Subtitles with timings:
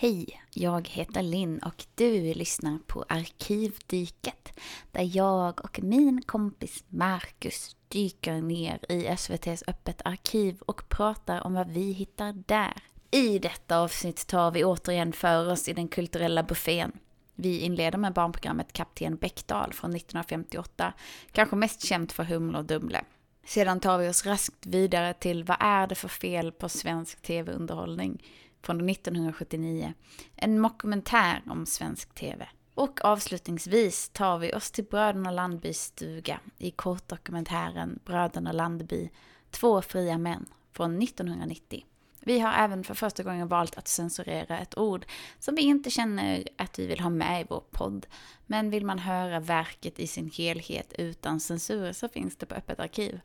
[0.00, 4.52] Hej, jag heter Linn och du lyssnar på Arkivdyket
[4.92, 11.54] där jag och min kompis Marcus dyker ner i SVTs Öppet arkiv och pratar om
[11.54, 12.72] vad vi hittar där.
[13.10, 16.92] I detta avsnitt tar vi återigen för oss i den kulturella buffén.
[17.34, 20.92] Vi inleder med barnprogrammet Kapten Bäckdal från 1958,
[21.32, 23.04] kanske mest känt för Humle och Dumle.
[23.46, 28.22] Sedan tar vi oss raskt vidare till Vad är det för fel på svensk tv-underhållning?
[28.62, 29.94] Från 1979.
[30.36, 32.48] En mockumentär om svensk tv.
[32.74, 39.10] Och avslutningsvis tar vi oss till Bröderna Landbys stuga i kortdokumentären Bröderna Landby,
[39.50, 41.84] två fria män från 1990.
[42.20, 45.06] Vi har även för första gången valt att censurera ett ord
[45.38, 48.06] som vi inte känner att vi vill ha med i vår podd.
[48.46, 52.80] Men vill man höra verket i sin helhet utan censur så finns det på Öppet
[52.80, 53.20] arkiv.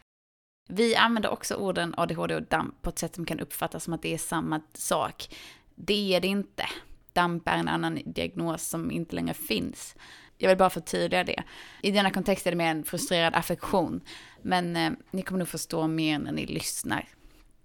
[0.67, 4.01] Vi använder också orden ADHD och DAMP på ett sätt som kan uppfattas som att
[4.01, 5.35] det är samma sak.
[5.75, 6.65] Det är det inte.
[7.13, 9.95] DAMP är en annan diagnos som inte längre finns.
[10.37, 11.43] Jag vill bara förtydliga det.
[11.81, 14.01] I denna kontext är det mer en frustrerad affektion.
[14.41, 17.07] Men eh, ni kommer nog förstå mer när ni lyssnar.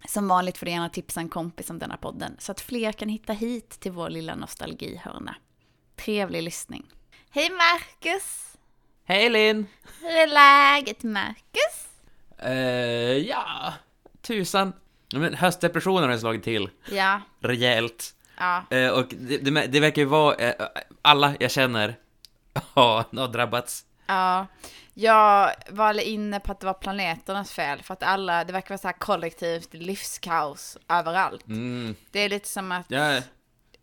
[0.08, 3.08] Som vanligt får du gärna tipsa en kompis om denna podden så att fler kan
[3.08, 5.36] hitta hit till vår lilla nostalgihörna.
[5.96, 6.86] Trevlig lyssning.
[7.30, 8.56] Hej Marcus!
[9.04, 9.66] Hej Linn!
[10.00, 11.87] Hur är läget Marcus?
[12.46, 12.52] Uh,
[13.18, 13.72] ja,
[14.22, 14.72] tusan.
[15.12, 18.14] Men höstdepressionen har slagit till Ja, rejält.
[18.38, 18.62] ja.
[18.72, 20.52] Uh, och det, det, det verkar ju vara, uh,
[21.02, 21.94] alla jag känner
[22.74, 23.84] har, drabbats.
[24.06, 24.46] Ja,
[24.94, 28.78] jag var inne på att det var planeternas fel för att alla, det verkar vara
[28.78, 31.46] så här kollektivt livskaos överallt.
[31.46, 31.96] Mm.
[32.10, 33.20] Det är lite som att Ja,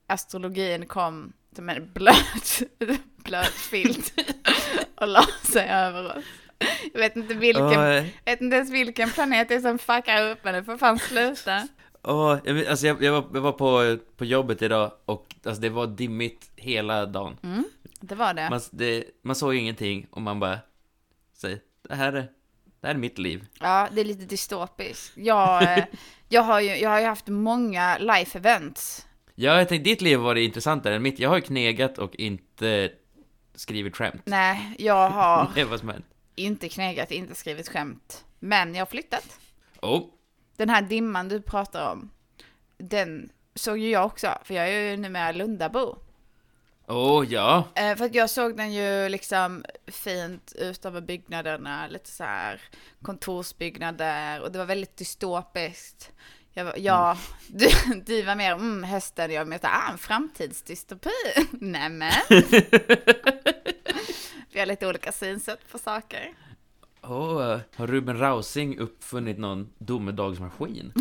[0.07, 2.61] astrologin kom som en blöt,
[3.17, 4.13] blöt filt
[4.95, 6.23] och la sig över oss.
[6.94, 10.39] Jag vet inte vilken, jag vet inte ens vilken planet det är som fuckar upp
[10.44, 11.67] men det får fan sluta.
[12.03, 15.69] åh, jag, alltså jag, jag, var, jag var på, på jobbet idag och alltså det
[15.69, 17.38] var dimmigt hela dagen.
[17.44, 17.63] Mm,
[17.99, 18.49] det var det.
[18.49, 20.59] Man, det, man såg ingenting och man bara,
[21.38, 22.27] säg, det här är,
[22.81, 23.45] det här är mitt liv.
[23.59, 25.18] Ja, det är lite dystopiskt.
[25.18, 25.84] Jag, eh,
[26.29, 29.06] jag, har ju, jag har ju haft många life events.
[29.35, 31.19] Ja, jag tänkte ditt liv var det intressantare än mitt.
[31.19, 32.91] Jag har ju knegat och inte
[33.56, 34.22] skrivit skämt.
[34.25, 36.06] Nej, jag har Det är vad som hänt.
[36.35, 38.25] Inte knegat, inte skrivit skämt.
[38.40, 39.40] Men jag har flyttat.
[39.81, 40.03] Oh,
[40.57, 42.12] Den här dimman du pratar om,
[42.78, 45.97] den såg ju jag också, för jag är ju numera Lundabo.
[46.88, 47.63] oh ja.
[47.75, 52.62] Eh, för att jag såg den ju liksom fint ut över byggnaderna, lite så här
[53.01, 56.12] kontorsbyggnader och det var väldigt dystopiskt.
[56.53, 57.68] Jag, var- jag, du,
[58.06, 61.09] du var mer mm, hösten, jag var här, ah, en framtidsdystopi.
[61.51, 62.12] Nämen.
[64.55, 66.33] Vi har lite olika synsätt på saker.
[67.01, 70.93] Åh, har Ruben Rausing uppfunnit någon domedagsmaskin?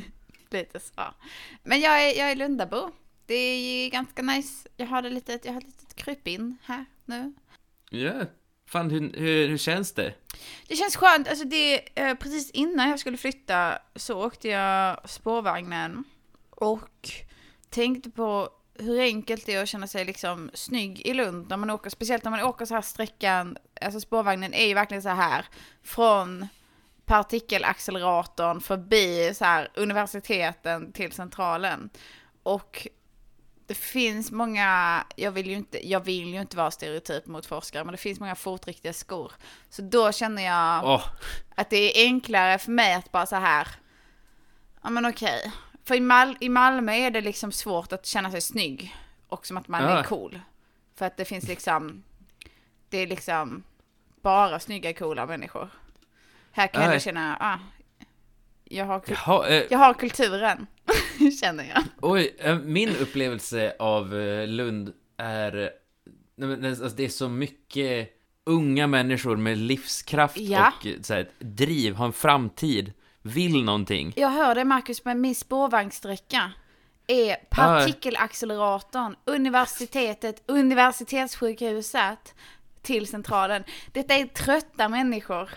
[0.50, 1.02] Lite så.
[1.62, 2.90] Men jag är, jag är Lundabo.
[3.26, 4.68] Det är ganska nice.
[4.76, 7.32] Jag har det lite, jag har ett litet krypin här nu.
[7.90, 8.12] Ja,
[8.66, 10.14] fan hur, hur, hur känns det?
[10.68, 16.04] Det känns skönt, alltså det, eh, precis innan jag skulle flytta så åkte jag spårvagnen
[16.50, 17.10] och
[17.70, 18.50] tänkte på
[18.80, 22.24] hur enkelt det är att känna sig liksom snygg i Lund när man åker, speciellt
[22.24, 25.44] när man åker så här sträckan, alltså spårvagnen är ju verkligen så här
[25.82, 26.46] från
[27.04, 31.90] partikelacceleratorn förbi så här universiteten till centralen.
[32.42, 32.88] Och
[33.66, 37.84] det finns många, jag vill ju inte, jag vill ju inte vara stereotyp mot forskare,
[37.84, 39.32] men det finns många fotriktiga skor.
[39.68, 41.04] Så då känner jag Åh,
[41.54, 43.68] att det är enklare för mig att bara så här,
[44.82, 45.52] ja men okej.
[45.84, 48.96] För i, Mal- i Malmö är det liksom svårt att känna sig snygg
[49.28, 50.02] och som att man är Ja.
[50.02, 50.40] cool.
[50.94, 52.02] För att det finns liksom,
[52.88, 53.62] det är liksom
[54.22, 55.68] bara snygga coola människor.
[56.52, 56.94] Här kan jag Nej.
[56.94, 57.58] ändå känna, ah,
[58.64, 60.66] jag har, jaha, eh, jag har kulturen,
[61.40, 61.82] känner jag.
[62.00, 65.68] oj, eh, min upplevelse av eh, Lund är, eh,
[66.36, 68.10] nej, men, alltså, det är så mycket
[68.44, 70.72] unga människor med livskraft Ja.
[70.80, 74.12] och eh, så här, driv, har en framtid, vill någonting.
[74.16, 76.52] Jag hör det Marcus, men min spårvagnssträcka
[77.06, 82.34] är partikelacceleratorn, universitetet, universitetssjukhuset
[82.82, 83.64] till centralen.
[83.92, 85.50] Detta är trötta människor.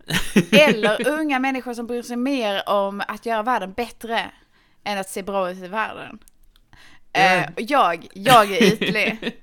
[0.52, 4.30] Eller unga människor som bryr sig mer om att göra världen bättre
[4.84, 6.18] än att se bra ut i världen.
[7.54, 9.40] Och jag, jag är ytlig.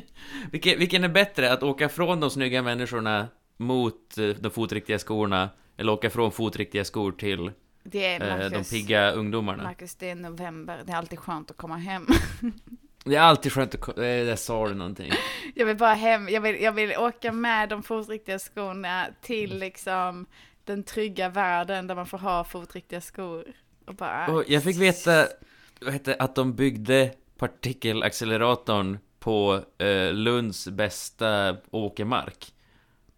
[0.50, 5.48] vilken, vilken är bättre, att åka från de snygga människorna mot eh, de fotriktiga skorna,
[5.80, 9.62] eller åka från fotriktiga skor till Det är eh, de Marcus, pigga ungdomarna?
[9.62, 12.06] Marcus, det är november, det är alltid skönt att komma hem.
[13.04, 13.80] Det är alltid skönt att...
[13.80, 15.12] ko- eh, Där sa du någonting.
[15.54, 19.60] Jag vill bara hem, jag vill, jag vill åka med de fotriktiga skorna till Mm.
[19.60, 20.26] liksom
[20.64, 23.44] den trygga världen där man får ha fotriktiga skor.
[23.86, 25.26] Och bara, Och jag fick veta
[25.80, 32.52] vad heter, att de byggde partikelacceleratorn på eh, Lunds bästa åkermark.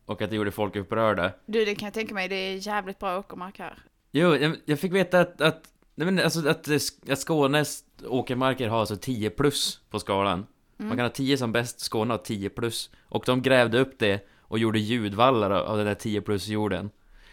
[0.06, 1.32] Och att det gjorde folk upprörda.
[1.46, 3.78] Du, det kan jag tänka mig, det är jävligt bra åkermark här.
[4.10, 6.78] Jo, jag, jag fick veta att, att, nej men alltså att, eh,
[7.10, 10.46] att Skånes åkermarker har alltså 10 plus på skalan.
[10.76, 12.90] Man kan ha 10 som bäst, Skåne har 10 plus.
[13.08, 16.90] Och de grävde upp det och gjorde ljudvallar av den där 10 plus jorden.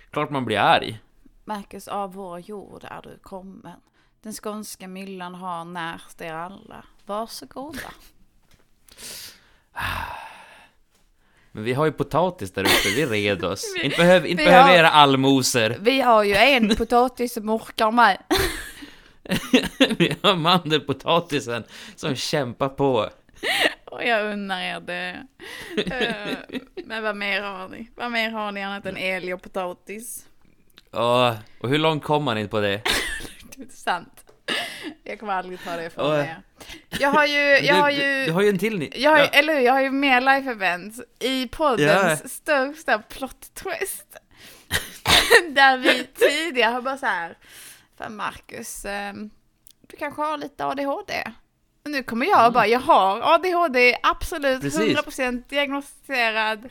[0.10, 1.00] Klart man blir arg.
[1.46, 3.80] Marcus, av vår jord är du kommen.
[4.22, 6.86] Den skånska myllan har närt er alla.
[7.06, 7.94] Varsågoda.
[11.52, 13.76] Men vi har ju potatis där uppe, vi red oss.
[13.84, 15.76] inte behöver, inte behöver har- era allmosor.
[15.80, 18.18] Vi har ju en potatis som orkar med.
[19.98, 21.64] vi har mandelpotatisen
[21.96, 23.10] som kämpar på.
[23.86, 25.24] Och jag unnar er det.
[25.78, 27.90] Eh, Men vad mer har ni?
[27.96, 30.26] Vad mer har ni annat än älg och potatis?
[30.94, 32.82] Åh, och hur långt kom man inte på det?
[33.56, 34.19] Det är sant.
[35.04, 36.20] Jag kommer aldrig ta det från Åh.
[36.20, 36.42] er.
[37.00, 38.26] Jag har ju, jag du, har ju...
[38.26, 38.92] du har ju en till ni.
[38.96, 39.30] Jag har, ju- Ja.
[39.30, 42.30] Eller hur, jag har ju mer life events i poddens Ja.
[42.30, 44.18] största plot twist.
[45.50, 47.38] Där vi tidigare har bara så här,
[47.98, 49.30] fan Marcus, ehm,
[49.88, 51.14] du kanske har lite ADHD.
[51.84, 54.62] Nu kommer jag och bara, jag har ADHD, absolut Mm.
[54.62, 54.98] Precis.
[54.98, 56.70] 100% diagnostiserad.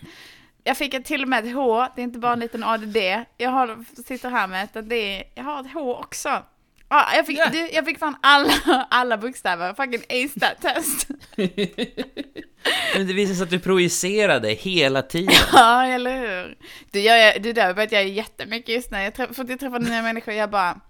[0.65, 2.97] Jag fick ett, till och med ett H, det är inte bara en liten ADD.
[3.37, 6.43] Jag har, sitter här med ett, det är, jag har ett H också.
[6.91, 7.49] Ja, jag, fick, Ja.
[7.53, 11.09] du, jag fick fan alla, alla bokstäver, fucking ace that test.
[12.97, 15.35] Men det visar sig att du projicerade hela tiden.
[15.53, 16.57] Ja, eller hur?
[16.91, 19.79] Du, jag, du där vet jag jättemycket just när jag träff, för att jag träffar
[19.79, 20.81] nya människor, jag bara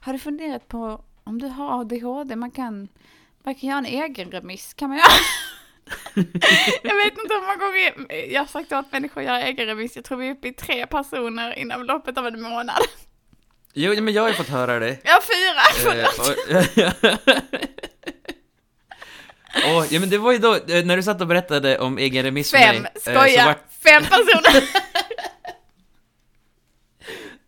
[0.00, 2.88] Har du funderat på om du har ADHD, man kan,
[3.44, 5.08] man kan göra en egen remiss, kan man göra?
[6.82, 9.96] jag vet inte hur många gånger jag har sagt åt människor att göra egen remiss,
[9.96, 12.82] jag tror vi är uppe i tre personer inom loppet av en månad.
[13.80, 14.96] Jo, men jag har ju fått höra det.
[15.04, 16.36] Jag har fyra, Eh, och-
[19.66, 22.24] Åh, ja men det var ju då, eh, när du satt och berättade om egen
[22.24, 22.92] remiss för Fem, mig.
[22.94, 24.64] eh, skoja, vart- fem personer!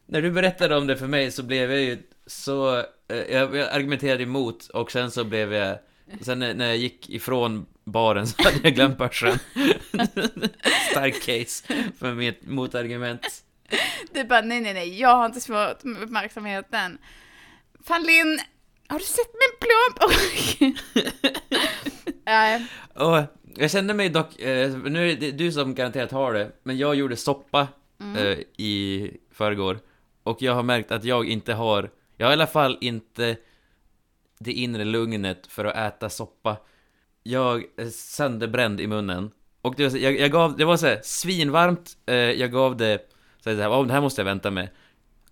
[0.06, 2.84] När du berättade om det för mig så blev jag ju så, eh,
[3.30, 5.78] jag, jag argumenterade emot och sen så blev jag,
[6.20, 9.38] sen när, när jag gick ifrån baren så hade jag glömt börsen.
[10.90, 11.64] Stark case
[11.98, 13.42] för mitt motargument.
[14.12, 16.98] Du bara, nej, nej, nej, jag har inte svårt med uppmärksamheten.
[17.84, 18.38] Fan Linn,
[18.88, 20.76] har du sett min plånbok?
[22.26, 23.18] Nej, Och
[23.56, 26.94] jag kände mig dock, eh, nu är det du som garanterat har det, men jag
[26.94, 27.68] gjorde soppa
[28.16, 29.78] eh, i förrgår.
[30.22, 33.36] Och jag har märkt att jag inte har, jag har i alla fall inte
[34.38, 36.56] det inre lugnet för att äta soppa.
[37.22, 39.30] Jag är sönderbränd i munnen.
[39.62, 42.76] Och det var, så- jag, jag gav, det var så här, svinvarmt, eh, jag gav
[42.76, 43.09] det,
[43.44, 44.68] så här, oh, det här måste jag vänta med.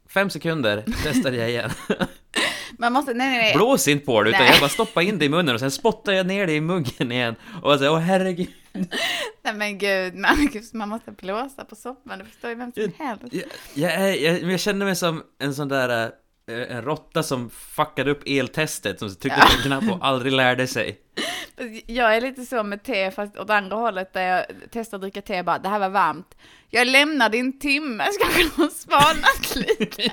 [0.08, 1.70] Fem sekunder, testade jag igen.
[2.78, 3.54] man måste, nej, nej, nej.
[3.54, 4.50] Blås inte på det, utan Nej.
[4.50, 7.12] jag bara stoppade in det i munnen och sen spottade jag ner det i muggen
[7.12, 7.34] igen.
[7.62, 8.48] Och jag sa, åh herregud.
[9.42, 13.24] nej men gud, Marcus, man måste blåsa på soppan, det förstår ju vem som helst.
[13.30, 13.44] Jag,
[13.74, 16.10] jag, jag, jag känner mig som en sån där,
[16.48, 20.66] eh, en råtta som fuckade upp eltestet, som tryckte på en knapp och aldrig lärde
[20.66, 20.98] sig.
[21.86, 25.22] Jag är lite så med te, fast åt andra hållet, där jag testar att dricka
[25.22, 26.36] te, bara, det här var varmt.
[26.70, 30.12] Jag lämnar din timme, ska kunna ha svalnat lite.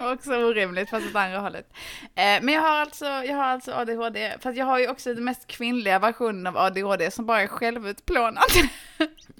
[0.00, 1.72] också orimligt, fast åt andra hållet.
[2.02, 5.24] Eh, men jag har, alltså, jag har alltså ADHD, fast jag har ju också den
[5.24, 8.68] mest kvinnliga versionen av ADHD som bara är självutplånande.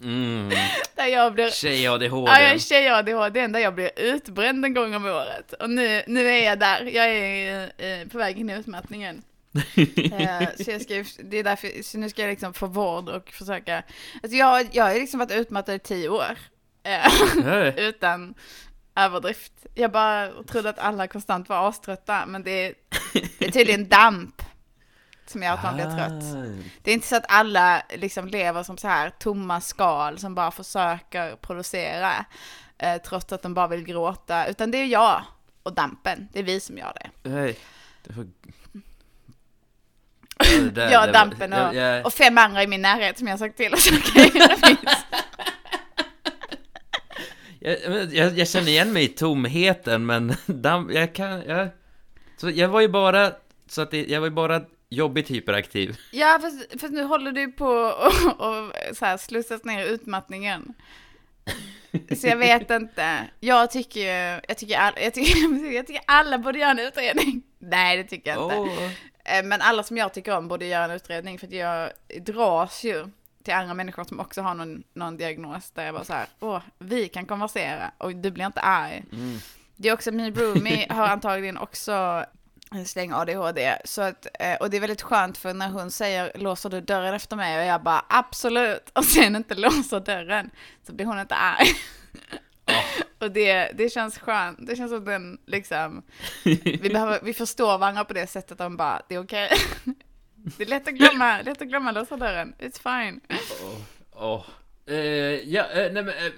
[0.02, 0.50] Mm,
[0.94, 2.30] där jag blir tjej-ADHD.
[2.30, 5.52] Ja, jag är tjej-ADHD, där jag blir utbränd en gång om året.
[5.52, 9.22] Och nu, nu är jag där, jag är eh, på väg in i utmattningen.
[10.12, 13.30] Eh, så, jag ska, det är därför, så nu ska jag liksom få vård och
[13.30, 13.82] försöka,
[14.22, 16.38] alltså jag, jag har liksom varit utmattad i tio år.
[16.82, 18.34] Eh, utan
[18.94, 19.52] överdrift.
[19.74, 22.74] Jag bara trodde att alla konstant var aströtta, men det är,
[23.38, 24.42] det är tydligen damp
[25.26, 26.36] som gör att man blir trött.
[26.36, 26.62] ah.
[26.82, 30.50] Det är inte så att alla liksom lever som så här tomma skal som bara
[30.50, 32.24] försöker producera
[32.78, 35.22] eh, trots att de bara vill gråta, utan det är jag
[35.62, 37.30] och dampen, det är vi som gör det.
[37.30, 37.58] Nej,
[38.04, 38.26] det var...
[40.38, 43.18] Det där- jag, det var- dampen och, jag- jag- och fem andra i min närhet
[43.18, 44.78] som jag har sagt till in remiss.
[47.60, 51.42] Jag, jag, jag känner igen mig i tomheten, men damm, jag kan...
[51.46, 51.68] Jag,
[52.36, 53.32] så jag var ju bara...
[53.68, 55.96] Så att det, jag var ju bara jobbigt hyperaktiv.
[56.12, 60.74] Ja, fast, fast nu håller du på och, och så här slussas ner i utmattningen.
[62.20, 63.18] Så jag vet inte.
[63.40, 67.42] Jag tycker ju, jag tycker, all, jag, tycker, jag tycker alla borde göra en utredning.
[67.58, 68.56] Nej, det tycker jag inte.
[68.56, 68.90] Åh.
[69.28, 72.84] Eh, Men alla som jag tycker om borde göra en utredning för att jag dras
[72.84, 73.06] ju
[73.44, 76.62] till andra människor som också har någon, någon diagnos där jag bara så här, åh,
[76.78, 79.04] vi kan konversera och du blir inte arg.
[79.12, 79.38] Mm.
[79.76, 82.24] Det är också min roomie har antagligen också
[82.70, 83.78] en släng ADHD.
[83.84, 87.14] Så att, eh, och det är väldigt skönt för när hon säger låser du dörren
[87.14, 90.50] efter mig och jag bara absolut och sen inte låser dörren
[90.86, 91.66] så blir hon inte arg.
[93.18, 94.58] Och det, det känns skönt.
[94.66, 96.02] Det känns som den liksom,
[96.44, 98.58] vi, behöver, vi förstår varandra på det sättet.
[98.58, 99.48] De bara, det är okej.
[100.56, 102.54] Det är lätt att glömma, lätt att glömma låsa dörren.
[102.58, 103.20] It's fine.
[103.62, 103.80] Åh.
[104.12, 104.44] åh.
[104.86, 104.96] Eh,
[105.48, 106.32] ja, eh, nej men, eh,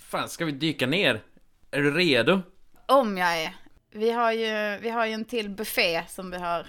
[0.00, 1.20] fan, ska vi dyka ner?
[1.70, 2.42] Är du redo?
[2.86, 3.56] Om jag är.
[3.90, 6.66] Vi har ju, vi har ju en till buffé som vi har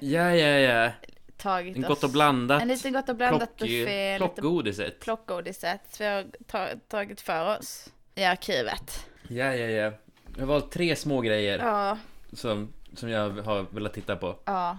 [0.00, 0.90] Ja, ja, ja.
[1.36, 1.88] tagit En oss.
[1.88, 2.62] gott och blandat.
[2.62, 4.18] En liten gott och blandat Plock- buffé.
[4.18, 5.00] Lite Plockgodiset.
[5.00, 7.88] plockgodiset vi har ta, tagit för oss
[8.18, 9.06] i arkivet.
[9.28, 9.92] Ja, ja, ja.
[10.34, 11.98] Jag har valt tre små grejer Ja,
[12.32, 14.38] som, som jag har velat titta på.
[14.44, 14.78] ja.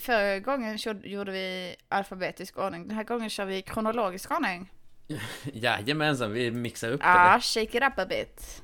[0.00, 2.88] Förra gången gjorde vi alfabetisk ordning.
[2.88, 4.72] Den här gången kör vi kronologisk ordning.
[5.52, 7.06] Jajamensan, vi mixar upp det.
[7.06, 8.62] Ja, shake it up a bit.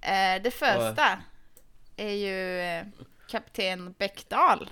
[0.00, 1.18] Eh, det första
[1.96, 2.84] är ju eh,
[3.30, 4.70] Kapten Bäckdal.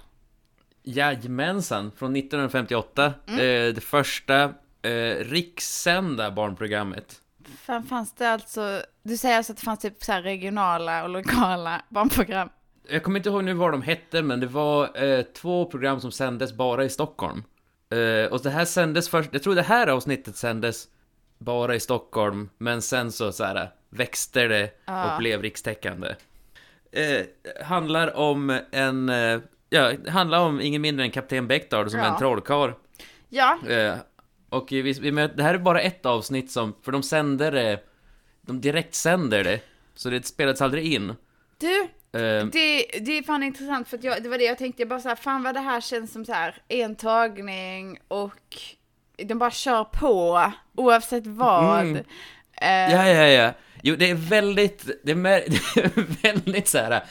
[0.82, 3.14] Jajamensan, från 1958.
[3.26, 3.40] Mm.
[3.40, 4.42] Eh, det första
[4.82, 7.20] eh, rikssända barnprogrammet.
[7.48, 11.82] Fan, fanns det alltså, du säger alltså att det fanns typ så regionala och lokala
[11.88, 12.48] barnprogram?
[12.88, 16.12] Jag kommer inte ihåg nu vad de hette, men det var eh, två program som
[16.12, 17.42] sändes bara i Stockholm.
[17.90, 20.88] Eh, och det här sändes först, jag tror det här avsnittet sändes
[21.38, 25.12] bara i Stockholm, men sen så, så här, växte det Ja.
[25.12, 26.14] och blev rikstäckande.
[26.92, 27.26] Eh,
[27.64, 29.38] handlar om en, eh,
[29.70, 32.12] ja, handlar om ingen mindre än Kapten Bäckdal som är Ja.
[32.12, 32.70] en trollkarl.
[33.28, 33.94] Ja, Eh,
[34.54, 37.80] och vi, vi, möter- det här är bara ett avsnitt som, för de sänder det,
[38.42, 39.60] de direkt sänder det,
[39.94, 41.14] så det spelades aldrig in.
[41.58, 44.82] du, Eh, det, det är fan intressant för att jag, det var det jag tänkte,
[44.82, 48.56] jag bara så här, fan vad det här känns som så här, en tagning och
[49.16, 51.80] de bara kör på oavsett vad.
[51.80, 51.96] Mm.
[51.96, 53.52] Eh, Ja, ja, ja.
[53.82, 55.16] Jo, det är väldigt, det är,
[55.74, 57.04] det är väldigt så här.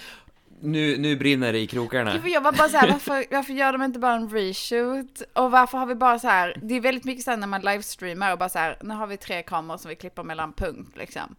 [0.65, 2.21] Nu, nu brinner det i krokarna.
[2.25, 5.21] Jag var bara så här, varför, varför gör de inte bara en reshoot?
[5.33, 8.31] Och varför har vi bara så här, det är väldigt mycket här när man livestreamar
[8.31, 11.35] och bara så här, nu har vi tre kameror som vi klipper mellan punkt liksom.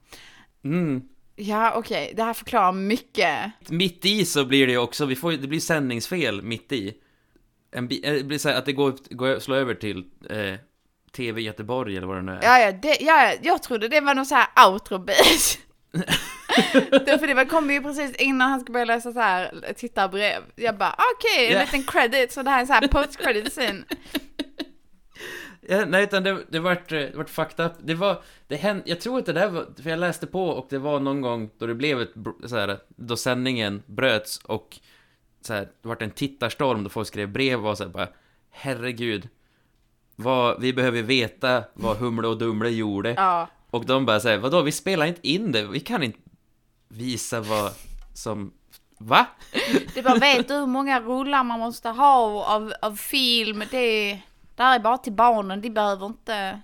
[0.65, 1.03] Mm.
[1.37, 3.53] Ja, okej, det här förklarar mycket.
[3.69, 6.95] Mitt i så blir det ju också, vi får, det blir sändningsfel mitt i.
[7.73, 10.55] En, eh, det blir så här att det går, går slå över till eh,
[11.17, 12.43] TV Göteborg eller vad det nu är.
[12.43, 15.59] Ja, ja, det, ja, jag trodde det var någon så här outro-bit.
[17.07, 20.43] Det var- kom ju precis innan han skulle börja läsa så här tittarbrev.
[20.57, 21.61] Jag bara, okej, en Ja.
[21.61, 23.85] liten credit, så det här är så här post-credit scene.
[25.69, 27.73] Ja, nej, utan det, det vart, eh, det vart fucked up.
[27.85, 30.67] Det var, det hände, jag tror att det där var, för jag läste på och
[30.71, 32.13] det var någon gång då det blev ett,
[32.47, 34.79] så här, då sändningen bröts och
[35.41, 38.09] så här, det vart en tittarstorm då folk skrev brev och var så här, bara,
[38.51, 39.29] herregud.
[40.17, 43.15] Vad, vi behöver veta vad Humle och Dumle gjorde.
[43.17, 46.19] Ja, Och de bara säger, vadå, vi spelar inte in det, vi kan inte
[46.89, 47.73] visa vad
[48.15, 48.53] som,
[48.99, 49.27] va?
[49.95, 53.65] det bara, vet du hur många rullar man måste ha av, av film?
[53.71, 54.11] Det,
[54.57, 56.61] det här är bara till barnen, de behöver inte...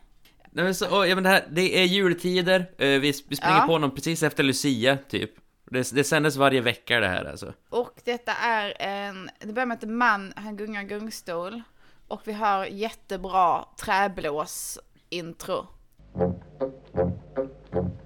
[0.51, 3.57] Nej men så, åh, ja men det här, det är jultider, eh, vi, vi springer
[3.59, 3.67] Ja.
[3.67, 5.31] på dem precis efter Lucia, typ.
[5.71, 7.53] Det, det sändes varje vecka det här alltså.
[7.69, 11.63] Och detta är en, det börjar med att en man, han gungar gungstol.
[12.09, 15.67] Och vi har jättebra träblås-intro.
[16.21, 16.35] Thank
[17.75, 18.00] you.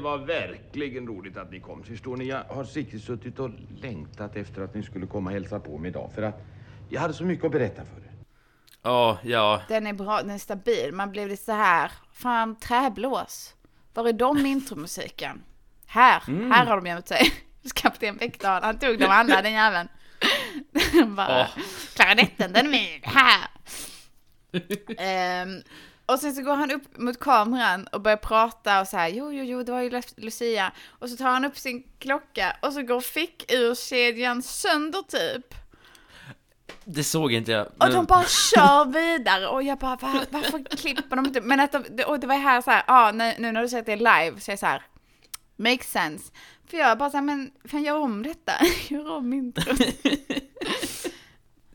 [0.00, 1.84] Var verkligen roligt att ni kom.
[1.84, 3.50] Förstår ni, jag har riktigt suttit och
[3.82, 6.10] längtat efter att ni skulle komma och hälsa på mig idag.
[6.14, 6.40] För att
[6.88, 8.10] jag hade så mycket att berätta för er.
[8.82, 9.62] Ja, ja.
[9.68, 10.92] Den är bra, den är stabil.
[10.92, 13.54] Man blev lite så här, fan träblås.
[13.94, 15.42] Var är de intromusiken?
[15.86, 16.20] Här,
[16.52, 17.32] här har de gömt sig.
[17.74, 19.88] Kapten Bäckdal, han tog de andra den jäveln.
[21.16, 21.62] Bara, Åh.
[21.96, 23.48] klarinetten, den är min, här.
[24.98, 25.62] Ehm,
[26.12, 29.32] och sen så går han upp mot kameran och börjar prata och så här, jo,
[29.32, 30.72] jo, jo, det var ju Lu- Lucia.
[30.88, 35.54] Och så tar han upp sin klocka och så går fickurkedjan sönder typ.
[36.84, 37.66] Det såg inte jag.
[37.66, 41.40] Och men- de bara kör vidare och jag bara, Va, varför klipper de inte?
[41.40, 43.80] Men att de, och det var här så här, ja, nu, nu när du säger
[43.80, 44.82] att det är live så är jag så här,
[45.56, 46.32] makes sense.
[46.70, 48.52] För jag bara så här, men fan gör om detta,
[48.88, 49.78] gör om introt.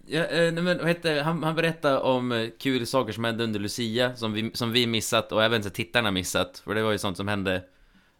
[0.07, 3.59] Ja, eh, men vad hette, han, han berättade om eh, kul saker som hände under
[3.59, 6.97] Lucia, som vi, som vi missat och även så tittarna missat, för det var ju
[6.97, 7.63] sånt som hände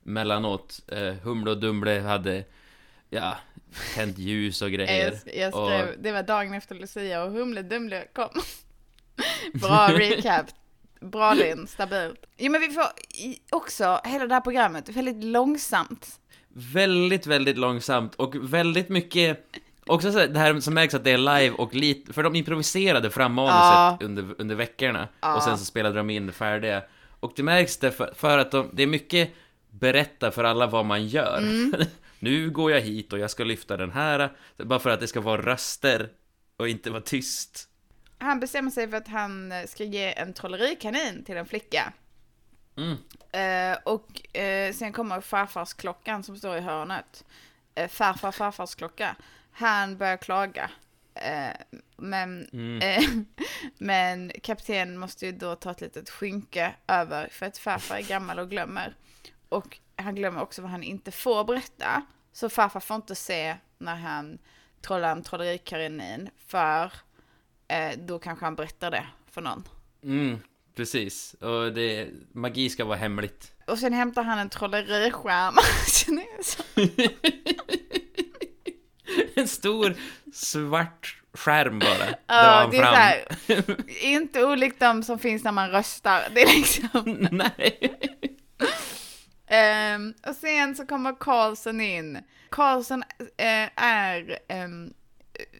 [0.03, 0.79] mellanåt.
[0.87, 2.43] Eh, Humle och Dumle hade,
[3.09, 3.37] ja,
[3.95, 5.19] tänt ljus och grejer.
[5.25, 8.29] Jag, jag skrev, Och- det var dagen efter Lucia och Humle Dumle kom.
[9.53, 10.45] Bra recap.
[11.01, 12.25] Bra Linn, stabilt.
[12.37, 12.83] Jo men vi får
[13.49, 16.19] också, hela det här programmet, väldigt långsamt.
[16.47, 19.45] Väldigt, väldigt långsamt och väldigt mycket
[19.87, 22.35] Också så här, det här som märks att det är live och lite, för de
[22.35, 23.97] improviserade fram manuset Ja.
[24.01, 25.35] under, under veckorna Ja.
[25.35, 26.83] och sen så spelade de in färdiga.
[27.19, 29.33] Och det märks det för, att de, det är mycket
[29.69, 31.41] berätta för alla vad man gör.
[32.19, 35.21] nu går jag hit och jag ska lyfta den här, bara för att det ska
[35.21, 36.09] vara röster
[36.57, 37.69] och inte vara tyst.
[38.17, 41.93] Han bestämmer sig för att han ska ge en trollerikanin till en flicka.
[42.77, 42.95] Mm.
[43.31, 47.25] Eh, och eh, sen kommer farfars klockan som står i hörnet.
[47.75, 49.15] Eh, farfar farfars klocka.
[49.57, 50.71] Han börjar klaga.
[51.13, 52.81] Eh, men, Mm.
[52.81, 53.09] eh,
[53.77, 58.39] men kaptenen måste ju då ta ett litet skynke över för att farfar är gammal
[58.39, 58.95] och glömmer.
[59.49, 62.01] Och han glömmer också vad han inte får berätta.
[62.33, 64.37] Så farfar får inte se när han
[64.81, 66.93] trollar en trollerikanin för
[67.67, 69.63] eh, då kanske han berättar det för någon.
[70.03, 70.39] Mm,
[70.75, 71.33] precis.
[71.33, 73.51] Och det, magi ska vara hemligt.
[73.67, 75.55] Och sen hämtar han en trolleriskärm.
[79.41, 79.95] En stor
[80.33, 82.09] svart skärm bara.
[82.27, 82.93] Ja, det är fram.
[82.93, 83.23] så här,
[84.03, 86.23] inte olikt de som finns när man röstar.
[86.35, 87.27] Det är liksom.
[87.31, 87.97] Nej.
[89.47, 92.19] Ehm, och sen så kommer Karlsson in.
[92.49, 93.03] Karlsson
[93.37, 94.93] eh, är um,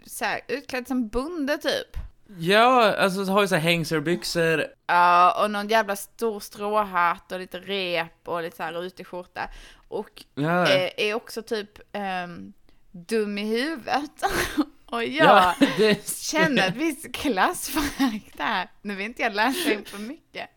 [0.05, 1.98] så här, utklädd som bonde typ.
[2.38, 4.65] Ja, alltså har ju så här hängselbyxor.
[4.88, 9.50] Ja, och någon jävla stor stråhatt och lite rep och lite så här rutig skjorta.
[9.88, 12.53] Och Ja, eh, är också typ ehm,
[12.96, 14.24] dum i huvudet.
[14.86, 16.10] och jag ja det...
[16.10, 18.72] känner ett visst klassförakt där.
[18.82, 20.50] Nu vill inte jag läsa in för mycket.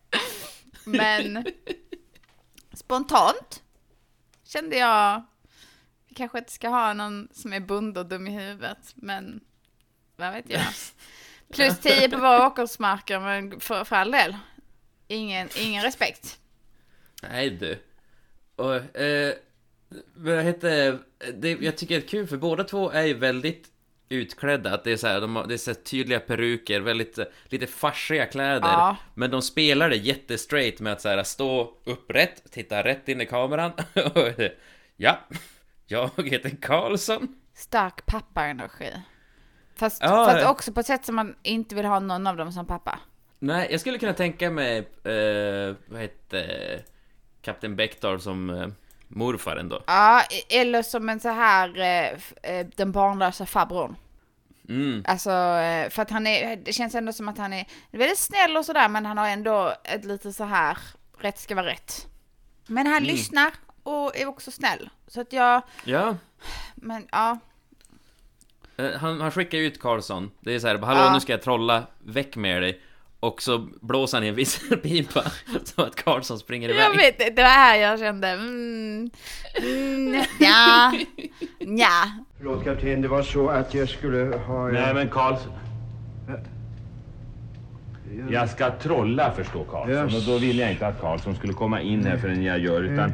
[0.83, 1.45] Men
[2.73, 3.63] spontant
[4.43, 5.23] kände jag,
[6.07, 9.41] vi kanske inte ska ha någon som är bonde och dum i huvudet, men
[10.15, 10.65] vad vet jag.
[11.53, 14.37] Plus 10 på våra åkersmarker, men för, för all del.
[15.07, 16.39] Ingen, ingen respekt.
[17.21, 17.83] Nej du.
[18.55, 19.33] Och, eh,
[20.15, 20.99] vad heter
[21.33, 21.51] det?
[21.51, 23.67] Jag tycker det är kul för båda två är ju väldigt
[24.09, 24.73] utklädda.
[24.73, 27.67] Att det är så här, de har, det är så tydliga peruker, väldigt eh, lite
[27.67, 28.67] farsiga kläder.
[28.67, 28.97] Ja.
[29.13, 33.25] Men de spelar det jättestraight med att så här, stå upprätt, titta rätt in i
[33.25, 33.71] kameran.
[34.97, 35.19] ja,
[35.87, 37.35] jag heter Karlsson.
[37.53, 38.93] Stark pappaenergi.
[39.75, 40.51] Fast, Ja, fast ja.
[40.51, 42.99] också på ett sätt som man inte vill ha någon av dem som pappa.
[43.39, 46.81] Nej, jag skulle kunna tänka mig, eh, vad heter
[47.41, 48.67] Kapten Bektar som eh,
[49.09, 49.83] morfar ändå.
[49.87, 52.09] Ja, eller som en så här, eh,
[52.53, 53.95] eh, den barnlösa farbrorn.
[54.69, 55.03] Mm.
[55.07, 58.57] Alltså, eh, för att han är, det känns ändå som att han är väldigt snäll
[58.57, 60.77] och sådär, men han har ändå ett lite så här,
[61.19, 62.07] rätt ska vara rätt.
[62.67, 63.07] Men han Mm.
[63.09, 63.51] lyssnar
[63.83, 64.89] och är också snäll.
[65.07, 66.15] Så att jag, Ja,
[66.75, 67.37] men ja,
[68.99, 70.31] Han, han skickar ut Karlsson.
[70.39, 71.13] Det är så här, hallå Ja.
[71.13, 72.81] nu ska jag trolla, väck med dig.
[73.19, 75.21] Och så blåser han i en visselpipa
[75.63, 76.81] så att Karlsson springer iväg.
[76.81, 79.09] jag vet det, var här jag kände, mm,
[79.55, 80.93] mm, ja,
[81.59, 82.03] ja.
[82.37, 84.67] Förlåt kapten, det var så att jag skulle ha...
[84.67, 85.51] Nej men Karlsson.
[88.29, 92.05] Jag ska trolla förstå Karlsson och då ville jag inte att Karlsson skulle komma in
[92.05, 93.13] här förrän jag gör utan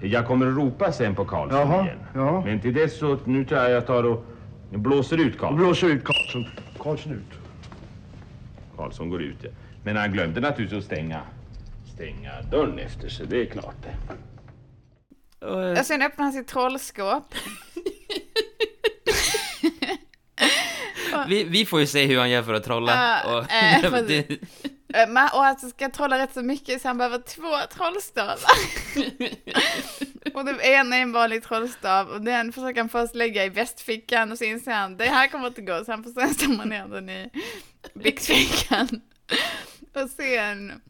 [0.00, 1.98] jag kommer att ropa sen på Karlsson Jaha, igen.
[2.14, 2.40] ja.
[2.44, 4.24] Men till dess så nu tror jag jag tar och
[4.70, 5.56] blåser ut Karlsson.
[5.56, 6.46] blåser ut Karlsson.
[6.78, 7.45] Karlsson ut.
[8.76, 9.44] Karlsson går ut.
[9.84, 11.22] Men han glömde naturligtvis att stänga,
[11.94, 13.96] stänga dörren efter sig, det är klart det.
[15.46, 17.34] Och, eh, Och sen öppnar han sitt trollskåp.
[21.28, 23.22] vi, vi får ju se hur han gör för att trolla.
[23.24, 23.44] Och,
[23.90, 24.26] för- det,
[24.94, 28.36] Eh, Och alltså ska trolla rätt så mycket så han behöver två trollstavar.
[30.34, 34.32] och det ena är en vanlig trollstav och den försöker han först lägga i västfickan
[34.32, 36.86] och så inser han det här kommer inte gå så han får sen stämma ner
[36.88, 37.30] den i
[37.94, 38.88] byxfickan.
[39.94, 40.82] och sen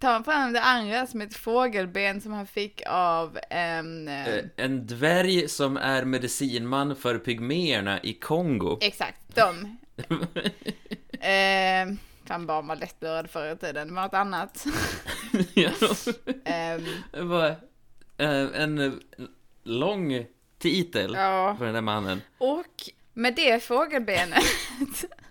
[0.00, 4.08] tar han fram det andra som ett fågelben som han fick av en...
[4.08, 8.78] eh, eh, en dvärg som är medicinman för pygméerna i Kongo.
[8.80, 9.76] Exakt, de.
[11.20, 14.64] eh, fan barn var lättlurade förr i tiden, det var något annat.
[15.54, 15.70] Ja.
[16.44, 17.46] Ehm, Det var
[18.18, 18.92] eh, en eh,
[19.62, 20.26] lång
[20.58, 21.54] titel ja.
[21.58, 22.22] för den där mannen.
[22.38, 24.44] Och med det fågelbenet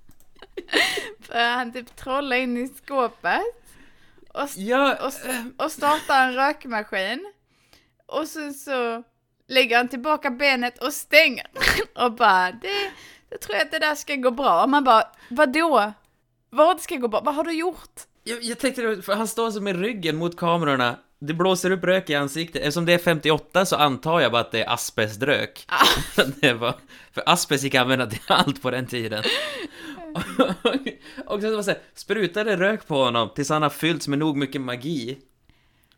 [1.19, 3.41] för han typ trolla in i skåpet
[4.33, 5.13] och, Ja, och,
[5.65, 7.33] och starta en rökmaskin.
[8.05, 9.03] Och så, så
[9.47, 11.47] lägger han tillbaka benet och stänger.
[11.95, 12.91] Och bara, det,
[13.29, 14.63] jag tror att det där ska gå bra.
[14.63, 15.93] Och man bara, vadå?
[16.53, 17.21] Vad ska gå bra?
[17.21, 18.01] Vad har du gjort?
[18.23, 22.09] Jag, jag tänkte, för han står så med ryggen mot kamerorna det blåser upp rök
[22.09, 22.61] i ansiktet.
[22.61, 25.67] Eftersom det är 58 så antar jag bara att det är asbeströk.
[26.41, 26.75] det var,
[27.11, 29.23] för asbest gick att använda till allt på den tiden.
[31.25, 34.19] och sen så var så här, sprutade rök på honom tills han har fyllts med
[34.19, 35.17] nog mycket magi.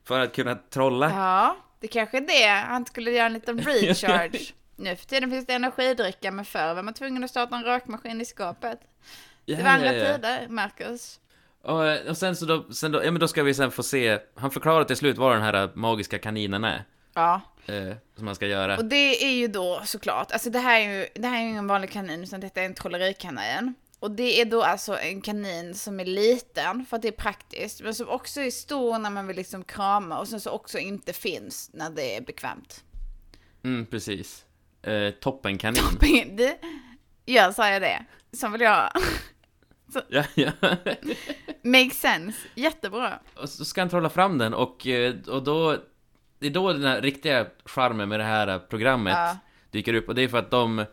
[0.03, 1.09] För att kunna trolla.
[1.09, 2.65] Ja, det kanske är det.
[2.67, 4.53] Han skulle göra en liten recharge.
[4.75, 8.21] Nu för tiden finns det energidricka, men förr var man tvungen att starta en rökmaskin
[8.21, 8.79] i skåpet.
[9.45, 11.19] Det var andra tider, Marcus.
[11.61, 13.83] Och, eh, och sen så då, sen då, ja men då ska vi sen få
[13.83, 16.83] se, han förklarar till slut vad den här magiska kaninen är.
[17.13, 18.77] Ja, Eh, som man ska göra.
[18.77, 21.49] och det är ju då såklart, alltså det här är ju, det här är ju
[21.49, 23.73] ingen vanlig kanin, utan detta är en trollerikanin.
[23.99, 27.81] Och det är då alltså en kanin som är liten för att det är praktiskt,
[27.81, 31.13] men som också är stor när man vill liksom krama och sen så också inte
[31.13, 32.83] finns när det är bekvämt.
[33.63, 34.45] Mm, precis.
[34.81, 35.83] Eh, toppenkanin.
[36.37, 36.57] Det,
[37.25, 38.05] ja, sa jag det?
[38.33, 38.89] Som vill jag.
[40.07, 40.51] Ja, ja.
[41.63, 42.37] Makes sense.
[42.55, 43.19] Jättebra.
[43.35, 45.77] Och så ska han trolla fram den och, eh, och då...
[46.39, 49.37] Det är då den här riktiga charmen med det här programmet Ja.
[49.71, 50.85] dyker upp och det är för att de...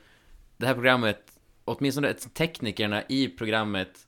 [0.56, 1.22] Det här programmet,
[1.64, 3.98] åtminstone teknikerna i programmet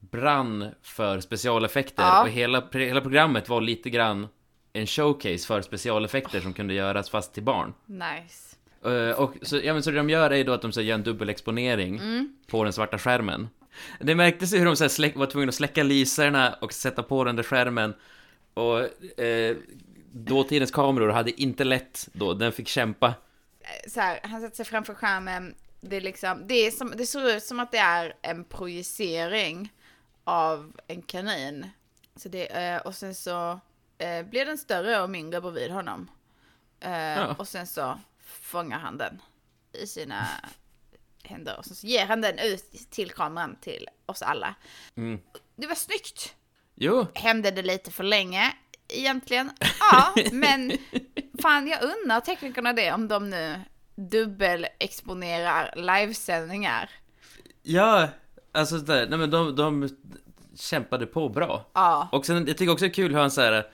[0.00, 2.22] brann för specialeffekter Ja.
[2.22, 4.28] och hela, hela programmet var lite grann
[4.72, 7.74] en showcase för specialeffekter som kunde göras fast till barn.
[7.86, 8.56] Nice.
[8.84, 10.80] Eh, och så, ja, men så det de gör är ju då att de så
[10.80, 12.00] gör en dubbelexponering
[12.46, 13.48] på den svarta skärmen.
[14.00, 17.24] Det märktes ju hur de så släck, var tvungna att släcka lyserna och sätta på
[17.24, 17.94] den där skärmen.
[18.54, 18.80] Och
[19.20, 19.56] eh,
[20.12, 23.14] dåtidens kameror hade inte lätt då, den fick kämpa.
[23.88, 25.54] Så här, han sätter sig framför skärmen.
[25.80, 29.72] Det, är liksom, det, är som, det ser ut som att det är en projicering
[30.24, 31.66] av en kanin.
[32.16, 33.60] Så det, eh, och sen så
[33.98, 36.10] eh, blir den större och mindre bredvid honom.
[36.80, 37.34] Eh, Ja.
[37.38, 39.22] Och sen så fångar han den
[39.72, 40.26] i sina
[41.32, 41.58] händer.
[41.58, 44.54] Och så ger han den ut till kameran till oss alla.
[44.96, 45.20] Mm.
[45.56, 46.34] Det var snyggt.
[46.74, 48.52] Jo, Hände det lite för länge
[48.88, 49.50] egentligen?
[49.92, 50.72] Ja, men
[51.42, 53.60] fan jag unnar teknikerna det om de nu
[53.96, 56.90] dubbelexponerar livesändningar.
[57.62, 58.08] ja,
[58.52, 59.88] alltså nej men de, de
[60.56, 61.70] kämpade på bra.
[61.72, 63.66] Ja, Och sen, jag tycker också det är kul hur han så här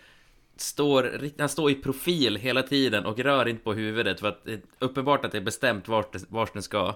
[0.56, 4.52] står, han står i profil hela tiden och rör inte på huvudet för att det
[4.52, 6.94] är uppenbart att det är bestämt vart, vart den ska,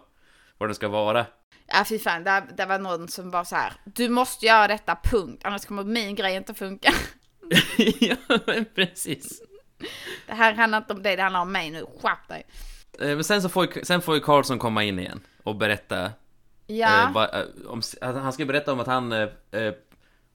[0.58, 1.26] var den ska vara.
[1.66, 3.72] ja fy fan, där, där var någon som var så här.
[3.84, 5.42] Du måste göra detta, punkt.
[5.44, 6.92] Annars kommer min grej inte funka.
[8.00, 8.16] ja,
[8.74, 9.42] precis.
[10.26, 11.86] Det här handlar inte om dig, det handlar om mig nu.
[12.02, 12.46] Skärp dig.
[13.00, 16.10] Eh, Men sen så får, ju- sen får ju Karlsson komma in igen och berätta
[16.66, 19.72] Ja, eh, vad, eh, om, han ska berätta om att han eh, eh,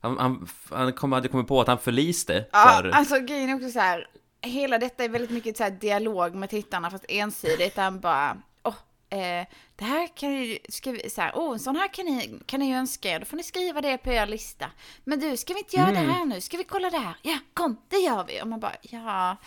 [0.02, 2.90] han, han, han kom, hade kommit på att han förliste ja för...
[2.90, 4.08] alltså grejen är också så här.
[4.42, 7.78] Hela detta är väldigt mycket så dialog med tittarna fast ensidigt.
[7.78, 8.38] Han bara,
[9.10, 12.40] eh, det här kan ju, ska vi, så här, åh, en sån här kan ni,
[12.46, 13.20] kan ni önska er.
[13.20, 14.72] Då får ni skriva det på er lista.
[15.04, 16.42] Men du, ska vi inte göra det här nu?
[16.42, 17.16] Ska vi kolla det här?
[17.22, 18.42] Ja, kom, det gör vi.
[18.42, 19.38] Och man bara, ja.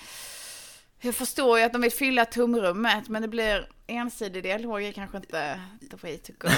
[1.01, 5.17] Jag förstår ju att de vill fylla tomrummet, men det blir ensidig dialog är kanske
[5.17, 6.49] inte the way to go.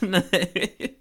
[0.06, 0.96] Nej.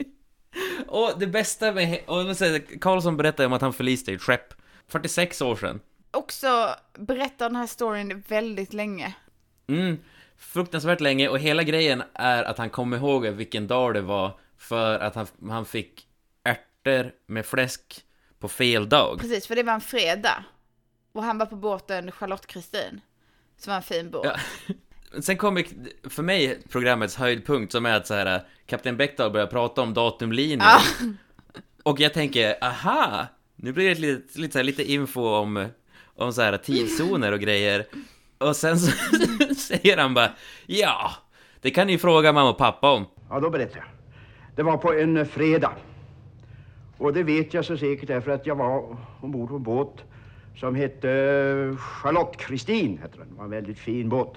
[0.87, 1.99] och det bästa med...
[2.07, 4.53] Och, här, Karlsson berättade om att han förliste i ett skepp
[4.87, 5.79] 46 år sedan.
[6.11, 9.13] Också berättar den här storyn väldigt länge.
[9.67, 9.99] Mm,
[10.39, 14.99] fruktansvärt länge och hela grejen är att han kommer ihåg vilken dag det var för
[14.99, 16.07] att han, han fick
[16.43, 18.05] ärtor med fläsk
[18.39, 19.19] på fel dag.
[19.19, 20.43] Precis, för det var en fredag.
[21.11, 23.01] Och han var på båten Charlotte Kristin.
[23.57, 24.25] Som var en fin båt.
[24.25, 24.75] Ja.
[25.21, 25.65] Sen kommer
[26.09, 30.59] för mig programmets höjdpunkt som är att så här Kapten Bäckdahl börjar prata om datumlinjen.
[30.59, 30.81] Ja.
[31.83, 33.27] Och jag tänker, aha!
[33.55, 35.67] Nu blir det lite, lite, här, lite info om,
[36.15, 37.87] om så här tidszoner och grejer.
[38.39, 38.91] Och sen så
[39.55, 40.31] säger han bara,
[40.65, 41.11] ja,
[41.61, 43.05] det kan ni fråga mamma och pappa om.
[43.29, 43.85] Ja, då berättar jag.
[44.55, 45.71] Det var på en fredag.
[46.97, 50.03] Och det vet jag så säkert därför att jag var ombord på en båt
[50.55, 51.07] som hette
[51.79, 52.97] Charlotte Kristin.
[53.01, 53.27] Hette den.
[53.29, 54.33] Det var en väldigt fin båt.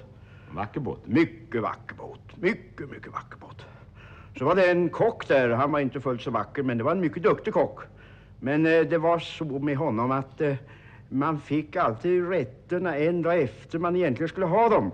[0.50, 1.00] Vacker båt.
[1.04, 2.20] Mycket vacker båt.
[2.36, 3.66] Mycket, mycket vacker båt.
[4.38, 5.48] Så var det en kock där.
[5.48, 7.80] Han var inte fullt så vacker, men det var en mycket duktig kock.
[8.40, 10.54] Men eh, det var så med honom att eh,
[11.12, 14.90] man fick alltid rätterna en dag efter man egentligen skulle ha dem.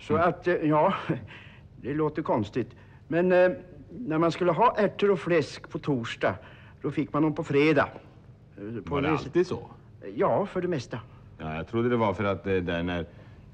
[0.00, 0.94] Så att, eh, ja,
[1.82, 2.70] det låter konstigt.
[3.08, 3.50] Men eh,
[3.90, 6.34] när man skulle ha ärtor och fläsk på torsdag,
[6.82, 7.88] då fick man dem på fredag.
[8.56, 9.58] Eh, På Var det alltid så?
[10.14, 10.98] Ja, för det mesta.
[11.38, 13.00] Ja, jag trodde det var för att där när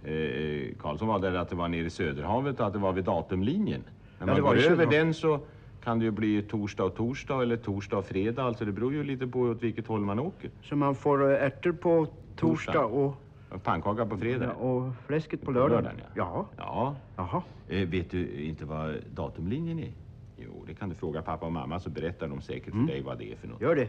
[0.05, 3.05] eh, Karlsson var där att det var nere i Söderhavet och att det var vid
[3.05, 3.81] datumlinjen.
[3.81, 5.41] När Ja, man det var går över den så
[5.85, 8.43] kan det ju bli torsdag och torsdag eller torsdag och fredag.
[8.45, 10.51] Alltså det beror ju lite på åt vilket håll man åker.
[10.63, 12.85] Så man får eh, ärtor på torsdag Torsdag.
[12.85, 13.15] och,
[13.63, 14.45] Pannkaka på fredag.
[14.45, 15.71] ja, och fläsket på På lördag.
[15.83, 16.47] lördagen, ja.
[16.57, 16.97] Ja.
[17.17, 17.43] Jaha.
[17.69, 19.93] Eh, vet du inte vad datumlinjen är?
[20.37, 22.87] Jo, det kan du fråga pappa och mamma så berättar de säkert Mm.
[22.87, 23.61] för dig vad det är för något.
[23.61, 23.89] Gör det.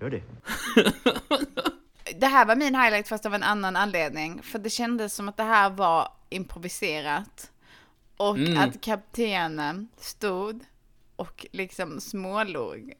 [0.00, 0.22] Gör det.
[0.74, 0.92] Det
[2.20, 4.42] det här var min highlight fast av en annan anledning.
[4.42, 7.50] För det kändes som att det här var improviserat.
[8.16, 8.58] Och Mm.
[8.58, 10.60] att kaptenen stod
[11.16, 12.92] och liksom smålog.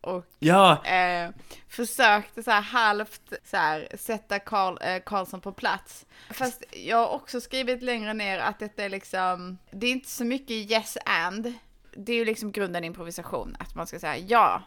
[0.00, 0.84] Och Ja!
[0.84, 1.30] eh,
[1.68, 6.06] försökte så här halvt så här, sätta Carl, eh, Karlsson på plats.
[6.30, 10.24] Fast jag har också skrivit längre ner att detta är liksom, det är inte så
[10.24, 11.52] mycket yes and.
[11.96, 14.62] Det är ju liksom grunden improvisation, att man ska säga ja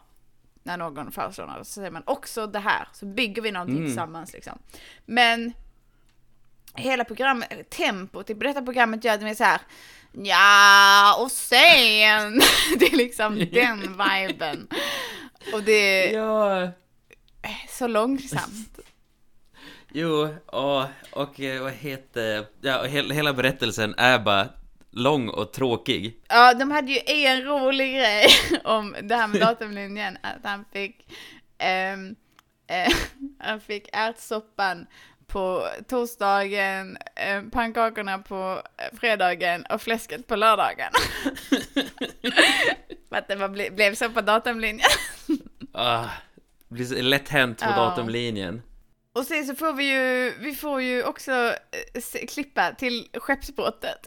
[0.62, 1.66] när någon föreslår något.
[1.66, 3.88] Så säger man också det här, så bygger vi någonting Mm.
[3.88, 4.58] tillsammans liksom.
[5.06, 5.52] Men
[6.74, 9.60] hela programmet, tempot i detta programmet gör det mer så här
[10.12, 12.40] ja och sen,
[12.78, 14.68] det är liksom den viben.
[15.52, 16.70] Och det är Ja!
[17.68, 18.78] så långsamt.
[19.92, 22.46] Jo, och, och eh, vad heter...
[22.60, 24.48] Ja, och hela, berättelsen är bara
[24.90, 26.22] lång och tråkig.
[26.28, 28.26] Ja, de hade ju en rolig grej
[28.64, 31.12] om det här med datumlinjen, att han fick,
[31.58, 32.14] ehm,
[32.66, 32.92] eh,
[33.38, 34.86] han fick ärtsoppan
[35.32, 40.92] på torsdagen, eh, pannkakorna på eh, fredagen och fläsket på lördagen.
[43.10, 44.88] Att det var, ble, blev så på datumlinjen.
[45.72, 46.04] Ah,
[46.68, 47.76] det blir så lätt hänt på Ja.
[47.76, 48.62] datumlinjen.
[49.12, 53.98] Och sen så får vi ju, vi får ju också eh, se, klippa till skeppsbrottet.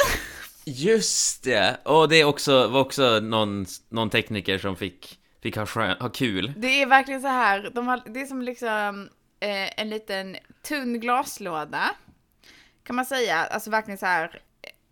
[0.65, 1.77] Just det!
[1.83, 6.09] Och det är också, var också någon, någon tekniker som fick, fick ha, skön, ha
[6.09, 6.53] kul.
[6.57, 9.09] Det är verkligen så här, de har, det är som liksom
[9.43, 11.95] eh, en liten tunn glaslåda.
[12.83, 14.41] Kan man säga, alltså verkligen så här,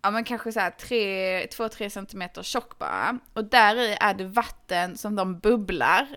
[0.02, 3.18] ja men kanske så här 2-3 centimeter tjock bara.
[3.34, 6.08] Och där i är det vatten som de bubblar,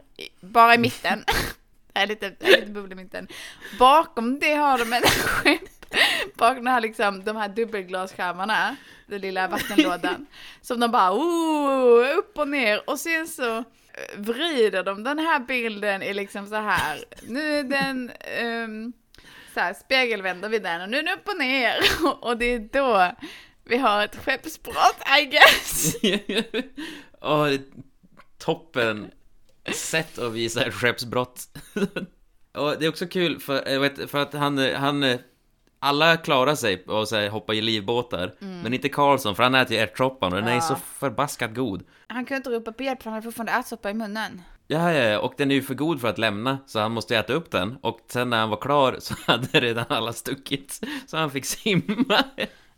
[0.40, 1.24] bara i mitten.
[1.92, 3.28] Det är lite, det är lite bubbel i mitten.
[3.78, 5.02] Bakom det har de en.
[6.34, 10.26] Bakom det här liksom, de här dubbelglasskärmarna, den lilla vattenlådan.
[10.60, 12.90] Som de bara, oh, upp och ner.
[12.90, 13.64] Och sen så
[14.16, 17.04] vrider de den här bilden i liksom så här.
[17.28, 18.10] Nu är den,
[18.42, 18.92] um,
[19.54, 21.76] så här spegelvänder vi den och nu är den upp och ner.
[22.24, 23.12] Och det är då
[23.64, 25.96] vi har ett skeppsbrott, I guess.
[27.20, 27.48] Ja,
[28.38, 29.10] toppen
[29.74, 31.48] sätt att visa ett skeppsbrott.
[32.52, 35.18] och det är också kul för, eh, vet, för att han, eh, han eh,
[35.84, 39.76] alla klarar sig och så här, hoppa i livbåtar, men inte Karlsson för han äter
[39.76, 40.54] ju ärtsoppan och den är Mm.
[40.56, 40.60] Ja.
[40.68, 41.82] så förbaskat god.
[42.06, 44.42] Han kunde inte ropa på hjälp för han hade fortfarande ärtsoppa i munnen.
[44.66, 47.16] Ja, ja, ja, och den är ju för god för att lämna, så han måste
[47.16, 47.76] äta upp den.
[47.80, 52.24] Och sen när han var klar så hade redan alla stuckit, så han fick simma.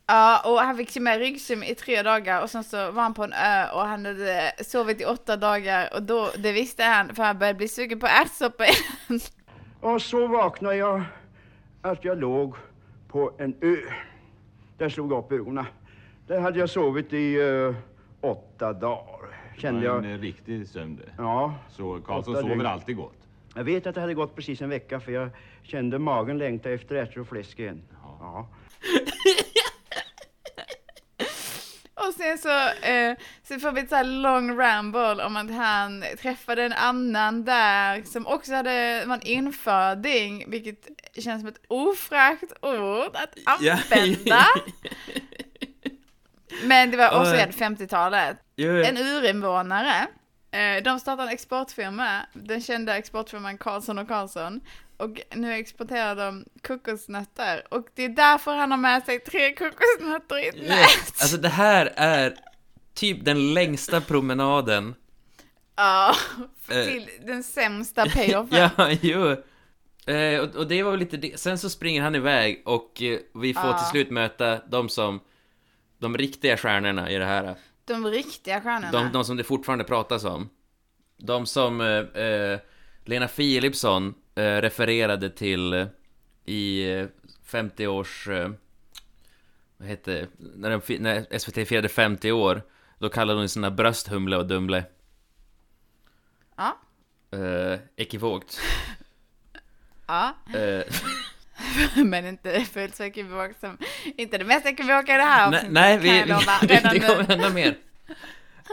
[0.07, 3.25] Ja, och han fick simma ryggsim i tre dagar och sen så var han på
[3.25, 7.23] en ö och han hade sovit i åtta dagar och då, det visste han för
[7.23, 9.21] han började bli sugen på ärtsoppa igen.
[9.81, 11.03] Och så vaknade jag
[11.83, 12.57] att jag låg
[13.09, 13.77] på en ö.
[14.79, 15.65] Där slog jag upp ögonen.
[16.27, 17.75] Där hade jag sovit i eh,
[18.21, 19.21] åtta dagar.
[19.59, 20.13] Kände var en jag.
[20.15, 21.01] eh, riktig sömn.
[21.19, 22.67] Ja, Så Karlsson sover dygn.
[22.67, 23.17] alltid gott.
[23.55, 25.29] jag vet att det hade gått precis en vecka för jag
[25.63, 27.83] kände magen längta efter ärtor och fläsk igen.
[28.21, 28.49] Ja.
[31.97, 33.17] Och sen så, eh,
[33.49, 38.03] så får vi ett så här lång ramble om att han träffade en annan där
[38.03, 44.45] som också hade, var en inföding, vilket känns som ett ofräscht ord att använda.
[46.65, 47.23] Men det var Ja.
[47.23, 48.37] återigen 50-talet.
[48.57, 50.07] Jo, En urinvånare.
[50.57, 54.61] Eh, De startade en exportfirma, den kända exportfirman Karlsson och Karlsson.
[54.97, 57.63] Och nu exporterar de kokosnötter.
[57.75, 60.69] Och det är därför han har med sig tre kokosnötter i ett Ja.
[60.77, 61.21] nät.
[61.21, 62.35] Alltså det här är
[62.95, 64.95] typ den längsta promenaden.
[65.79, 66.15] Ja,
[66.71, 66.85] Eh.
[66.85, 68.71] till den sämsta payoffen.
[68.77, 69.37] Ja, jo.
[70.15, 71.41] Eh, och, och det var väl lite det.
[71.41, 73.79] Sen så springer han iväg och eh, vi får Ja.
[73.79, 75.21] till slut möta de som,
[75.99, 77.55] de riktiga stjärnorna i det här.
[77.87, 78.93] De riktiga stjärnorna.
[78.93, 80.49] De, de som det fortfarande pratas om.
[81.17, 82.61] De som eh, eh,
[83.05, 85.87] Lena Philipsson eh, refererade till eh,
[86.45, 87.07] i eh,
[87.45, 88.29] 50 års...
[88.29, 88.51] Eh,
[89.77, 90.29] vad heter?
[90.37, 92.63] När, de, när SVT firade 50 år,
[92.99, 94.85] då kallade hon sina bröst Humle och Dumle.
[96.57, 96.79] Ja.
[97.97, 98.61] Ekivokt.
[100.07, 100.35] Ja,
[102.05, 103.79] men inte fullt så ekivokt som,
[104.17, 107.51] inte det mest ekivoka i det här avsnittet, nej, vi, lova, vi, det kommer hända
[107.51, 107.77] mer.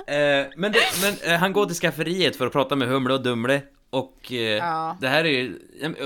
[0.08, 3.24] Eh, men det, men eh, han går till skafferiet för att prata med Humle och
[3.24, 4.98] Dumle och eh, Ja.
[5.02, 5.60] det här är ju,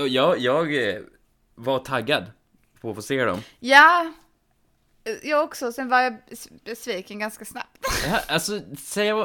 [0.08, 1.00] jag, jag eh,
[1.54, 2.24] var taggad
[2.80, 3.42] på att få se dem.
[3.60, 4.12] Ja,
[5.22, 7.78] jag också, sen var jag bes- besviken ganska snabbt.
[8.10, 8.58] Ja, alltså,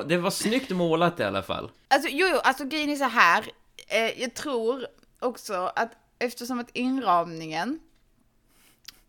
[0.07, 1.71] det var snyggt målat i alla fall.
[1.87, 3.45] Alltså jo, jo, alltså grejen är så här.
[3.87, 4.87] Eh, jag tror
[5.19, 5.91] också att
[6.25, 7.79] eftersom att inramningen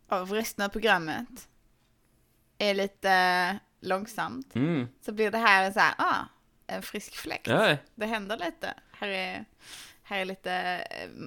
[0.09, 1.49] av resten av programmet
[2.59, 4.89] är lite långsamt Mm.
[5.01, 6.25] så blir det här en så här, ah,
[6.67, 7.47] en frisk fläkt.
[7.47, 8.75] Ja, Det händer lite.
[8.93, 9.45] Här är
[10.03, 10.53] här är lite,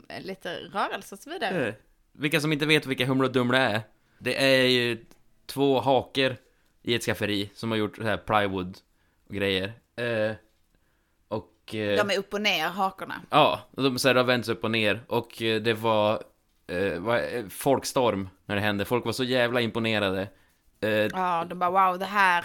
[0.09, 1.67] eh, lite rörelse och så vidare.
[1.67, 1.73] Eh,
[2.11, 3.81] Vilka som inte vet vilka Humle och Dumle är.
[4.19, 5.05] Det är ju
[5.45, 6.37] två haker
[6.83, 8.77] i ett skafferi som har gjort så här plywood
[9.27, 9.73] och grejer.
[9.95, 10.35] Eh,
[11.71, 13.21] De är upp och ner, hakorna.
[13.29, 15.01] Ja, de så här, det har vänts upp och ner.
[15.07, 16.23] Och eh, det var,
[16.71, 18.85] eh, var eh, folkstorm när det hände.
[18.85, 20.29] Folk var så jävla imponerade.
[20.81, 22.43] Eh, Ja, de bara wow, det här.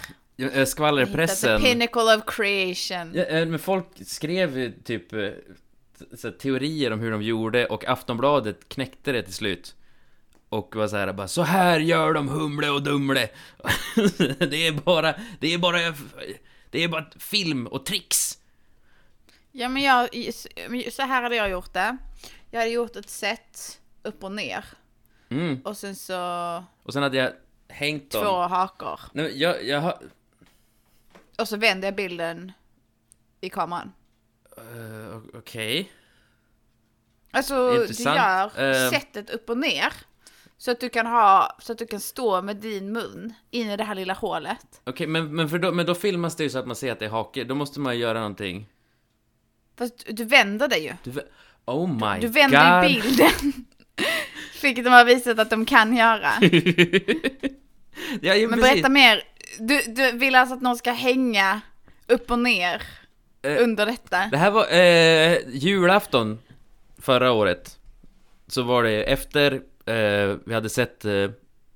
[0.53, 1.61] eh, skvallerpressen...
[1.61, 3.11] the pinnacle of creation.
[3.15, 5.29] Ja, eh, men folk skrev typ eh,
[6.17, 9.75] så här, teorier om hur de gjorde och Aftonbladet knäckte det till slut.
[10.49, 13.29] Och var så här bara, så här gör de Humle och Dumle.
[14.49, 15.79] det är bara, det är bara,
[16.69, 18.37] det är bara film och tricks.
[19.55, 20.09] Ja, men jag,
[20.93, 21.97] så här hade jag gjort det.
[22.51, 24.65] Jag hade gjort ett set upp och ner.
[25.29, 25.61] Mm.
[25.65, 27.31] Och sen så Och sen hade jag
[27.69, 28.23] hängt dem.
[28.23, 28.99] två hakor.
[29.13, 29.99] Nej, men jag, jag har...
[31.37, 32.51] Och så vänder jag bilden
[33.41, 33.91] i kameran.
[34.57, 35.91] eh, Okej.
[37.31, 38.53] Alltså, Intressant.
[38.55, 38.89] du gör Eh.
[38.91, 39.93] sättet upp och ner.
[40.57, 43.77] Så att du kan ha, så att du kan stå med din mun in i
[43.77, 44.81] det här lilla hålet.
[44.83, 46.99] Okej, men, men, för då, men då filmas det ju så att man ser att
[46.99, 47.43] det är hake.
[47.43, 48.69] Då måste man ju göra någonting.
[49.77, 50.93] Fast du vänder det ju.
[51.03, 51.11] Du,
[51.65, 52.91] oh my Du vänder god.
[52.91, 53.53] ju bilden.
[54.61, 56.31] Vilket de har visat att de kan göra.
[58.21, 58.73] ja, ju, Men precis.
[58.73, 59.21] berätta mer.
[59.59, 61.61] Du, du vill alltså att någon ska hänga
[62.07, 62.81] upp och ner
[63.45, 64.27] Eh, under detta?
[64.31, 66.39] Det här var eh, julafton
[66.97, 67.79] förra året.
[68.47, 69.53] Så var det efter
[69.85, 71.29] eh, vi hade sett eh,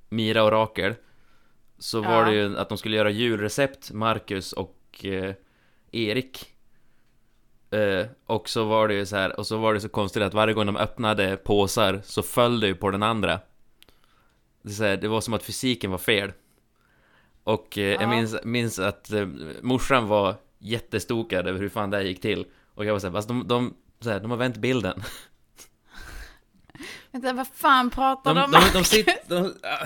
[0.10, 0.94] Mira och Rakel.
[1.80, 2.26] Så var Ja.
[2.30, 5.34] det ju att de skulle göra julrecept, Marcus och eh,
[5.92, 6.46] Erik.
[7.72, 10.34] Eh, och så var det ju så här, och så var det så konstigt att
[10.34, 13.40] varje gång de öppnade påsar så föll det ju på den andra.
[14.62, 16.32] Det, här, det var som att fysiken var fel.
[17.44, 18.08] Och jag Ja.
[18.08, 19.28] minns, minns att eh,
[19.62, 22.46] morsan var jättestokad över hur fan det här gick till.
[22.76, 25.04] Och jag var såhär, fast de, de, så här, de har vänt bilden.
[27.22, 28.64] Vänta, vad fan pratar De, de de, om?
[28.74, 29.86] de, sitter, de, ah,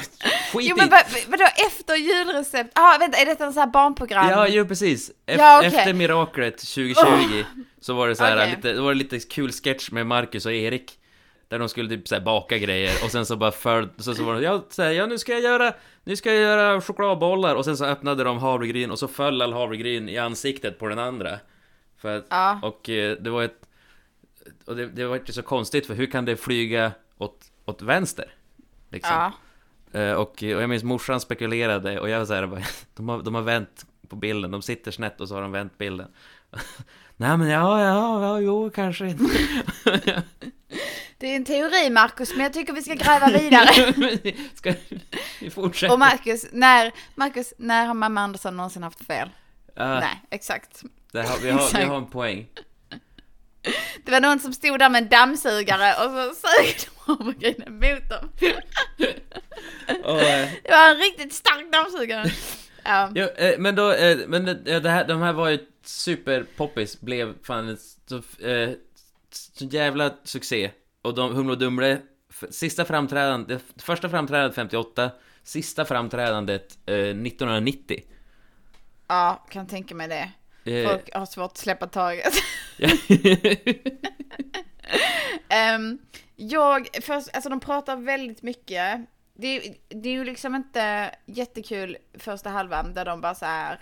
[0.53, 2.71] skit Jo men vad, vadå efter julrecept?
[2.75, 4.29] Ah vänta, är detta en sån här barnprogram?
[4.29, 5.09] Ja, jo precis.
[5.25, 5.67] Ef- Ja, okej.
[5.79, 7.43] Efter miraklet 2020
[7.81, 8.53] så var det så här Okej.
[8.55, 10.97] lite, då var det lite kul sketch med Marcus och Erik.
[11.47, 14.35] Där de skulle typ så baka grejer och sen så bara för, så, så var
[14.35, 17.65] det, ja, så här, ja nu ska jag göra, nu ska jag göra chokladbollar och
[17.65, 21.39] sen så öppnade de havregryn och så föll all havregryn i ansiktet på den andra.
[22.01, 22.59] För att, Ja.
[22.63, 23.57] och eh, det var ett,
[24.65, 26.91] och det, det var inte så konstigt för hur kan det flyga
[27.23, 28.33] åt, åt vänster?
[28.89, 29.31] Liksom.
[29.91, 29.99] Ja.
[29.99, 32.61] Eh, Och, och jag minns morsan spekulerade och jag var såhär bara,
[32.95, 35.77] de har, de har vänt på bilden, de sitter snett och så har de vänt
[35.77, 36.07] bilden.
[37.17, 39.23] Nej men ja, ja, ja, jo, kanske inte.
[41.17, 43.93] Det är en teori Marcus, men jag tycker vi ska gräva vidare.
[44.53, 44.73] Ska
[45.39, 45.93] vi fortsätta?
[45.93, 49.29] Och Marcus, när, Marcus, när har mamma Andersson någonsin haft fel?
[49.75, 50.81] Ja, Nej, exakt.
[51.11, 51.87] det har, vi, har, vi exakt.
[51.87, 52.47] har en poäng.
[54.05, 58.09] Det var någon som stod där med en dammsugare och så sög de havregrynen mot
[58.09, 58.29] dem.
[60.03, 62.25] Och, eh, Det var en riktigt stark dammsugare.
[62.83, 63.11] Ja.
[63.15, 67.33] jo, eh, men då, eh, men det, det här, de här var ju superpoppis, blev
[67.43, 68.15] fan en så,
[68.47, 68.69] eh,
[69.31, 70.71] så jävla succé.
[71.01, 75.11] Och de, Humle och Dumle, f- sista framträdandet, det första framträdandet 58,
[75.43, 78.01] sista framträdandet eh, 1990.
[79.07, 80.31] ja, kan tänka mig det.
[80.65, 82.33] Eh, Folk har svårt att släppa taget.
[85.49, 85.97] Ehm,
[86.35, 88.99] jag, först, alltså de pratar väldigt mycket.
[89.33, 93.79] Det, är- det är ju liksom inte jättekul första halvan där de bara så här.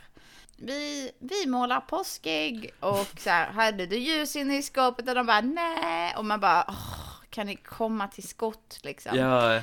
[0.58, 5.10] Vi, vi målar påskägg och så här, hade du ljus inne i skåpet?
[5.10, 6.16] Och de bara nej.
[6.18, 9.18] Och man bara, "Åh, kan ni komma till skott liksom?
[9.18, 9.62] ja,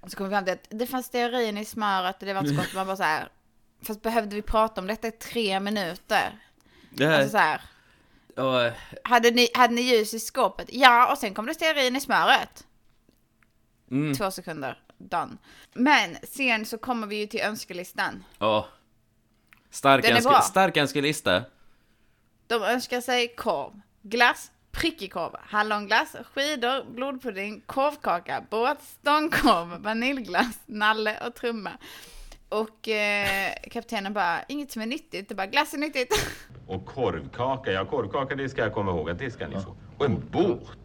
[0.00, 2.40] Och så kom vi fram till att det fanns stearin i smöret och det var
[2.40, 2.74] inte skott.
[2.74, 3.28] Man bara så här,
[3.82, 6.38] fast behövde vi prata om detta i tre minuter?
[6.90, 7.60] det här, Alltså så här,
[8.36, 8.72] och, eh,
[9.04, 10.68] hade ni, hade ni ljus i skåpet?
[10.72, 12.66] Ja, och sen kom det stearin i smöret.
[13.90, 15.36] mm, Två sekunder, done.
[15.72, 18.24] Men sen så kommer vi ju till önskelistan.
[18.38, 18.68] ja.
[19.72, 21.42] Stark, Den önske, stark önskelista.
[22.46, 31.26] De önskar sig korv, glass, prickig korv, hallonglass, skidor, blodpudding, korvkaka, båt, stångkorv, vaniljglass, nalle
[31.26, 31.70] och trumma.
[32.50, 36.14] Och eh, kaptenen bara, inget som är nyttigt, det bara glass är nyttigt.
[36.66, 39.74] Och korvkaka, ja korvkaka det ska jag komma ihåg att det ska ni få.
[39.98, 40.78] Och en båt.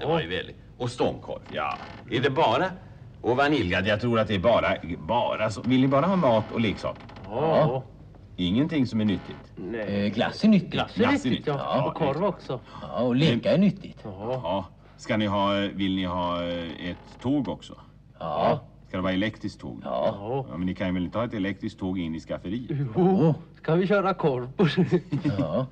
[0.00, 0.56] Det var ju väldigt.
[0.78, 1.78] Och stångkorv, ja.
[2.10, 2.70] Är det bara?
[3.22, 5.62] Och vaniljad, jag tror att det är bara, bara så.
[5.62, 7.02] Vill ni bara ha mat och leksaker?
[7.24, 7.82] Ja.
[8.36, 9.36] Ingenting som är nyttigt?
[9.88, 10.70] Eh, glass är nyttigt.
[10.72, 11.46] Glass är Glass är nyttigt, nyttigt.
[11.46, 11.58] ja.
[11.58, 11.88] Ja.
[11.88, 12.60] Och korv också.
[12.82, 13.98] Ja, och leka är nyttigt.
[14.04, 14.40] Ja.
[14.42, 14.64] Ja.
[14.96, 17.80] Ska ni ha, vill ni ha eh, ett tåg också?
[18.18, 18.60] Ja.
[18.90, 19.80] Ska det vara elektriskt tåg?
[19.84, 20.46] Ja.
[20.48, 20.56] Ja.
[20.56, 22.70] Men ni kan väl inte ha ett elektriskt tåg in i skafferiet?
[22.96, 24.68] Jo, ska vi köra korv på?
[25.38, 25.66] Ja.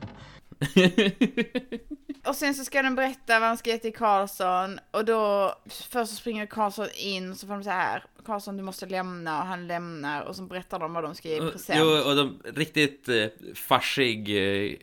[2.28, 6.10] Och sen så ska de berätta vad de ska ge till Karlsson och då först
[6.10, 9.66] så springer Karlsson in så får de så här Karlsson du måste lämna och han
[9.66, 11.78] lämnar och så berättar de vad de ska ge i present.
[11.82, 14.28] Jo, och de riktigt eh, farsig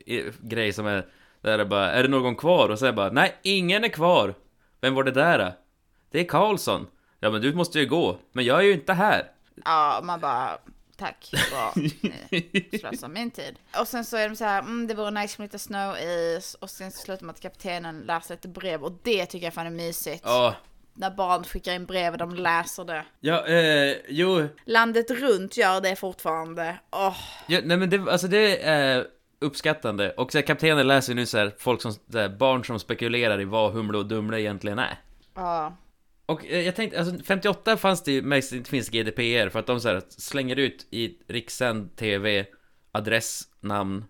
[0.08, 1.06] eh, grej som är
[1.42, 2.70] där är bara, är det någon kvar?
[2.70, 4.34] Och så är bara, nej, ingen är kvar.
[4.82, 5.40] Vem var det där?
[5.40, 5.52] då?
[6.12, 6.88] Det är Karlsson.
[7.20, 8.18] Ja, men du måste ju gå.
[8.32, 9.32] Men jag är ju inte här.
[9.66, 10.58] Ja, man bara
[10.98, 13.56] tack, bra, ni slösar min tid.
[13.80, 16.70] Och sen så är de så här, mm, det vore nice med lite snöis och
[16.70, 19.72] sen så slutar med att kaptenen läser lite brev och det tycker jag fan är
[19.72, 20.22] mysigt.
[20.26, 20.56] Ja,
[20.94, 23.06] När barn skickar in brev och de läser det.
[23.20, 26.80] ja, eh, jo, Landet runt gör det fortfarande.
[26.92, 29.08] Åh, ja, nej men det, alltså det är
[29.42, 30.12] uppskattande.
[30.12, 33.42] Och så här, kaptenen läser nu så här, folk som, så här, barn som spekulerar
[33.42, 35.00] i vad Humle och Dumle egentligen är.
[35.36, 35.74] ja.
[36.26, 39.68] Och eh, jag tänkte, alltså 58 fanns det ju, mest det finns GDPR för att
[39.68, 42.46] de så här, slänger ut i rikssänd TV
[42.92, 44.06] adress, namn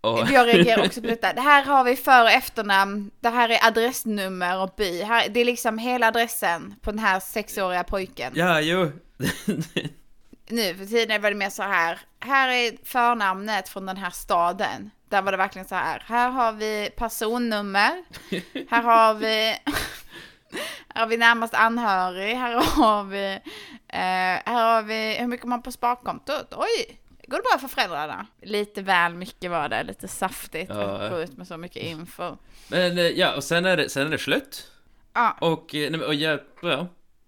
[0.00, 0.28] och...
[0.30, 1.32] Jag reagerar också på detta.
[1.32, 3.10] Det här har vi för och efternamn.
[3.20, 5.02] Det här är adressnummer och by.
[5.02, 8.32] Här, det är liksom hela adressen på den här sexåriga pojken.
[8.36, 8.92] Ja, jo.
[10.50, 11.98] Nu för tiden var det mer så här.
[12.20, 14.90] Här är förnamnet från den här staden.
[15.08, 16.02] Där var det verkligen så här.
[16.06, 18.04] Här har vi personnummer.
[18.70, 19.56] Här har vi...
[20.88, 22.34] Här har vi närmast anhörig.
[22.34, 23.32] Här har vi...
[23.88, 23.98] Eh,
[24.52, 25.14] här har vi...
[25.18, 26.54] Hur mycket man på sparkontot?
[26.56, 27.00] Oj!
[27.26, 28.26] Går det bra för föräldrarna?
[28.42, 29.82] Lite väl mycket var det.
[29.82, 30.82] Lite saftigt Ja.
[30.82, 32.36] att gå ut med så mycket info.
[32.68, 34.70] Men eh, ja, och sen är det, sen är det slut.
[35.12, 36.86] Ja, Och, eh, nej, och ja, ja.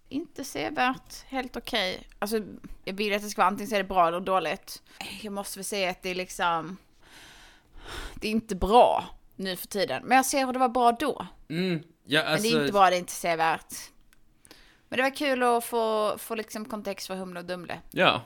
[0.09, 1.25] inte sevärt.
[1.27, 2.03] Helt okej.
[2.19, 2.41] Alltså,
[2.85, 4.83] jag vill att det ska vara antingen så är det bra eller dåligt.
[5.23, 6.77] Jag måste väl säga att det är liksom...
[8.15, 9.05] Det är inte bra
[9.37, 10.03] nu för tiden.
[10.05, 11.27] Men jag ser hur det var bra då.
[11.49, 12.49] Mm, ja Men alltså...
[12.49, 13.75] det är inte bra, det är inte sevärt.
[14.89, 17.81] Men det var kul att få, få liksom kontext för Humle och Dumle.
[17.91, 18.25] Ja,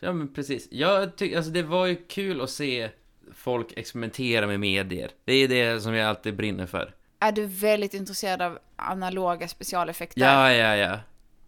[0.00, 0.68] ja men precis.
[0.70, 2.90] Jag tycker, alltså det var ju kul att se
[3.34, 5.10] folk experimentera med medier.
[5.24, 6.94] Det är det som jag alltid brinner för.
[7.20, 10.20] Är du väldigt intresserad av analoga specialeffekter?
[10.20, 10.98] Ja, ja, ja.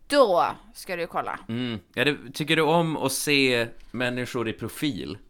[0.07, 1.39] Då ska du kolla.
[1.49, 1.80] Mm.
[1.95, 5.18] ja det, tycker du om att se människor i profil?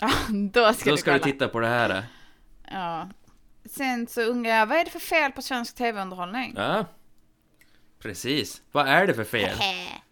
[0.00, 1.24] Ja, då ska Då du ska kolla.
[1.24, 2.04] du titta på det här.
[2.70, 3.08] Ja.
[3.70, 6.54] Sen så undrar jag, vad är det för fel på svensk tv-underhållning?
[6.56, 6.84] Ja.
[8.02, 8.62] Precis.
[8.72, 9.56] Vad är det för fel?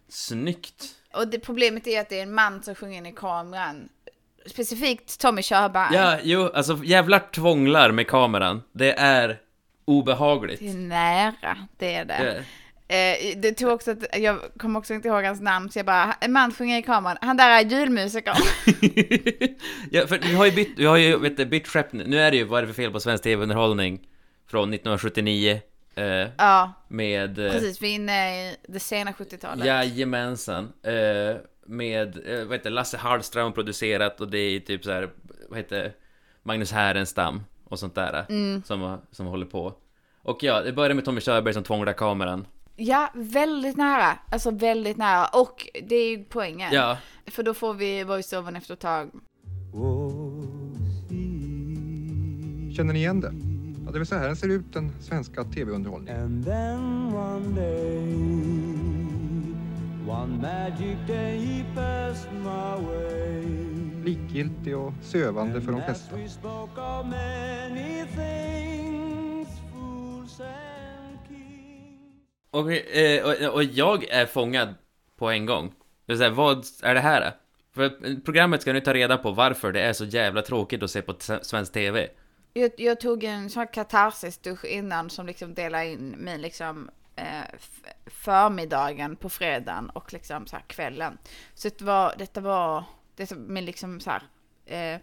[0.09, 0.85] Snyggt.
[1.13, 3.89] Och det problemet är att det är en man som sjunger in i kameran.
[4.45, 5.95] Specifikt Tommy Körberg.
[5.95, 8.63] Ja, jo, alltså jävlar tvånglar med kameran.
[8.71, 9.41] Det är
[9.85, 10.59] obehagligt.
[10.59, 12.17] Det är nära, det är det.
[12.17, 12.45] Det-
[12.93, 16.13] Eh, det tog också att, jag kommer också inte ihåg hans namn, så jag bara,
[16.21, 18.35] en man sjunger i kameran, han där är julmusikern.
[19.91, 22.03] ja, för vi har ju bytt, vi har ju, vet du, bytt skepp nu.
[22.07, 24.07] Nu är det ju, vad är det för fel på svensk tv-underhållning?
[24.47, 25.61] Från 1979.
[25.95, 26.05] Eh,
[26.37, 27.39] ja, med...
[27.39, 29.65] eh, precis, vi är inne i det sena 70-talet.
[29.65, 30.73] Jajamensan.
[30.83, 31.35] Eh,
[31.65, 35.09] med, eh, vad heter Lasse Hallström producerat och det är typ så här,
[35.49, 35.93] vad heter
[36.43, 38.25] Magnus Härenstam och sånt där.
[38.29, 38.63] Mm.
[38.63, 39.73] Som, som håller på.
[40.21, 42.45] Och ja, det börjar med Tommy Körberg som tvånglar kameran.
[42.75, 44.17] Ja, väldigt nära.
[44.29, 45.25] Alltså väldigt nära.
[45.25, 46.73] Och det är ju poängen.
[46.73, 46.97] Ja,
[47.27, 49.11] För då får vi voice-overn efter ett tag.
[52.75, 53.33] Känner ni igen det?
[53.85, 56.21] Ja, det är väl så här den ser ut, den svenska tv-underhållningen.
[56.23, 57.99] And then one day,
[60.07, 63.45] one magic day he passed my way.
[64.03, 66.15] Likgiltig och sövande för de flesta
[72.53, 74.75] och, eh, och, och jag är fångad
[75.17, 75.73] på en gång.
[76.05, 77.35] Det är vad är det här?
[77.75, 81.01] För programmet ska nu ta reda på varför det är så jävla tråkigt att se
[81.01, 82.09] på svensk TV.
[82.53, 87.59] Jag, jag tog en sån här katarsis-dusch innan som liksom delade in min liksom eh,
[88.05, 91.17] förmiddagen på fredagen och liksom så här kvällen.
[91.53, 92.83] Så det var, detta var,
[93.15, 94.23] detta min liksom så här
[94.65, 94.99] eh,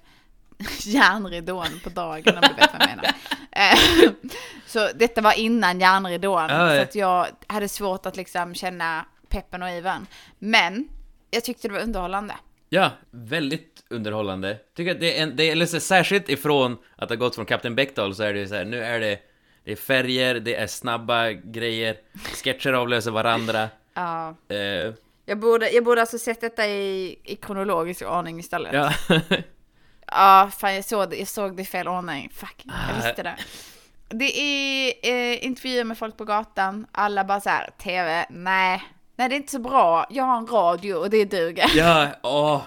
[0.86, 3.14] järnridån på dagen om du vet vad jag menar.
[3.60, 4.10] Eh,
[4.66, 6.46] så detta var innan järnridån.
[6.50, 10.06] Ja, så att jag hade svårt att liksom känna peppen och ivern.
[10.38, 10.88] Men
[11.30, 12.34] jag tyckte det var underhållande.
[12.68, 14.56] Ja, väldigt underhållande.
[14.76, 17.34] Tycker att det är, en, det är eller så särskilt ifrån att det har gått
[17.34, 19.18] från Kapten Beckdahl så är det så här, nu är det,
[19.64, 21.96] det är färger, det är snabba grejer,
[22.44, 23.68] sketcher avlöser varandra.
[23.94, 24.34] Ja.
[24.48, 24.92] Eh,
[25.26, 28.72] Jag borde, jag borde alltså sett detta i, i kronologisk ordning istället.
[28.74, 28.92] ja,
[30.10, 32.30] Ja, fan jag såg det, jag såg det i fel ordning.
[32.34, 32.96] Fuck, jag Ah.
[33.06, 33.36] visste det.
[34.08, 38.82] Det är eh, intervjuer med folk på gatan, alla bara så här, TV, nej,
[39.16, 41.70] nej det är inte så bra, jag har en radio och det duger.
[41.74, 42.62] ja, åh.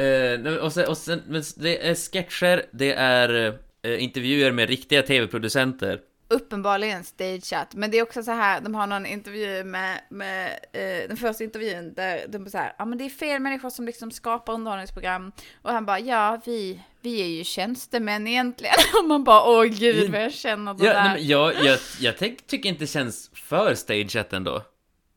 [0.00, 5.02] Eh, och sen, och sen, men det är sketcher, det är eh, intervjuer med riktiga
[5.02, 5.98] tv-producenter.
[6.28, 7.74] Uppenbarligen stageat.
[7.74, 11.44] Men det är också så här, de har någon intervju med, med eh, den första
[11.44, 15.32] intervjun där de så här, ja men det är fel människor som liksom skapar underhållningsprogram.
[15.62, 18.74] Och han bara, ja vi, vi är ju tjänstemän egentligen.
[19.02, 21.04] Och man bara, åh gud vad jag känner det Ja, där.
[21.04, 24.62] nej, jag, jag, jag tänk, tycker inte det känns för stageat ändå.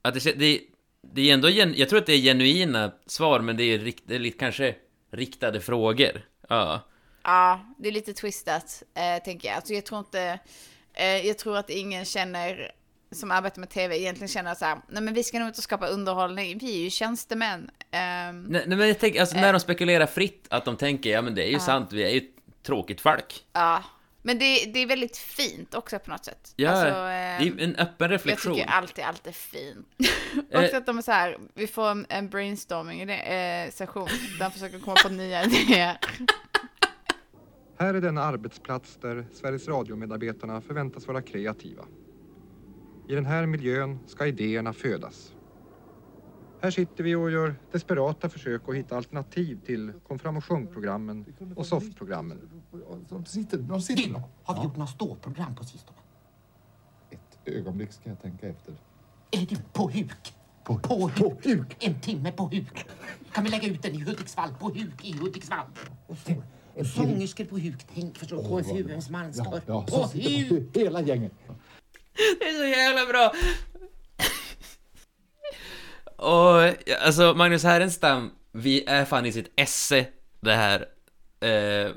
[0.02, 0.62] Att det, det,
[1.14, 4.16] det är ändå, jag tror att det är genuina svar, men det är, rikt, det
[4.16, 4.76] är lite kanske
[5.12, 6.22] riktade frågor.
[6.50, 6.82] Ja.
[7.24, 9.56] Ja, det är lite twistat, eh, tänker jag.
[9.56, 10.40] Alltså jag tror inte,
[11.06, 12.72] jag tror att ingen känner,
[13.12, 15.88] som arbetar med tv, egentligen känner så här, nej men vi ska nog inte skapa
[15.88, 17.70] underhållning, vi är ju tjänstemän.
[17.92, 21.22] Ehm, Nej, nej, men jag tänker, alltså när de spekulerar fritt, att de tänker, ja
[21.22, 22.22] men det är ju sant, vi är ju
[22.64, 23.44] tråkigt folk.
[23.54, 23.84] ja,
[24.22, 26.54] men det, det är väldigt fint också på något sätt.
[26.56, 28.56] Ja, Alltså, det ehm, är en öppen jag reflektion.
[28.56, 29.88] tycker alltid allt är fint.
[30.52, 30.64] Eh.
[30.64, 34.40] också att de är så här, vi får en, en brainstorming i det, eh, där
[34.40, 35.98] de försöker komma på nya idéer.
[37.80, 41.86] Här är denna arbetsplats där Sveriges Radio-medarbetarna förväntas vara kreativa.
[43.08, 45.34] I den här miljön ska idéerna födas.
[46.62, 51.26] Här sitter vi och gör desperata försök att hitta alternativ till konfram och sjungprogrammen
[51.56, 52.62] och soffprogrammen.
[53.10, 54.22] De sitter, de sitter.
[54.44, 55.98] Har vi gjort några ståprogram på sistone?
[57.10, 58.74] Ett ögonblick ska jag tänka efter.
[59.32, 60.34] Är du på huk?
[60.64, 61.16] På, På huk.
[61.18, 61.76] på huk.
[61.80, 62.86] En timme på huk.
[63.34, 64.50] Kan vi lägga ut den i Hudiksvall?
[64.60, 65.66] På huk i Hudiksvall.
[66.86, 67.76] Sångerskor på huk.
[67.96, 68.44] Tänk förstå.
[68.44, 69.62] KFUMs manskör.
[69.66, 70.70] Ja, På så sitter huk.
[70.78, 71.32] hela gänget.
[72.40, 73.32] Det är så jävla bra!
[76.16, 80.06] Och, ja, alltså, Magnus Härenstam, vi är fan i sitt esse,
[80.40, 80.80] det här,
[81.40, 81.92] eh,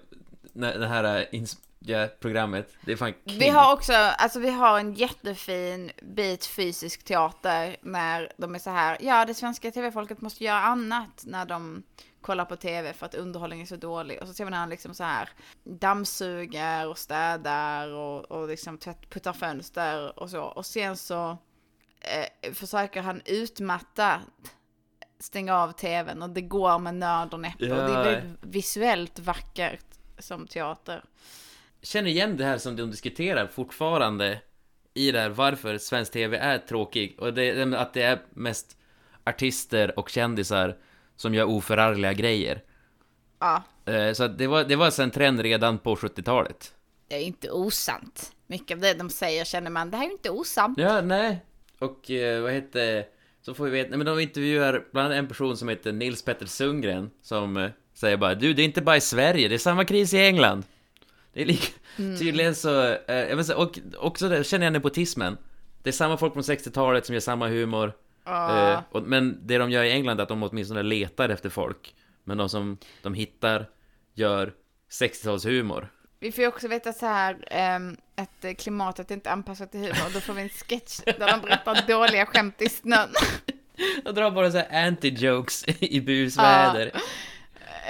[0.53, 1.43] när- det här eh,
[1.79, 2.69] ja, programmet.
[2.85, 3.39] Det är fan king.
[3.39, 8.71] Vi har också, alltså vi har en jättefin bit fysisk teater när de är så
[8.71, 11.83] här, ja det svenska tv-folket måste göra annat när de
[12.21, 14.19] kollar på tv för att underhållningen är så dålig.
[14.23, 15.29] Och så ser vi när han liksom så här
[15.65, 20.43] dammsuger och städar och, och liksom tvätt, puttar fönster och så.
[20.43, 21.39] Och sen så
[22.01, 24.21] eh, försöker han utmatta
[25.19, 27.65] stänga av tvn och det går med nöd och näppe.
[27.71, 29.85] Och det är väldigt visuellt vackert
[30.19, 31.05] som teater.
[31.83, 34.41] känner igen det här som de diskuterar fortfarande
[34.95, 38.77] i det här varför svensk tv är tråkig och det- att det är mest
[39.25, 40.77] artister och kändisar
[41.21, 42.63] som gör oförargliga grejer.
[43.41, 46.75] Ja, Eh, Så det var, det var en trend redan på 70-talet.
[47.09, 48.33] det är inte osant.
[48.47, 50.79] Mycket av det de säger känner man, det här är inte osant.
[50.79, 51.45] Ja, nej.
[51.79, 53.05] Och eh, vad heter
[53.43, 56.23] Så får vi veta, nej men de intervjuar bland annat en person som heter Nils
[56.23, 59.59] Petter Sundgren Som eh, säger bara Du, det är inte bara i Sverige, det är
[59.59, 60.65] samma kris i England
[61.33, 65.37] Det är lika, tydligen så, eh, och också det, känner jag nepotismen
[65.83, 67.93] Det är samma folk från 60-talet som gör samma humor
[68.31, 71.95] Eh, och, Men det de gör i England är att de åtminstone letar efter folk
[72.25, 73.69] Men de som de hittar
[74.15, 74.53] gör
[74.91, 75.87] 60-talshumor
[76.21, 79.81] Vi får ju också veta så här ehm, att eh, klimatet är inte anpassat till
[79.81, 80.15] humor.
[80.15, 83.09] Då får vi en sketch där de berättar dåliga skämt i snön.
[84.05, 86.93] Jag drar bara så här anti-jokes i busväder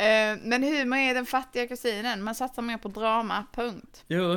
[0.01, 2.23] Eh, men humor är den fattiga kusinen.
[2.23, 4.05] Man satsar mer på drama, punkt.
[4.09, 4.33] Jo,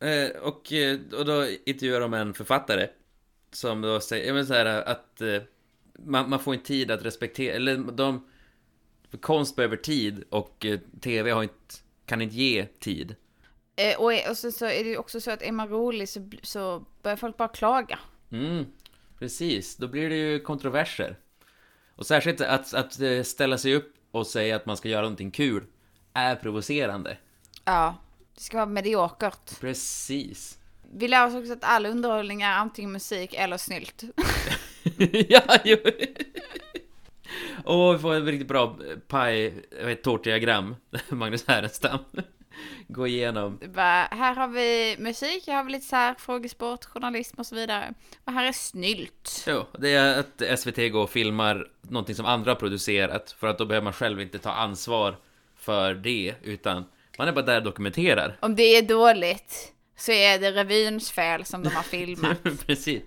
[0.00, 0.72] eh, och,
[1.18, 2.88] och då intervjuar de en författare
[3.56, 5.42] som då säger, menar så här att eh,
[5.98, 8.28] man, man får inte tid att respektera, eller de,
[9.20, 11.74] konst behöver tid och eh, tv har inte,
[12.06, 13.14] kan inte ge tid.
[13.76, 16.30] Eh, och, och så, så är det ju också så att är man rolig så,
[16.42, 17.98] så börjar folk bara klaga.
[18.32, 18.64] Mm,
[19.18, 21.18] precis, då blir det ju kontroverser.
[21.96, 25.30] Och särskilt att, att eh, ställa sig upp och säga att man ska göra någonting
[25.30, 25.64] kul
[26.12, 27.18] är provocerande.
[27.64, 27.94] Ja,
[28.34, 29.60] det ska vara mediokert.
[29.60, 30.58] Precis.
[30.92, 34.04] Vi lär oss också att all underhållning är antingen musik eller snylt.
[35.28, 35.76] ja, jo.
[37.64, 38.78] Och vi får en riktigt bra
[39.08, 39.62] paj,
[40.02, 40.76] tårtdiagram,
[41.08, 41.98] Magnus Härenstam.
[42.88, 43.58] Gå igenom.
[43.74, 47.54] Bara, här har vi musik, här har vi lite så här frågesport, journalism och så
[47.54, 47.94] vidare.
[48.24, 49.44] Och här är snylt.
[49.46, 53.58] Jo, det är att SVT går och filmar någonting som andra har producerat, för att
[53.58, 55.16] då behöver man själv inte ta ansvar
[55.56, 56.84] för det, utan
[57.18, 58.36] man är bara där och dokumenterar.
[58.40, 62.42] Om det är dåligt så är det revyns fel som de har filmat.
[62.66, 63.02] Precis.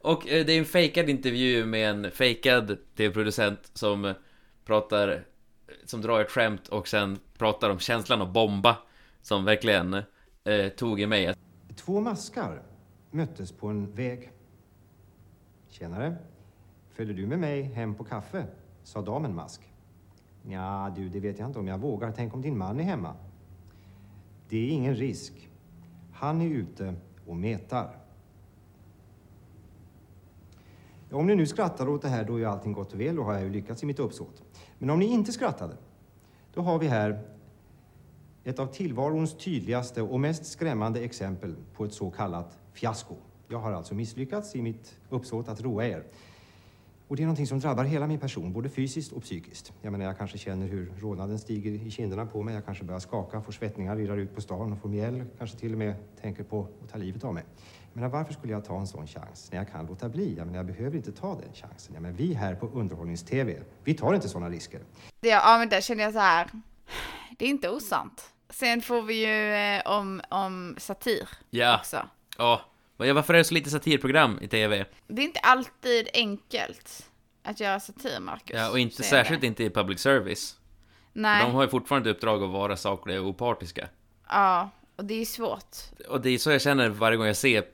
[0.00, 4.14] Och eh, det är en fejkad intervju med en fejkad tv-producent som
[4.64, 5.24] pratar,
[5.84, 8.76] som drar ett skämt och sen pratar om känslan att bomba,
[9.22, 9.94] som verkligen
[10.44, 11.34] eh, tog i mig.
[11.76, 12.62] Två maskar
[13.10, 14.30] möttes på en väg.
[15.68, 16.16] Tjenare.
[16.94, 18.46] Följer du med mig hem på kaffe?
[18.84, 19.60] sa damen Mask.
[20.42, 22.12] Ja, du, det vet jag inte om jag vågar.
[22.16, 23.16] Tänk om din man är hemma?
[24.48, 25.48] Det är ingen risk.
[26.22, 26.94] Han är ute
[27.26, 27.98] och metar.
[31.10, 33.18] Om ni nu skrattar åt det här, då är allting gott och väl.
[33.18, 34.42] och har jag ju lyckats i mitt uppsåt.
[34.78, 35.76] Men om ni inte skrattade,
[36.54, 37.20] då har vi här
[38.44, 43.14] Ett av tillvarons tydligaste och mest skrämmande exempel på ett så kallat fiasko.
[43.48, 46.04] Jag har alltså misslyckats i mitt uppsåt att roa er.
[47.12, 49.72] Och det är någonting som drabbar hela min person, både fysiskt och psykiskt.
[49.82, 52.54] Jag menar, jag kanske känner hur rodnaden stiger i kinderna på mig.
[52.54, 55.24] Jag kanske börjar skaka, får svettningar, virrar ut på stan och får mjäll.
[55.38, 57.44] Kanske till och med tänker på att ta livet av mig.
[57.92, 60.34] Menar, varför skulle jag ta en sån chans när jag kan låta bli?
[60.36, 61.94] Jag menar, jag behöver inte ta den chansen.
[61.94, 64.80] Jag menar, vi här på Underhållnings-TV, vi tar inte såna risker.
[65.20, 66.50] Det, ja, men där känner jag så här.
[67.38, 68.30] Det är inte osant.
[68.50, 71.76] Sen får vi ju eh, om, om satir Ja.
[71.78, 71.96] också.
[71.96, 72.06] Ja.
[72.38, 72.60] Ja,
[72.96, 74.84] Varför är det så lite satirprogram i TV?
[75.08, 77.10] Det är inte alltid enkelt
[77.42, 78.56] att göra satir, Marcus.
[78.56, 79.46] Ja, och inte särskilt det.
[79.46, 80.56] inte i public service.
[81.12, 81.44] Nej.
[81.44, 83.88] De har ju fortfarande uppdrag att vara sakliga och opartiska.
[84.28, 85.76] Ja, och det är svårt.
[86.08, 87.64] Och det är så jag känner varje gång jag ser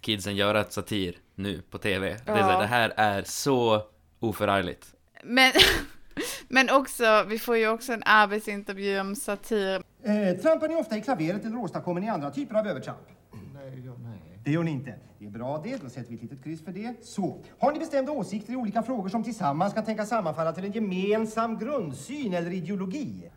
[0.00, 2.16] kidsen göra ett satir nu på TV.
[2.24, 2.58] Det, är så här, Ja.
[2.60, 3.82] det här är så
[4.20, 4.94] oförargligt.
[5.24, 5.52] Men,
[6.48, 9.82] men också, vi får ju också en arbetsintervju om satir.
[10.04, 12.98] Eh, trampar ni ofta i klaveret eller åstadkommer ni andra typer av övertramp?
[13.54, 14.25] Nej, ja, nej.
[14.46, 14.94] Det gör ni inte.
[15.18, 16.94] Det är bra det, då sätter vi ett litet kryss för det.
[17.02, 20.72] Så, har ni bestämda åsikter i olika frågor som tillsammans kan tänkas sammanfalla till en
[20.72, 23.30] gemensam grundsyn eller ideologi?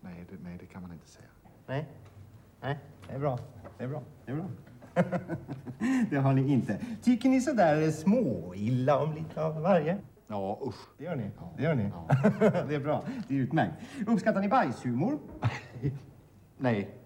[0.00, 1.26] Nej, det, nej, det kan man inte säga.
[1.66, 1.88] Nej.
[2.60, 2.78] Nej,
[3.08, 3.38] det är bra.
[3.78, 4.02] Det är bra.
[4.26, 4.46] Det är bra.
[6.10, 6.78] det har ni inte.
[7.02, 9.98] Tycker ni sådär små illa om lite av varje?
[10.26, 10.88] Ja, usch.
[10.98, 11.30] Det gör ni.
[11.56, 11.82] Det gör ni.
[12.68, 13.04] det är bra.
[13.28, 13.74] Det är utmärkt.
[14.06, 15.18] Uppskattar ni bajshumor?
[16.58, 17.03] Nej.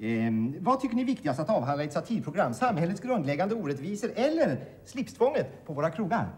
[0.00, 2.54] Ehm, vad tycker ni är viktigast att avhandla i ett satirprogram?
[2.54, 6.28] Samhällets grundläggande orättvisor eller slipstvånget på våra krogar?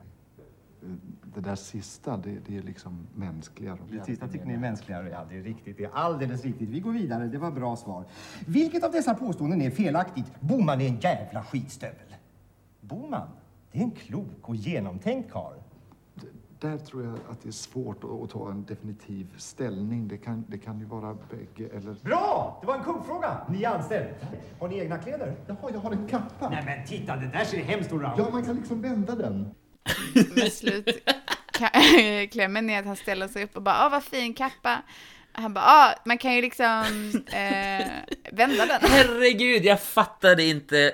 [1.34, 3.78] Det där sista, det, det är liksom mänskligare.
[3.90, 5.08] Det sista tycker ni är mänskligare.
[5.10, 5.76] Ja, det är riktigt.
[5.76, 6.68] Det är alldeles riktigt.
[6.68, 7.26] Vi går vidare.
[7.26, 8.04] Det var bra svar.
[8.46, 10.40] Vilket av dessa påståenden är felaktigt?
[10.40, 12.14] Boman är en jävla skitstövel.
[12.80, 13.28] Boman,
[13.72, 15.57] det är en klok och genomtänkt karl.
[16.60, 20.08] Där tror jag att det är svårt att, att ta en definitiv ställning.
[20.08, 21.96] Det kan, det kan ju vara bägge eller...
[22.02, 22.58] Bra!
[22.60, 23.40] Det var en kuggfråga.
[23.48, 24.06] Ni är anställd.
[24.60, 25.36] Har ni egna kläder?
[25.46, 26.50] Jaha, jag har en kappa.
[26.50, 29.54] Nej men titta, det där ser hemskt ut Ja, man kan liksom vända den.
[30.36, 34.82] Men slutklämmen är att han ställer sig upp och bara, åh vad fin kappa.
[35.32, 37.86] Han bara, ah, man kan ju liksom eh,
[38.32, 38.80] vända den.
[38.82, 40.92] Herregud, jag fattade inte.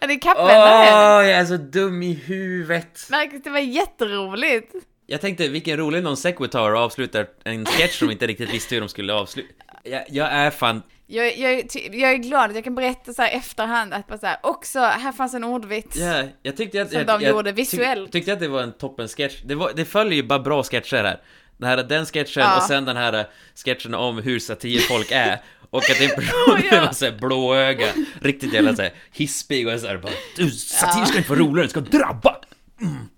[0.00, 1.26] Ja, det är Åh, kappvändare.
[1.26, 3.06] jag är så dum i huvudet.
[3.10, 4.74] Marcus, det var jätteroligt.
[5.06, 8.80] Jag tänkte, vilken rolig non sequitur och avslutar en sketch som inte riktigt visste hur
[8.80, 9.48] de skulle avsluta.
[9.82, 10.82] Jag, jag är fan...
[11.06, 11.66] Jag, jag, är
[12.00, 14.78] jag är glad att jag kan berätta så här efterhand att bara så här, också,
[14.78, 15.96] här fanns en ordvits.
[15.96, 16.90] Ja, jag tyckte att...
[16.90, 18.04] Som jag, de jag gjorde visuellt.
[18.04, 19.40] Tyck, tyckte att det var en toppen sketch.
[19.44, 21.20] Det, var, det följer ju bara bra sketcher här.
[21.56, 22.56] Den här, den sketchen Ja.
[22.56, 23.26] och sen den här
[23.64, 25.42] sketchen om hur satirfolk är.
[25.70, 26.80] Och att en person Ja.
[26.84, 27.86] med så här blåöga,
[28.20, 31.66] riktigt jävla så här hispig och så här bara Du, satir ska inte vara roligare,
[31.66, 32.36] det ska drabba!
[32.80, 33.08] Mm.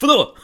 [0.00, 0.36] Vadå?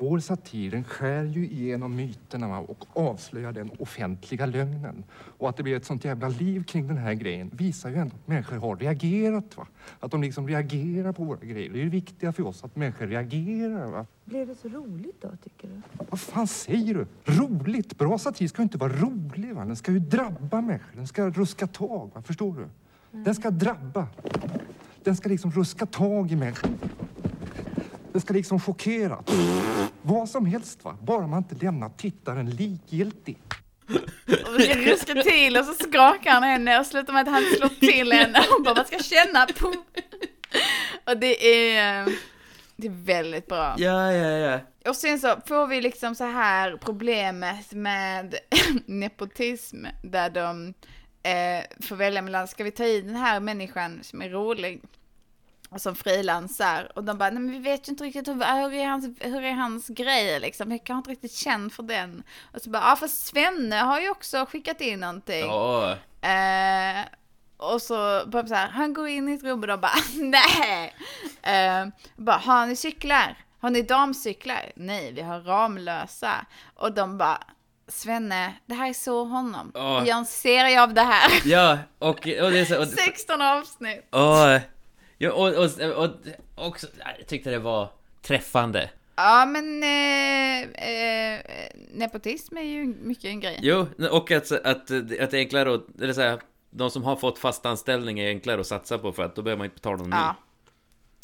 [0.00, 5.04] Vår satir skär ju igenom myterna och avslöjar den offentliga lögnen.
[5.12, 8.14] Och att det blir ett sånt jävla liv kring den här grejen visar ju ändå
[8.16, 9.56] att människor har reagerat.
[9.56, 9.66] Va?
[10.00, 11.70] Att de liksom reagerar på våra grejer.
[11.70, 13.90] Det är ju viktiga för oss att människor reagerar.
[13.90, 14.06] Va?
[14.24, 16.04] Blev det så roligt då, tycker du?
[16.10, 17.06] Vad fan säger du?
[17.32, 17.98] Roligt?
[17.98, 19.54] Bra satir ska ju inte vara rolig.
[19.54, 19.64] Va?
[19.64, 20.96] Den ska ju drabba människor.
[20.96, 22.10] Den ska ruska tag.
[22.14, 22.22] Va?
[22.22, 22.68] Förstår du?
[23.24, 24.06] Den ska drabba.
[25.04, 26.70] Den ska liksom ruska tag i människor.
[28.12, 29.24] Den ska liksom chockera.
[30.02, 30.96] Vad som helst va.
[31.02, 33.38] Bara man inte lämnar tittaren likgiltig.
[34.28, 37.68] Och så ruskar till och så skakar han henne och slutar med att han slår
[37.68, 39.74] till henne och bara, man ska känna på.
[41.04, 42.12] Och det är,
[42.76, 43.74] det är väldigt bra.
[43.78, 44.60] Ja, ja, ja.
[44.88, 48.34] Och sen så får vi liksom så här problemet med
[48.86, 50.74] nepotism där de
[51.22, 54.82] eh, får välja mellan, ska vi ta i den här människan som är rolig
[55.78, 58.86] som frilansar och de bara, nej men vi vet ju inte riktigt hur, hur, är,
[58.86, 62.22] hans, hur är hans grej liksom, jag kan inte riktigt känna för den.
[62.54, 65.46] Och så bara, ja för Svenne har ju också skickat in någonting.
[65.46, 65.96] Ja.
[66.20, 67.04] Eh,
[67.56, 70.94] och så bara så här, han går in i ett rum och de bara nej.
[71.42, 73.36] Eh, bara, har ni cyklar?
[73.60, 74.72] Har ni damcyklar?
[74.74, 76.46] Nej, vi har Ramlösa.
[76.74, 77.38] Och de bara,
[77.88, 79.70] Svenne, det här är så honom.
[79.74, 80.00] Ja.
[80.00, 81.30] Vi gör en serie av det här.
[81.44, 82.80] Ja, och, och det är så...
[82.80, 84.06] Och, 16 avsnitt.
[84.10, 84.60] och,
[85.20, 86.86] ja, och, och, och, också,
[87.18, 87.88] jag tyckte det var
[88.22, 88.90] träffande.
[89.16, 91.40] Ja, men eh, eh,
[91.94, 93.58] nepotism är ju mycket en grej.
[93.62, 96.40] Jo, och att, att, att det är enklare att, eller så här,
[96.70, 99.58] de som har fått fast anställning är enklare att satsa på för att då behöver
[99.58, 100.28] man inte betala någon Ja.
[100.32, 100.34] ny.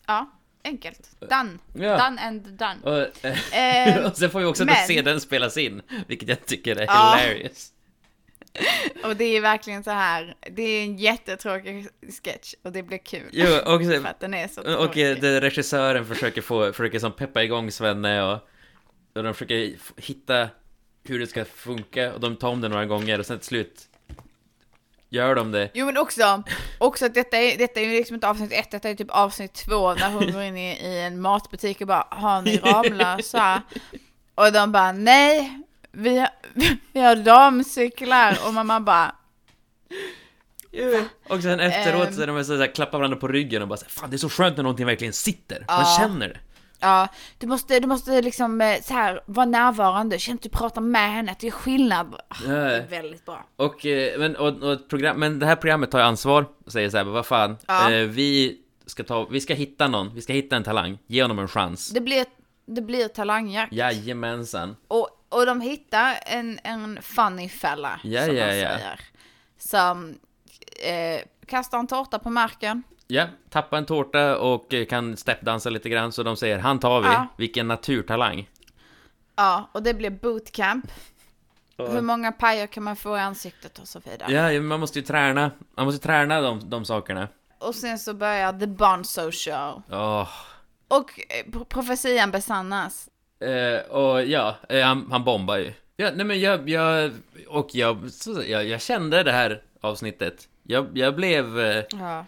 [0.06, 0.30] Ja,
[0.64, 1.10] enkelt.
[1.20, 1.58] Done.
[1.74, 2.04] Ja.
[2.08, 2.76] Done and done.
[2.82, 3.24] Och,
[3.56, 6.84] Eh, och sen får vi också men- se den spelas in, vilket jag tycker är
[6.86, 7.16] Ja.
[7.18, 7.72] hilarious.
[9.04, 11.88] Och det är verkligen så här, det är en jättetråkig
[12.24, 13.28] sketch och det blir kul.
[13.32, 15.10] Jo, och, för att den är så och tråkig.
[15.10, 18.38] eh, det, regissören försöker få, försöker som peppa igång Svenne och,
[19.14, 20.48] och de försöker hitta
[21.04, 23.88] hur det ska funka och de tar om det några gånger och sen till slut
[25.08, 25.70] gör de det.
[25.74, 26.42] Jo men också,
[26.78, 29.52] också att detta är, detta är ju liksom inte avsnitt ett, detta är typ avsnitt
[29.54, 33.62] två när hon går in i, i en matbutik och bara har ni Ramlösa?
[34.34, 35.62] Och de bara nej,
[35.96, 36.28] vi, har-
[36.92, 39.14] vi har damcyklar och mamma bara
[41.28, 42.14] Och sen efteråt Ehm.
[42.14, 44.16] så är de så här, klappar varandra på ryggen och bara så här, Fan det
[44.16, 45.96] är så skönt när någonting verkligen sitter, man Ja.
[46.00, 46.38] känner det.
[46.80, 50.80] Ja, du måste, du måste liksom eh, så här vara närvarande, känn att du pratar
[50.80, 52.14] med henne, att det är skillnad.
[52.28, 52.84] Ah, Det är Ja.
[52.90, 53.46] väldigt bra.
[53.56, 56.90] Och, eh, men, och, och program, men det här programmet tar ju ansvar och säger
[56.90, 57.92] så här, vad fan, Ja.
[57.92, 61.38] eh, vi ska ta, vi ska hitta någon, vi ska hitta en talang, ge honom
[61.38, 61.90] en chans.
[61.90, 62.24] Det blir,
[62.66, 63.72] det blir talangjakt.
[63.72, 64.76] Jajamensan.
[64.88, 68.68] Och, och de hittar en, en funny fella, Ja, som ja, man ja.
[68.78, 69.00] säger.
[69.58, 70.18] Som
[70.82, 72.82] eh, kastar en tårta på marken.
[73.06, 77.00] Ja, tappa en tårta och eh, kan steppdansa lite grann, så de säger, han tar
[77.00, 77.26] vi, Ja.
[77.38, 78.48] vilken naturtalang.
[79.36, 80.90] Ja, och det blir bootcamp.
[81.78, 84.32] Hur många pajer kan man få i ansiktet och så vidare.
[84.54, 87.28] Ja, man måste ju träna, man måste träna de, de sakerna.
[87.58, 89.82] Och sen så börjar The Bonzo Show.
[89.90, 90.28] Åh.
[90.88, 93.08] Och eh, pro- profetian besannas.
[93.40, 95.72] Eh, och ja, eh, han, han bombar ju.
[95.96, 97.12] Ja, nej men jag, jag,
[97.48, 100.48] och jag, så, jag, jag kände det här avsnittet.
[100.62, 102.24] Jag, jag blev, eh, Ja.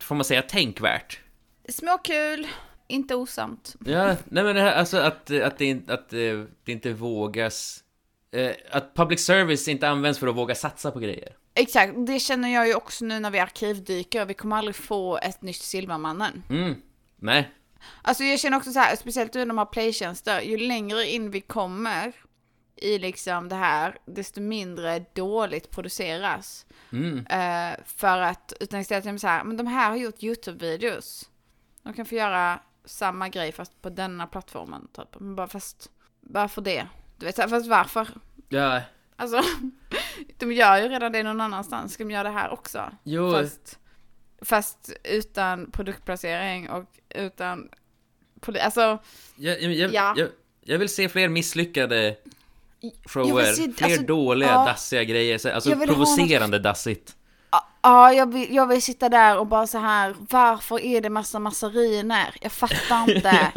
[0.00, 1.20] får man säga, tänkvärt.
[1.68, 2.46] Småkul,
[2.88, 3.76] inte osamt.
[3.86, 6.18] Ja, nej men det här, alltså att, att, det, inte- att eh,
[6.64, 7.84] det inte vågas,
[8.32, 11.28] eh, att public service inte används för att våga satsa på grejer.
[11.54, 14.24] Exakt, det känner jag ju också nu när vi arkivdyker.
[14.26, 16.42] Vi kommer aldrig få ett nytt Silvermannen.
[16.50, 16.74] Mm,
[17.16, 17.50] nej.
[18.02, 21.30] Alltså jag känner också så här, speciellt nu när de har playtjänster, ju längre in
[21.30, 22.12] vi kommer
[22.76, 26.66] i liksom det här, desto mindre dåligt produceras.
[26.92, 27.26] Mm.
[27.26, 31.28] Eh, för att, utan istället så här, men de här har gjort YouTube-videos.
[31.82, 34.88] De kan få göra samma grej fast på denna plattformen.
[34.92, 35.20] Typ.
[35.20, 36.86] Men bara fast, varför det?
[37.16, 38.08] Du vet, fast varför?
[38.48, 38.82] Ja,
[39.20, 39.42] Alltså,
[40.38, 41.92] de gör ju redan det någon annanstans.
[41.92, 42.90] Ska de göra det här också?
[43.02, 43.32] Jo.
[43.32, 43.78] Fast,
[44.42, 47.68] fast utan produktplacering och utan...
[48.62, 48.98] Alltså,
[49.36, 50.14] jag, jag, Ja.
[50.16, 50.28] jag,
[50.64, 52.16] jag vill se fler misslyckade
[53.06, 54.64] shower, se- fler alltså, dåliga, ja.
[54.64, 57.16] dassiga grejer, så- alltså provocerande dassigt.
[57.82, 61.38] ja, jag vill, jag vill sitta där och bara så här, varför är det massa
[61.38, 62.34] massariner?
[62.40, 63.50] Jag fattar inte.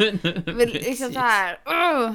[0.46, 2.12] Jag vill liksom så här, uh.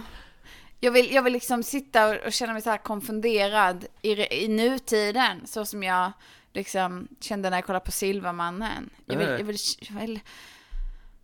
[0.80, 4.48] jag, vill, jag vill liksom sitta och, och känna mig så här konfunderad i, i
[4.48, 6.12] nutiden, så som jag
[6.58, 8.90] liksom kände när jag kollade på Silvermannen.
[9.06, 9.38] Jag vill, Ja.
[9.38, 10.20] jag vill, jag vill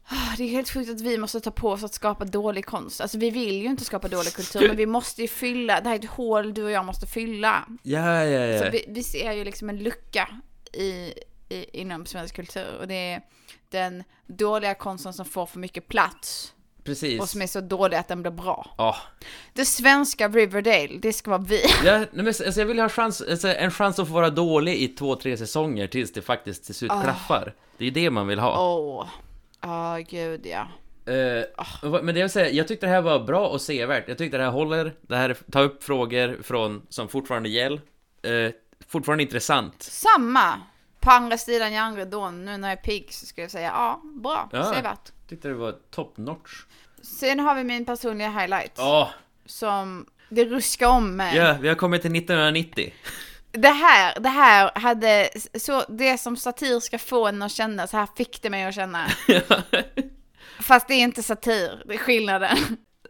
[0.06, 3.02] Ah, Det är helt sjukt att vi måste ta på oss att skapa dålig konst.
[3.02, 5.96] Alltså vi vill ju inte skapa dålig kultur, men vi måste ju fylla, det här
[5.96, 7.66] är ett hål du och jag måste fylla.
[7.84, 8.64] Ja, ja, ja.
[8.66, 10.30] Så vi, vi ser ju liksom en lucka
[10.74, 11.14] i,
[11.50, 13.22] i, inom svensk kultur och det är
[13.70, 16.54] den dåliga konsten som får för mycket plats
[16.84, 17.22] Precis.
[17.22, 18.74] och som är så dålig att den blir bra.
[18.78, 18.96] Ja.
[19.54, 21.62] Det svenska Riverdale, det ska vara vi.
[21.86, 24.76] Ja, nej, men alltså, jag vill ha chans, alltså, en chans att få vara dålig
[24.76, 27.02] i två, tre säsonger tills det faktiskt till slut Ah.
[27.04, 27.54] klaffar.
[27.78, 28.60] Det är ju det man vill ha.
[28.76, 29.08] Åh,
[29.62, 30.68] ja gud ja.
[31.84, 34.08] Vad- men det jag vill säga, jag tyckte det här var bra och sevärt.
[34.08, 37.74] Jag tyckte det här håller, det här tar upp frågor från, som fortfarande gäll.
[38.24, 38.52] Eh,
[38.88, 39.76] fortfarande intressant.
[39.84, 40.54] Samma!
[41.04, 44.50] På andra sidan järnridån, nu när jag är pigg så ska jag säga ja, bra,
[44.52, 44.74] Ja.
[44.74, 45.12] sevärt.
[45.30, 46.52] Tyckte det var top notch.
[47.02, 48.72] Sen har vi min personliga highlight.
[48.78, 49.10] Ja,
[49.46, 51.38] Som det ruskar om mig.
[51.38, 52.94] ja, vi har kommit till 1990.
[53.52, 55.30] Det här, det här hade,
[55.60, 58.76] så det som satir ska få en att känna, så här fick det mig att
[58.76, 59.06] känna.
[60.60, 62.58] Fast det är inte satir, det är skillnaden.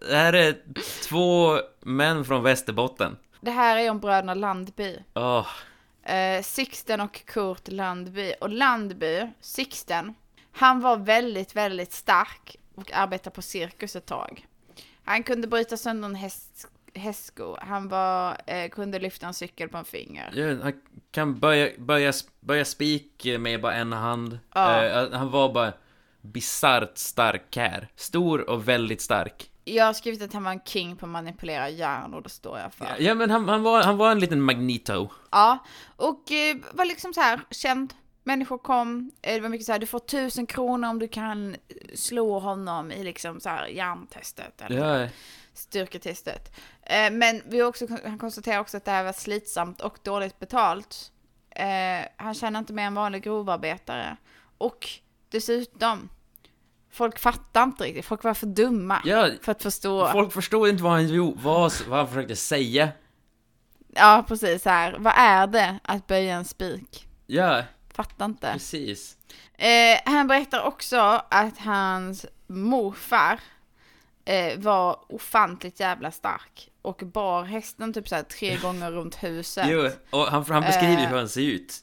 [0.10, 0.58] Det här är
[1.04, 3.18] två män från Västerbotten.
[3.42, 4.98] Det här är om bröderna Landby.
[5.14, 5.48] Åh,
[6.04, 8.34] Eh, Sixten och Kurt Landby.
[8.42, 10.14] Och Landby, Sixten,
[10.52, 14.48] han var väldigt, väldigt stark och arbetade på cirkus ett tag.
[15.04, 17.58] Han kunde bryta sönder en häst, hästsko.
[17.62, 20.32] Han var, eh, kunde lyfta en cykel på en finger.
[20.34, 20.74] ja, han
[21.12, 24.40] kan böja, böja, böja spik med bara en hand.
[24.54, 24.84] Ja.
[24.84, 25.74] Eh, han var bara
[26.22, 27.88] bisarrt stark här.
[27.96, 29.50] Stor och väldigt stark.
[29.66, 32.60] Jag har skrivit att han var en king på att manipulera järn och det står
[32.60, 32.96] jag för.
[33.00, 35.10] Ja, men han, han, var, han var en liten Magneto.
[35.32, 35.58] Ja,
[35.96, 37.94] och eh, var liksom så här känd.
[38.24, 41.56] Människor kom, eh, det var mycket så här, du får tusen kronor om du kan
[41.96, 45.10] slå honom i liksom så här järntestet eller Ja.
[45.54, 46.56] styrketestet.
[46.84, 51.12] Eh, men vi också, han konstaterar också att det här var slitsamt och dåligt betalt.
[51.56, 54.18] Eh, han tjänar inte mer än vanlig grovarbetare.
[54.58, 54.90] Och
[55.30, 56.10] dessutom,
[56.94, 60.08] folk fattar inte riktigt, folk var för dumma Ja, för att förstå.
[60.12, 62.90] Folk förstod inte vad han, vad, vad han försökte säga.
[63.96, 64.96] Ja, precis så här.
[65.00, 67.08] Vad är det att böja en spik?
[67.28, 67.64] Ja,
[67.94, 68.50] Fattar inte.
[68.54, 69.18] precis.
[69.58, 73.40] Eh, han berättar också att hans morfar
[74.26, 76.70] eh, var ofantligt jävla stark.
[76.82, 79.66] Och bar hästen typ så här tre gånger runt huset.
[79.70, 81.10] Jo, och han, han beskriver Eh.
[81.10, 81.74] hur han ser ut.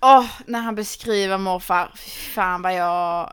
[0.00, 3.32] Åh, när han beskriver morfar, fy fan vad jag...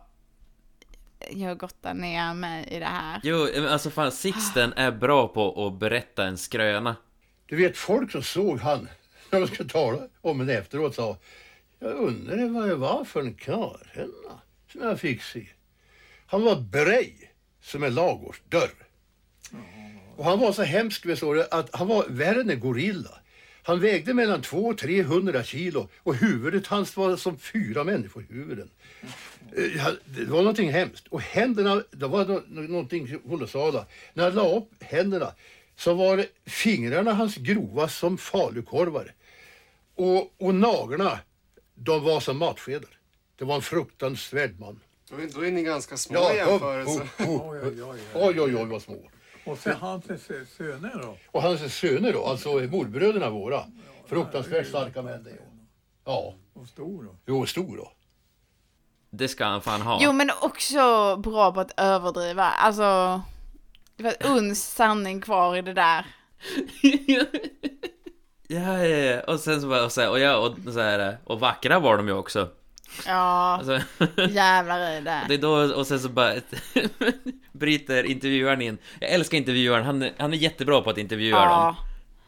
[1.29, 3.19] Jag gottar ner mig i det här.
[3.23, 6.95] Jo, alltså fan, Sixten är bra på att berätta en skröna.
[7.45, 8.87] Du vet, folk som såg han,
[9.29, 11.17] när de ska tala om det efteråt, sa
[11.79, 15.47] Jag undrar vad det var för en karlhänna som jag fick se.
[16.25, 18.71] Han var brej som en ladugårdsdörr.
[20.15, 23.19] Och han var så hemsk, vet du, att han var värre än en gorilla.
[23.63, 28.69] Han vägde mellan 200 och 300 kilo och huvudet hans var som fyra människohuvuden.
[29.57, 31.07] Eh, Det var någonting hemskt.
[31.07, 33.85] Och händerna, det var nå- nå- någonting kolossala.
[34.13, 35.31] När han la upp händerna
[35.75, 39.13] så var det fingrarna hans grova som falukorvar.
[39.95, 41.19] Och, och naglarna,
[41.75, 42.89] de var som matskedar.
[43.37, 44.79] Det var en fruktansvärd man.
[45.09, 47.01] Då är, då är ni ganska små Ja, i jämförelse.
[47.19, 47.99] oh, oh, Oj, oj, oj.
[48.13, 49.09] Oj, oj, oj, vad små.
[49.45, 51.17] Och sen hans sö- söner då?
[51.31, 53.63] Och hans söner då, alltså morbröderna våra.
[54.07, 55.31] Fruktansvärt starka män det.
[56.05, 56.35] Ja.
[56.53, 57.15] Och stor då?
[57.25, 57.91] Jo, stor då.
[59.17, 59.97] Det ska han fan ha.
[60.01, 62.43] Jo men också bra på att överdriva.
[62.43, 63.21] Alltså,
[63.97, 66.05] det var ett uns sanning kvar i det där.
[68.47, 69.21] Ja, ja, ja.
[69.21, 71.97] Och sen så bara, och så här, och, ja, och så här, och vackra var
[71.97, 72.49] de ju också.
[73.05, 73.79] Ja, Alltså,
[74.29, 75.21] jävlar i det.
[75.27, 76.33] det är då, och sen så bara
[77.51, 78.77] bryter intervjuaren in.
[78.99, 81.75] Jag älskar intervjuaren, han, han är jättebra på att intervjua Ja.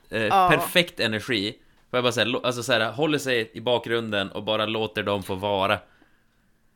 [0.10, 0.22] dem.
[0.22, 0.50] Eh, Ja.
[0.50, 1.52] Perfekt energi.
[1.92, 5.24] Får jag bara säga, alltså så här, håller sig i bakgrunden och bara låter dem
[5.24, 5.80] få vara.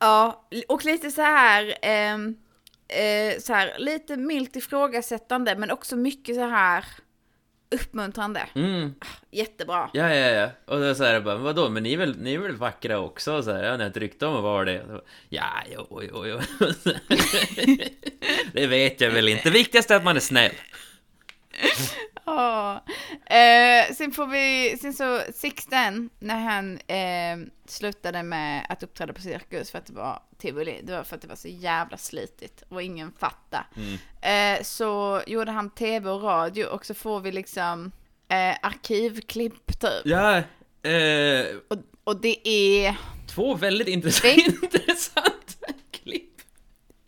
[0.02, 2.36] Ja, och lite så här, ehm,
[2.88, 6.86] eh, så här, lite milt ifrågasättande men också mycket så här
[7.72, 8.42] uppmuntrande.
[8.56, 8.94] Mm.
[9.32, 9.90] Jättebra.
[9.94, 10.50] Ja, ja, ja.
[10.66, 13.00] Och då så här bara, men vadå, men ni är väl, ni är väl vackra
[13.00, 13.34] också?
[13.34, 14.86] Och så här, ja, ni har ett rykte om att vara det.
[14.88, 16.40] Så, Ja, jo, jo, jo.
[18.54, 19.50] det vet jag väl inte.
[19.50, 20.52] Viktigast är att man är snäll.
[22.26, 22.84] Ja.
[23.26, 29.22] Eh, sen får vi, sen så Sixten, när han eh, slutade med att uppträda på
[29.22, 32.64] cirkus för att det var tivoli, det var för att det var så jävla slitigt
[32.70, 33.64] och ingen fattade.
[33.76, 34.58] Mm.
[34.58, 37.92] Eh, så gjorde han tv och radio och så får vi liksom
[38.30, 40.02] eh, arkivklipp typ.
[40.06, 40.38] Ja,
[40.90, 42.96] eh, Och, och det är,
[43.36, 45.11] två väldigt intressant, intressanta.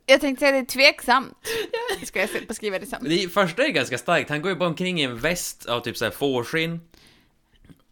[0.05, 1.37] jag tänkte säga det är tveksamt,
[2.05, 2.97] ska jag beskriva det som.
[3.01, 5.97] Det första är ganska starkt, han går ju bara omkring i en väst av typ
[5.97, 6.79] såhär fårskinn.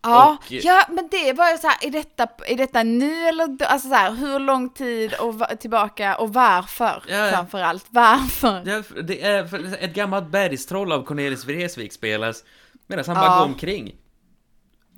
[0.03, 3.47] Ja, Och- ja, men det var ju så här, är detta, är detta nu eller
[3.47, 3.65] då?
[3.65, 7.29] Alltså så här, hur lång tid och tillbaka och varför Ja.
[7.31, 7.85] framförallt?
[7.89, 8.63] Varför?
[8.65, 12.43] Ja, det är ett gammalt bergstroll av Cornelis Vreeswijk spelas,
[12.87, 13.21] medan han Ja.
[13.29, 13.95] bara går omkring.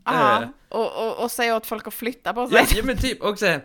[0.05, 2.57] Ja, Eh, och, och, och säga åt folk att flytta på sig.
[2.57, 3.59] Ja, ja men typ också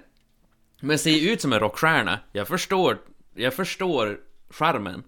[0.81, 2.99] Men ser ut som en rockstjärna Jag förstår
[3.39, 4.21] Jag förstår
[4.51, 5.03] charmen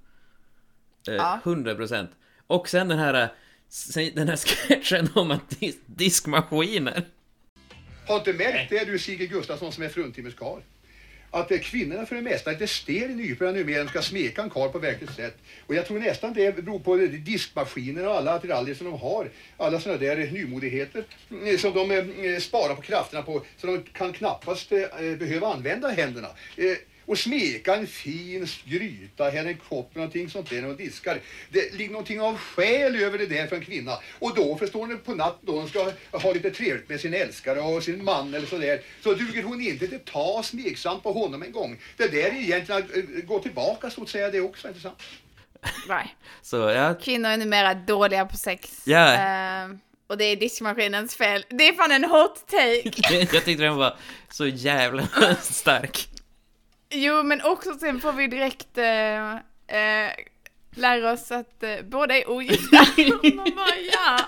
[1.08, 1.40] eh, Ja.
[1.44, 2.08] 100%
[2.46, 3.28] Och sen den här
[3.68, 4.36] sen Den här
[4.68, 7.04] sketchen om att dis diskmaskiner
[8.06, 10.60] Har inte märkt det du Sigrid Gustafsson som är fruntimmes karl?
[11.32, 14.50] Att det är kvinnorna för det mesta inte stel i nyporna numera ska smeka en
[14.50, 15.38] karl på verkligt sätt.
[15.66, 19.30] Och jag tror nästan det beror på diskmaskiner och alla attiraljer som de har.
[19.56, 21.04] Alla sådana där nymodigheter
[21.46, 24.78] eh, som de eh, sparar på krafterna på så de kan knappast eh,
[25.18, 26.28] behöva använda händerna.
[27.10, 31.20] Och smeka en fin gryta, eller en kopp, någonting sånt där, och diskar.
[31.48, 33.98] Det ligger någonting av själ över det där för en kvinna.
[34.18, 37.60] Och då förstår ni på natten då hon ska ha lite trevligt med sin älskare
[37.60, 38.80] och sin man eller sådär.
[39.02, 41.78] Så duger hon inte till att ta smeksamt på honom en gång.
[41.96, 45.02] Det där är egentligen att eh, gå tillbaka så att säga det också, inte sant?
[45.88, 46.16] Nej.
[46.42, 48.82] Så ja Kvinnor är numera dåliga på sex.
[48.84, 49.14] Ja.
[49.14, 49.70] Eh,
[50.06, 51.44] och det är diskmaskinens fel.
[51.48, 53.26] Det är fan en hot take.
[53.34, 53.96] Jag tyckte den var
[54.30, 55.06] så jävla
[55.40, 56.09] stark
[56.90, 60.12] Jo, men också sen får vi direkt eh, eh,
[60.74, 62.76] lära oss att eh, båda är ogifta.
[63.34, 64.18] Man bara, ja.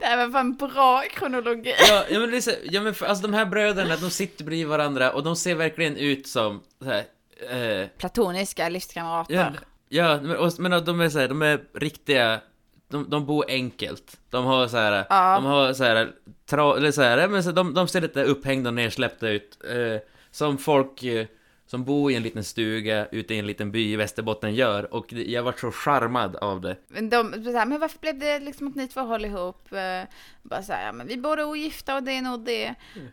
[0.00, 1.74] Det här var fan bra kronologi.
[1.88, 5.12] Ja, ja men, så, ja, men för, alltså de här bröderna, de sitter bredvid varandra
[5.12, 7.04] och de ser verkligen ut som så här,
[7.50, 9.34] eh, Platoniska livskamrater.
[9.34, 9.52] Ja,
[9.88, 12.40] ja men, och, men de är så här, de är riktiga
[12.88, 14.16] de, de bor enkelt.
[14.30, 15.34] De har så här, Ja.
[15.34, 16.10] de har så här,
[16.50, 19.58] tra, eller så här, men så de, de ser lite upphängda och nersläppta ut.
[19.70, 21.26] Eh, som folk eh,
[21.66, 24.94] som bor i en liten stuga ute i en liten by i Västerbotten gör.
[24.94, 26.76] Och det- jag vart så charmad av det.
[26.88, 29.72] Men, de, så här, men varför blev det liksom att ni två håller ihop?
[29.72, 30.08] Eh,
[30.42, 32.66] bara så här, ja, men vi är båda ogifta och det är nog det.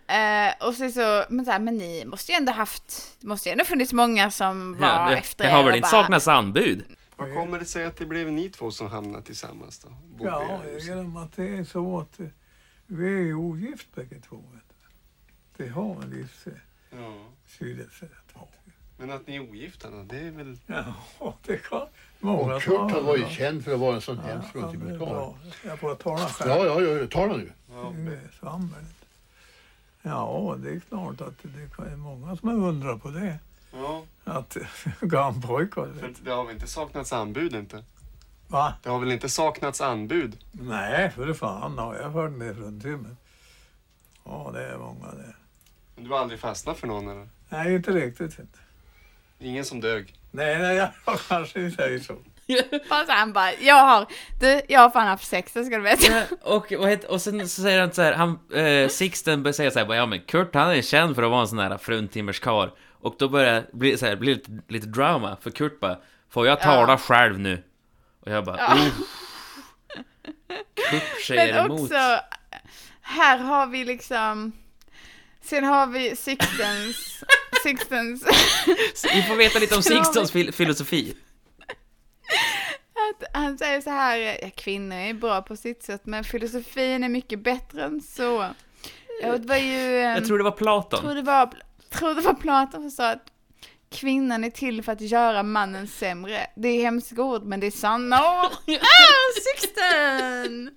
[0.07, 3.49] Eh, och så, så men så här, men ni måste ju ändå haft, det måste
[3.49, 5.85] ju ändå funnits många som var Ja, det, efter det er har och väl inte
[5.91, 6.83] bara- saknats anbud?
[7.15, 9.89] Vad kommer det sig att det blev ni två som hamnade tillsammans då?
[10.17, 12.25] Bodde Ja, genom att det är så att eh,
[12.88, 14.35] vi är ogift bägge två.
[14.35, 14.63] Vet
[15.57, 15.63] du.
[15.63, 16.45] Det har en viss
[16.91, 17.13] Ja.
[17.45, 18.07] betydelse.
[18.99, 20.57] Men att ni är ogifta då, det är väl...
[20.67, 20.93] Ja,
[21.43, 21.88] det kan
[22.19, 23.29] många Kurt han var ju ja.
[23.29, 25.38] känd för att vara en sån Ja, hemsk ja, bra.
[25.65, 26.51] Jag får tala själv.
[26.65, 27.51] Ja, ja, ja, tala nu.
[28.11, 28.85] Det svammel.
[30.01, 33.39] Ja, det är klart att det kan- är många som har undrat på det.
[33.73, 34.57] Ja, Att
[35.01, 35.93] grannpojkar...
[35.99, 37.83] för det har väl inte saknats anbud inte?
[38.48, 38.74] Va?
[38.84, 40.38] Det har väl inte saknats anbud?
[40.52, 43.16] Nej, för fan har jag hört med fruntimmer.
[44.26, 45.34] Ja, det är många det.
[45.95, 47.28] Men du har aldrig fastnat för någon eller?
[47.50, 48.60] Nej, inte riktigt inte.
[49.39, 50.16] Ingen som dög?
[50.32, 50.89] Nej, nej, jag
[51.28, 52.16] kanske säger så.
[52.89, 54.06] Fast han bara, jag har,
[54.39, 56.24] du, jag har fan haft sex, det ska du veta.
[56.41, 59.80] Och, heter, och sen så säger han så här, han, eh, Sixten börjar säga så
[59.80, 62.72] här, ja men Kurt han är känd för att vara en sån här fruntimmerskar.
[63.00, 65.98] Och då börjar det bli, så här, bli lite, lite drama, för Kurt bara,
[66.30, 66.98] får jag tala Ja.
[66.98, 67.64] själv nu?
[68.28, 68.73] Och jag bara, Ja.
[68.75, 68.88] oh.
[71.28, 71.82] Säger Men emot.
[71.82, 72.19] också,
[73.01, 74.51] här har vi liksom,
[75.41, 77.23] sen har vi Sixtens,
[77.63, 78.23] Sixtens,
[79.13, 81.15] Vi får veta lite om har vi- filosofi.
[82.93, 87.09] att han säger så här, ja, kvinnor är bra på sitt sätt, men filosofin är
[87.09, 88.45] mycket bättre än så.
[89.21, 89.82] Ja, det var ju...
[89.91, 90.99] Jag tror det var Platon.
[91.01, 91.51] tror det var,
[91.89, 93.25] tror det var Platon som sa att
[93.91, 96.47] kvinnan är till för att göra mannen sämre.
[96.55, 98.51] Det är hemska ord, men det är sanna ord.
[98.81, 100.71] Ah, Sixten!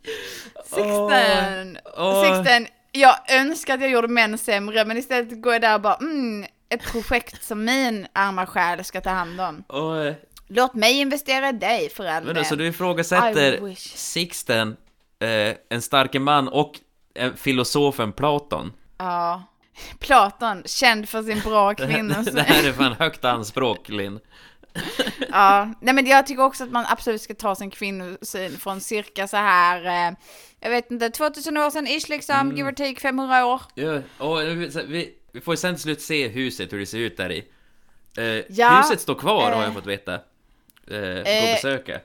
[0.65, 1.79] Sixten!
[1.97, 2.25] Åh.
[2.25, 5.95] Sixten, jag önskar att jag gjorde män sämre, men istället går jag där och bara,
[5.97, 9.65] mm, ett projekt som min arma själ ska ta hand om.
[10.07, 10.15] Eh,
[10.49, 12.45] Låt mig investera i dig för all del.
[12.45, 13.75] så du ifrågasätter.
[13.97, 14.77] Sixten,
[15.23, 16.73] eh, en starke man och
[17.15, 18.73] eh, filosofen Platon?
[18.99, 19.43] Ja.
[19.99, 22.23] Platon, känd för sin bra kvinna.
[22.23, 24.21] det här är fan högt anspråk, Linn.
[25.31, 29.29] Ja, nej men jag tycker också att man absolut ska ta sin kvinnosyn från cirka
[29.29, 30.15] så här, eh,
[30.61, 32.57] jag vet inte, 2000 år sedan ish liksom, Mm.
[32.57, 33.63] give or take 500 år.
[33.75, 37.17] Ja, och vi, vi, får ju sen till slut se huset, hur det ser ut
[37.17, 37.45] där i.
[38.17, 40.15] Eh, Ja, huset står kvar, har jag eh, fått veta.
[40.15, 40.21] Eh,
[40.91, 42.01] gå och eh, besöka.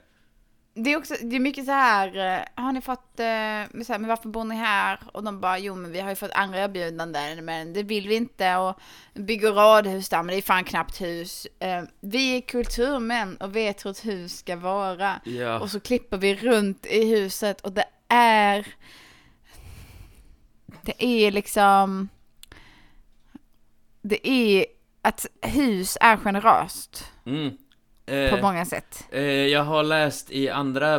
[0.78, 4.00] Det är också, det är mycket så här, eh, har ni fått, eh, så här,
[4.00, 5.00] men varför bor ni här?
[5.14, 8.16] Och de bara, jo men vi har ju fått andra erbjudanden, men det vill vi
[8.16, 8.80] inte och
[9.14, 11.48] bygger radhus där, men det är fan knappt hus.
[11.60, 15.22] Eh, vi är kulturmän och vet hur ett hus ska vara.
[15.26, 15.60] Ja.
[15.60, 18.68] Och så klipper vi runt i huset och det är,
[20.82, 22.10] det är liksom,
[24.02, 24.66] det är
[25.02, 27.58] att hus är generöst Mm.
[28.06, 29.04] På Eh, många sätt.
[29.12, 30.96] Eh, jag har läst i andra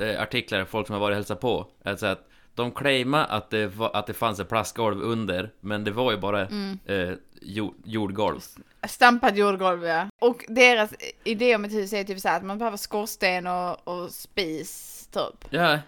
[0.00, 3.66] eh, artiklar, folk som har varit och hälsat på, alltså att de claimar att det,
[3.66, 6.78] var, att det fanns ett plastgolv under, men det var ju bara Mm.
[6.86, 7.10] eh,
[7.42, 8.40] jord, jordgolv.
[8.88, 10.06] Stampad jordgolv ja.
[10.18, 10.90] Och deras
[11.24, 15.48] idé om ett hus är typ så att man behöver skorsten och, och spis typ.
[15.50, 15.78] Ja,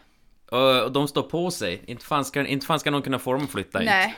[0.50, 1.82] och, och de står på sig.
[1.86, 3.86] Inte fan ska, inte fan ska någon kunna formflytta hit.
[3.88, 4.14] Nej.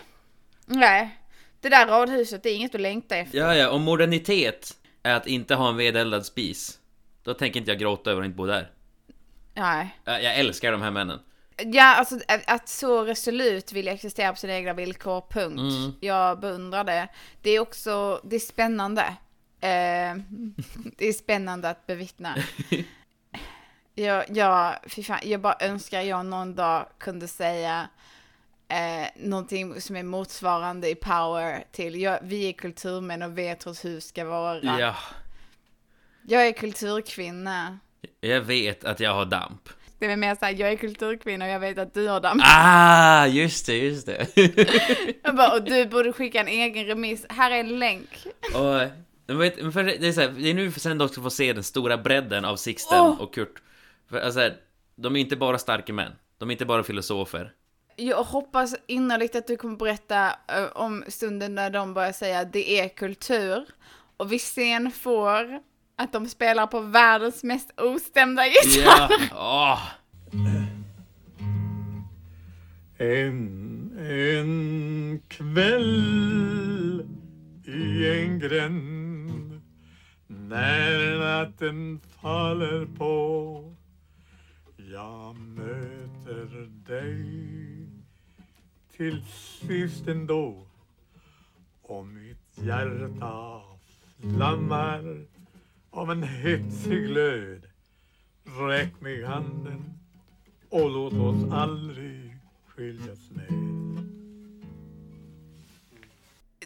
[0.66, 1.18] Nej.
[1.60, 3.38] Det där radhuset, det är inget att längta efter.
[3.38, 6.78] Ja, ja, om modernitet är att inte ha en vedeldad spis,
[7.22, 8.70] då tänker inte jag gråta över att inte bo där.
[9.54, 9.98] Nej.
[10.04, 11.18] Jag, jag älskar de här männen.
[11.56, 15.60] Ja, alltså att, så resolut vilja existera på sina egna villkor, punkt.
[15.60, 15.92] Mm.
[16.00, 17.08] Jag beundrar det.
[17.42, 19.02] Det är också, det är spännande.
[19.60, 20.16] Eh,
[20.98, 22.36] det är spännande att bevittna.
[23.94, 24.76] Jag, jag,
[25.06, 27.88] fan, jag bara önskar jag någon dag kunde säga
[28.72, 33.72] eh, någonting som är motsvarande i power till jag, vi är kulturmän och vet hur
[33.72, 34.60] ett hus ska vara.
[34.80, 34.94] Ja,
[36.22, 37.78] Jag är kulturkvinna.
[38.20, 39.68] jag vet att jag har damp.
[39.98, 42.40] Det är mer såhär, jag är kulturkvinna och jag vet att du har damm.
[42.44, 44.26] Ah, just det, just det.
[45.22, 47.26] Jag bara, och du borde skicka en egen remiss.
[47.28, 48.26] Här är en länk.
[48.54, 51.62] och, vet, för det, är så här, det är nu sen också får se den
[51.62, 53.20] stora bredden av Sixten Åh!
[53.20, 53.62] och Kurt.
[54.10, 54.50] För alltså,
[54.96, 56.12] de är inte bara starka män.
[56.38, 57.52] De är inte bara filosofer.
[57.96, 62.80] Jag hoppas innerligt att du kommer berätta eh, om stunden när de börjar säga det
[62.80, 63.64] är kultur.
[64.16, 65.60] Och vi sen får
[65.96, 69.28] att de spelar på världens mest ostämda gitarr.
[69.30, 69.88] Ja, åh.
[72.98, 77.04] En, en kväll
[77.66, 79.60] i en gränd
[80.26, 83.72] när natten faller på
[84.92, 87.71] jag möter dig
[89.02, 89.22] till
[89.68, 90.66] sist ändå
[91.82, 93.60] och mitt hjärta
[94.36, 95.26] flammar
[95.90, 97.62] av en hetsig glöd
[98.68, 99.84] Räck mig handen
[100.68, 102.36] och låt oss aldrig
[102.66, 103.46] skiljas med.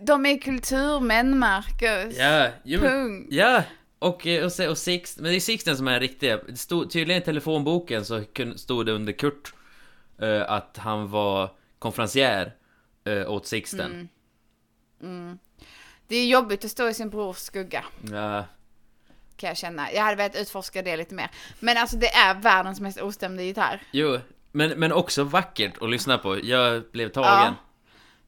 [0.00, 2.18] De är kulturmän, Marcus.
[2.18, 3.28] Ja, men- Punkt.
[3.30, 3.62] Ja,
[3.98, 6.40] och, eh, och, och Six, men det är Sixten som är riktiga.
[6.48, 8.24] Det stod, tydligen i telefonboken så
[8.56, 9.54] stod det under Kurt
[10.18, 11.50] eh, att han var
[11.86, 12.52] konferencier
[13.04, 13.92] eh, åt Sixten.
[13.92, 14.08] Mm.
[15.02, 15.38] Mm.
[16.08, 18.44] Det är jobbigt att stå i sin brors skugga, Ja,
[19.36, 19.92] kan jag känna.
[19.92, 21.30] Jag hade velat utforska det lite mer.
[21.60, 23.82] Men alltså det är världens mest ostämda gitarr.
[23.92, 24.18] jo,
[24.52, 26.44] men, men också vackert att lyssna på.
[26.44, 27.54] Jag blev tagen.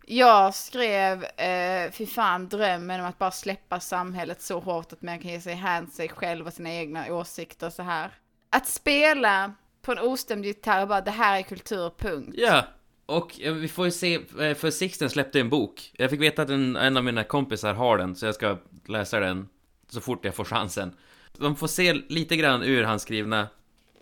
[0.07, 5.19] Jag skrev, eh, fy fan, drömmen om att bara släppa samhället så hårt att man
[5.19, 8.11] kan ge sig hän sig själv och sina egna åsikter så här.
[8.51, 9.53] Att spela
[9.83, 12.35] på en ostämd gitarr, bara det här är kultur, punkt.
[12.39, 12.65] Ja,
[13.09, 15.93] och eh, vi får ju se, eh, för Sixten släppte en bok.
[15.99, 19.21] Jag fick veta att en, en av mina kompisar har den, så jag ska läsa
[19.21, 19.49] den
[19.89, 20.97] så fort jag får chansen.
[21.39, 23.49] De får se lite grann ur hans skrivna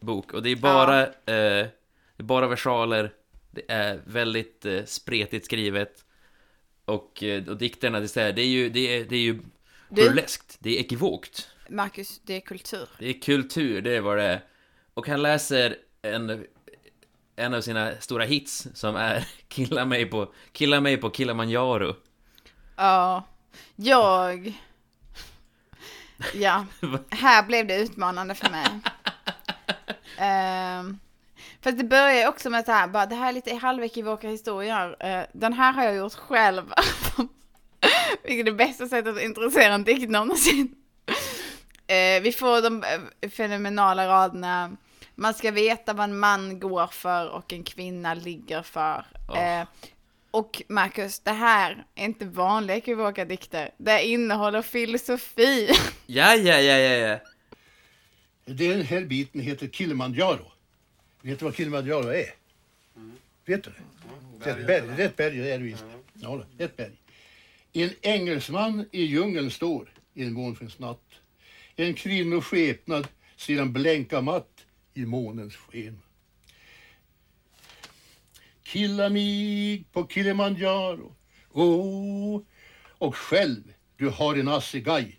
[0.01, 1.73] bok, och det är bara, eh, det
[2.17, 3.13] är bara versaler,
[3.51, 6.05] det är väldigt eh, spretigt skrivet,
[6.85, 9.41] och, eh, och dikterna, det är, det är ju, det är, det är ju
[9.89, 11.51] burleskt, det är ekivokt.
[11.69, 12.89] Marcus, det är kultur.
[12.99, 14.45] Det är kultur, det är vad det är.
[14.95, 16.47] Och han läser en,
[17.37, 21.97] en av sina stora hits som är Killa mig på, Killa mig på Kilimanjaro.
[22.77, 23.25] Ja,
[23.77, 24.61] jag...
[26.35, 26.67] Ja,
[27.11, 28.67] här blev det utmanande för mig.
[30.81, 30.99] um,
[31.61, 34.29] för att det börjar ju också med så här, bara det här är lite halvekivoka
[34.29, 34.97] historier.
[35.01, 36.63] Eh, den här har jag gjort själv.
[38.25, 40.75] Vilket är det bästa sättet att introducera en dikt någonsin.
[41.87, 44.77] Eh, vi får de eh, fenomenala raderna.
[45.19, 49.07] Man ska veta vad en man går för och en kvinna ligger för.
[49.29, 49.39] Oh.
[49.39, 49.67] Eh,
[50.31, 53.71] och Marcus, det här är inte vanliga ekivoka dikter.
[53.77, 55.71] Det innehåller filosofi.
[56.07, 57.19] Ja, ja, ja, ja, ja.
[58.45, 60.53] Den här biten heter Kilimanjaro.
[61.23, 62.31] Vet du vad Kilimanjaro är?
[63.45, 64.45] Vet du det?
[64.45, 65.85] Det är ett berg, det är ett berg, det är det visst.
[66.13, 66.93] Ja, det är ett berg.
[67.73, 71.03] En engelsman i djungeln står i en månskensnatt.
[71.77, 74.56] En kvinnoskepnad ser han blänka matt
[74.97, 76.01] i månens sken.
[78.63, 81.15] Killa mig på Kilimanjaro,
[81.53, 82.43] oh,
[82.99, 85.17] och själv du har en assegai.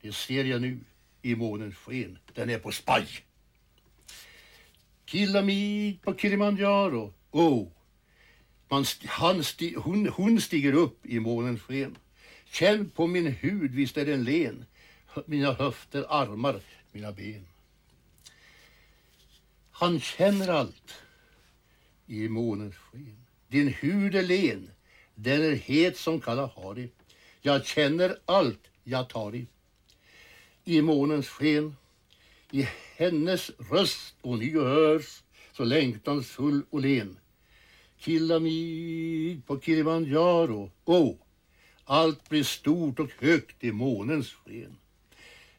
[0.00, 0.80] Det ser jag nu
[1.22, 3.08] i månens sken, den är på spaj.
[5.04, 7.68] Killa mig på Kilimanjaro, oh.
[8.68, 11.96] Man, st- han sti, hon, hon stiger upp i månens sken.
[12.44, 14.64] Känn på min hud, visst är den len.
[15.26, 16.60] Mina höfter, armar,
[16.92, 17.46] mina ben.
[19.80, 20.94] Han känner allt
[22.06, 23.26] i månens sken.
[23.48, 24.70] Din hud är len,
[25.14, 26.88] den är het som Kalahari.
[27.40, 29.46] Jag känner allt jag tar i.
[30.64, 31.76] I månens sken,
[32.50, 35.22] i hennes röst och ny hörs
[35.52, 37.18] så längtansfull och len.
[37.98, 41.16] Killa mig på Kilimanjaro, oh,
[41.84, 44.76] allt blir stort och högt i månens sken.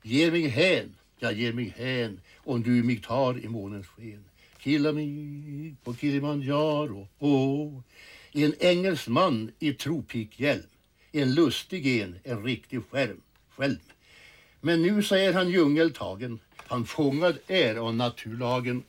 [0.01, 4.24] Ge mig hän, jag ger mig hän om du mig tar i månens sken.
[4.57, 7.82] Killa mig på Kilimanjaro, oh,
[8.32, 10.63] en engelsman i tropikhjälm,
[11.11, 13.80] en lustig en, en riktig skärm, skälm.
[14.61, 18.84] Men nu så är han djungeltagen, han fångad är av naturlagen.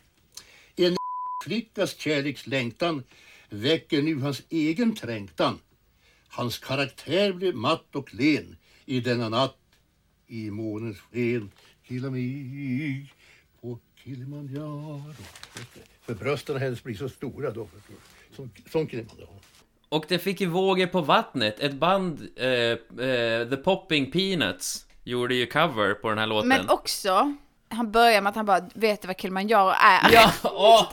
[0.76, 0.97] En
[1.45, 3.03] flickas kärlekslängtan
[3.49, 5.59] väcker nu hans egen trängtan.
[6.28, 8.57] Hans karaktär blir matt och len
[8.87, 9.59] i denna natt
[10.26, 11.51] i månens sken.
[11.87, 13.12] Killa mig
[13.61, 15.14] på Kilimanjaro.
[16.01, 17.66] För brösten hennes blir så stora då.
[17.66, 18.37] förstår du.
[18.37, 19.41] Som, som Kilimanjaro.
[19.89, 21.61] Och det fick ju vågor på vattnet.
[21.61, 26.49] Ett band, eh, eh, The Popping Peanuts, gjorde ju cover på den här låten.
[26.49, 27.35] Men också,
[27.68, 30.12] han börjar med att han bara, vet du vad Kilimanjaro är?
[30.12, 30.93] Ja, åh!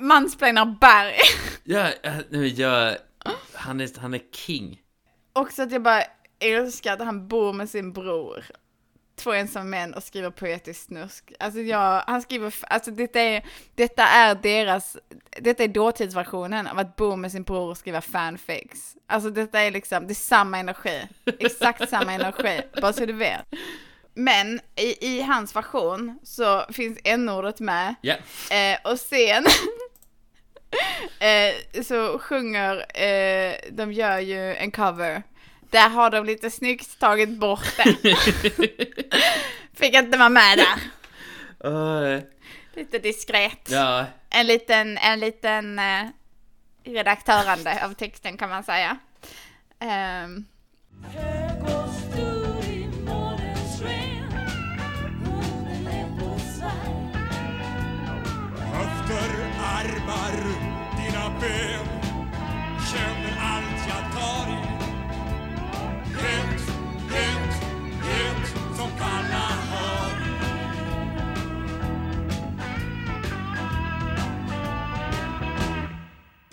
[0.00, 1.16] Mansplainar berg.
[1.64, 2.96] Ja, eh, jag,
[3.54, 4.80] han, är, han är king.
[5.32, 6.02] Också att jag bara
[6.40, 8.44] älskar att han bor med sin bror.
[9.16, 11.32] Två ensamma män och skriver poetiskt snusk.
[11.38, 13.44] Alltså jag, han skriver, alltså detta är,
[13.74, 14.96] detta är deras,
[15.40, 18.96] detta är dåtidsversionen av att bo med sin bror och skriva fanfics.
[19.06, 21.08] Alltså detta är liksom, det är samma energi.
[21.38, 23.46] Exakt samma energi, bara så du vet.
[24.14, 27.94] Men i, i hans version så finns n-ordet med.
[28.00, 28.14] Ja.
[28.56, 29.44] Eh, och sen
[31.20, 35.22] eh, så sjunger, eh, de gör ju en cover.
[35.70, 37.94] Där har de lite snyggt tagit bort det.
[39.74, 40.76] Fick inte vara med där.
[41.70, 42.20] Uh,
[42.74, 43.68] Lite diskret.
[43.70, 46.06] ja, En liten, en liten eh,
[46.84, 48.96] redaktörande av texten kan man säga.
[58.72, 60.36] Höfter, armar,
[60.96, 61.69] dina ben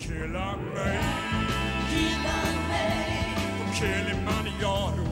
[0.08, 0.98] killar mig.
[1.90, 3.34] Killar mig.
[3.58, 5.08] De Kilimanjaro.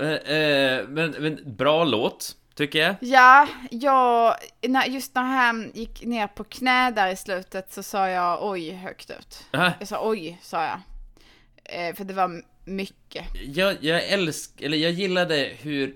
[0.00, 2.94] Eh, eh, men, men bra låt tycker jag.
[3.00, 4.34] Ja, jag,
[4.68, 8.70] när, just när han gick ner på knä där i slutet så sa jag oj
[8.70, 9.46] högt ut.
[9.52, 9.72] Aha.
[9.78, 10.80] Jag sa oj, sa jag.
[11.64, 13.24] Eh, för det var mycket.
[13.46, 15.94] Jag, jag älsk, eller jag gillade hur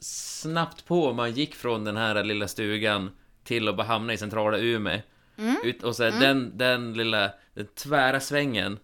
[0.00, 3.10] snabbt på man gick från den här lilla stugan
[3.44, 5.00] till att bara hamna i centrala Umeå.
[5.38, 5.56] Mm.
[5.64, 6.20] Ut, och så Mm.
[6.20, 8.78] den, den lilla, den tvära svängen.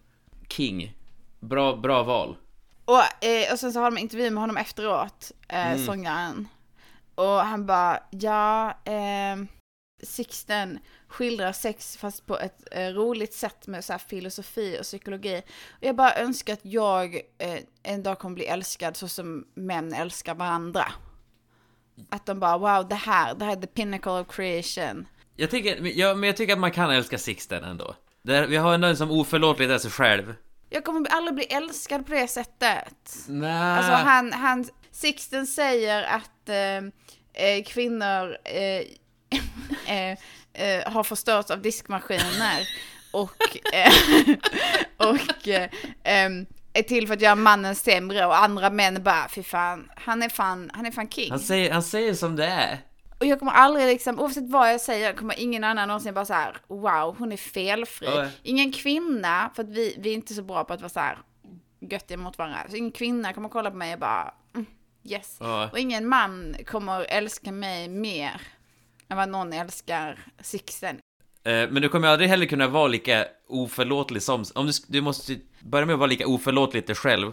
[0.49, 0.93] King.
[1.41, 2.37] Bra, bra val.
[2.85, 5.87] Och, eh, och sen så har de intervju med honom efteråt, eh, Mm.
[5.87, 6.49] sångaren.
[7.17, 9.37] Och han bara, ja, eh,
[10.03, 10.79] Sixten
[11.09, 15.43] skildrar sex fast på ett eh, roligt sätt med så här filosofi och psykologi.
[15.71, 19.93] Och jag bara önskar att jag eh, en dag kommer bli älskad så som män
[19.93, 20.85] älskar varandra.
[22.09, 25.07] Att de bara, wow, det här, det här är the pinnacle of creation.
[25.37, 27.95] Jag tycker, men jag, men jag tycker att man kan älska Sixten ändå.
[28.23, 30.35] Där, vi har ändå en som oförlåtligt är sig själv.
[30.71, 33.25] Jag kommer aldrig bli älskad på det sättet.
[33.29, 33.79] Nej.
[33.79, 34.65] Alltså han, han,
[34.97, 38.83] Sixten säger att eh, eh, kvinnor eh,
[39.97, 40.19] eh,
[40.53, 42.69] eh, har förstörts av diskmaskiner
[43.13, 43.59] och,
[44.97, 45.49] och
[46.73, 50.29] är till för att göra mannen sämre och andra män bara, fy fan, han är
[50.29, 51.31] fan, han är fan king.
[51.31, 52.79] Han säger, han säger som det är.
[53.19, 56.35] Och jag kommer aldrig liksom, oavsett vad jag säger, kommer ingen annan någonsin bara så
[56.35, 58.07] här, wow, hon är felfri.
[58.07, 58.29] Ja.
[58.43, 61.19] Ingen kvinna, för att vi, vi är inte så bra på att vara så här
[61.81, 62.59] göttiga mot varandra.
[62.71, 64.67] Så ingen kvinna kommer kolla på mig och bara, mm,
[65.13, 65.37] yes.
[65.41, 65.69] Ja.
[65.73, 68.41] Och ingen man kommer älska mig mer
[69.09, 70.97] än vad någon älskar Sixten.
[71.45, 74.45] Eh, Men du kommer aldrig heller kunna vara lika oförlåtlig som...
[74.55, 77.33] Om du, du måste börja med att vara lika oförlåtlig dig själv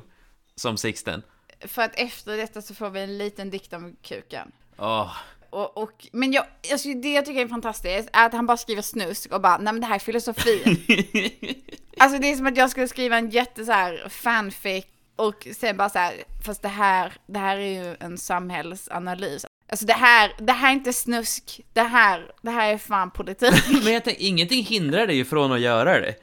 [0.56, 1.24] som Sixten.
[1.60, 4.52] För att efter detta så får vi en liten dikt om kuken.
[4.78, 5.12] Åh.
[5.50, 8.82] Och, och, men jag, alltså det jag tycker är fantastiskt är att han bara skriver
[8.82, 10.64] snusk och bara, nej men det här är filosofi.
[11.98, 14.86] alltså det är som att jag skulle skriva en jätte så här fanfic
[15.16, 16.14] och sen bara så här,
[16.46, 19.46] fast det här, det här är ju en samhällsanalys.
[19.70, 23.54] Alltså det här, det här är inte snusk, det här, det här är fan politik.
[23.84, 26.16] Men jag tänker, ingenting hindrar dig ju från att göra det.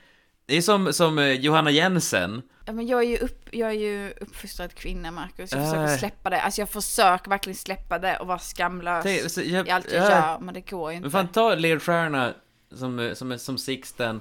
[0.47, 2.43] Det är som, som eh, Johanna Jensen.
[2.67, 5.53] Ja, men jag är ju, upp, jag är ju uppfostrad kvinna, Marcus.
[5.53, 5.67] Jag Äh.
[5.71, 6.41] försöker släppa det.
[6.41, 10.05] Alltså jag försöker verkligen släppa det och vara skamlös Tänk, så jag- i allt jag
[10.05, 10.11] ja.
[10.11, 11.05] gör, men det går ju inte.
[11.05, 12.35] Men fan ta ledstjärna
[12.75, 14.21] som, eh, som, som Sixten,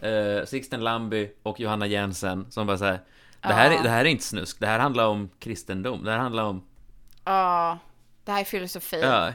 [0.00, 3.00] eh, Sixten Lamby och Johanna Jensen som bara säger
[3.42, 6.18] det, här är- det här är inte snusk, det här handlar om kristendom, det här
[6.18, 6.64] handlar om...
[7.24, 7.78] Ja,
[8.24, 9.00] det här är filosofi.
[9.02, 9.32] Ja.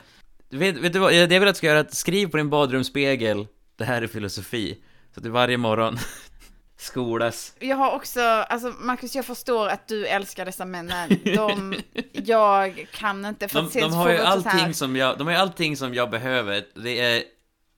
[0.50, 2.50] Vet, vet du vad, det jag vill att du ska göra, att skriv på din
[2.50, 4.78] badrumsspegel det här är filosofi.
[5.14, 5.98] Så att du varje morgon
[6.78, 7.54] skolas.
[7.60, 11.10] Jag har också, alltså Marcus, jag förstår att du älskar dessa männen.
[11.24, 11.76] De,
[12.12, 15.78] jag kan inte, för De, de har ju allting som jag, de har ju allting
[15.78, 16.66] som jag behöver.
[16.76, 17.24] Det är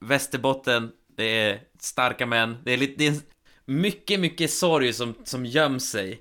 [0.00, 3.14] Västerbotten, det är starka män, det är lite, det är
[3.70, 6.20] mycket, mycket sorg som, som göms sig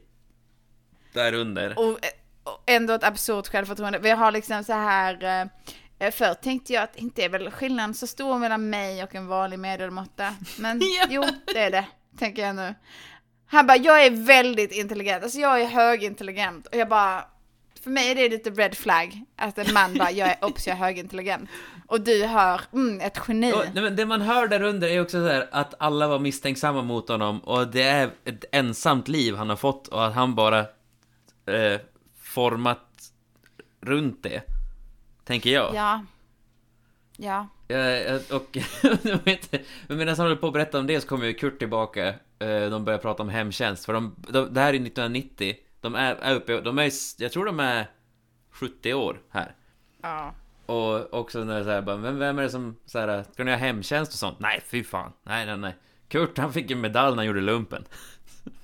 [1.14, 1.80] där under.
[1.80, 2.00] Och,
[2.44, 4.00] och ändå ett absurt självförtroende.
[4.00, 5.50] Vi har liksom så här,
[6.00, 9.28] eh, förr tänkte jag att inte är väl skillnaden så stor mellan mig och en
[9.28, 10.36] vanlig medelmåtta.
[10.60, 11.86] Men jo, det är det,
[12.18, 12.76] tänker jag nu.
[13.46, 16.68] Han bara, jag är väldigt intelligent, alltså jag är högintelligent.
[16.68, 17.26] Och jag bara,
[17.84, 19.24] för mig är det lite red flag.
[19.36, 21.50] Att en man bara, jag är, obs, jag är högintelligent.
[21.88, 23.54] Och du hör, mm, ett geni.
[23.54, 26.20] Och, nej, men det man hör där under är också så här att alla var
[26.20, 30.36] misstänksamma mot honom och det är ett ensamt liv han har fått och att han
[30.36, 30.60] bara
[31.46, 31.80] eh,
[32.22, 33.12] format
[33.82, 34.42] runt det.
[35.24, 35.76] Tänker jag.
[35.76, 36.06] Ja.
[37.18, 37.48] Ja.
[37.76, 38.58] Eh, och
[39.02, 39.52] jag vet,
[39.88, 42.08] men medan han håller på att berätta om det så kommer ju Kurt tillbaka.
[42.40, 43.86] Eh, de börjar prata om hemtjänst.
[43.86, 45.56] För de, de, det här är 1990.
[45.82, 47.88] De är, är uppe, de är, jag tror de är
[48.52, 49.56] 70 år här.
[50.02, 50.34] Ja.
[50.66, 53.26] Och också när det är så här, bara, vem, vem är det som så här,
[53.34, 54.40] ska ni ha hemtjänst och sånt?
[54.40, 55.12] Nej, fy fan.
[55.24, 55.76] Nej, nej, nej.
[56.08, 57.86] Kurt han fick en medalj när han gjorde lumpen.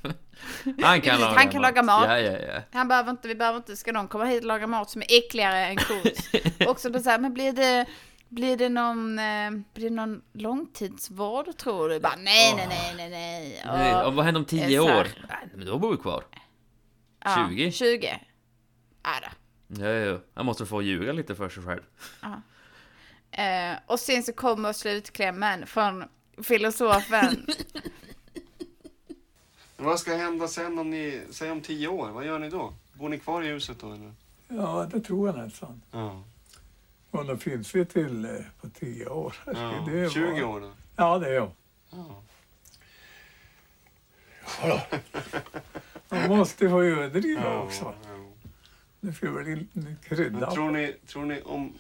[0.84, 2.06] han kan, laga, han kan laga mat.
[2.08, 2.62] Ja, ja, ja.
[2.74, 5.18] Han behöver inte, vi behöver inte, ska någon komma hit och laga mat som är
[5.18, 6.30] äckligare än kos?
[6.68, 7.86] Också då så här, men blir det,
[8.30, 12.00] blir det någon, eh, blir det någon långtidsvård tror du?
[12.00, 13.62] Bara, nej, nej, nej, nej, nej.
[13.66, 15.08] Nej, Och- och vad händer om 10 är så här, år?
[15.30, 16.24] Nej, men då bor vi kvar.
[17.26, 17.72] Ja, 20?
[17.72, 18.20] 20.
[19.04, 19.28] Ja, då.
[19.84, 21.82] Ja, ja, han måste få ljuga lite för sig själv.
[22.22, 22.42] Ja.
[23.44, 26.04] Eh, och sen så kommer slutklämmen från
[26.44, 27.48] filosofen.
[29.78, 32.10] Vad ska hända sen om ni, säg om tio år?
[32.10, 32.74] Vad gör ni då?
[32.94, 34.14] Bor ni kvar i huset då eller?
[34.48, 35.82] Ja, det tror jag nästan.
[35.92, 36.24] Ja.
[37.12, 38.32] Och då finns vi till eh,
[38.62, 39.36] på tio år.
[39.46, 39.52] Ja,
[39.88, 40.72] Det var- 20 år då?
[40.96, 41.52] Ja, det är jag.
[41.92, 42.22] Ja.
[44.64, 44.82] Ja.
[46.20, 47.94] Man måste få överdriva Ja, också.
[48.04, 48.16] ja.
[49.02, 49.66] Det får väl
[50.04, 50.40] krydda.
[50.40, 51.74] Men tror ni, tror ni om...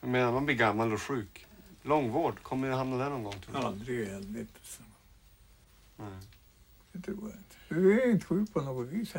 [0.00, 1.46] Jag menar, man blir gammal och sjuk.
[1.82, 3.34] Långvård, kommer ni hamna där någon gång?
[3.46, 3.56] Tror?
[3.66, 4.50] Aldrig i helvete.
[5.96, 6.06] Nej.
[6.92, 7.56] Det tror jag inte.
[7.68, 9.14] Du är inte sjuk på något vis.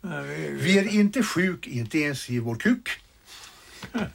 [0.00, 2.88] Men vi, Vi är inte sjuk, inte ens i vår kuk.
[3.92, 4.08] Nej,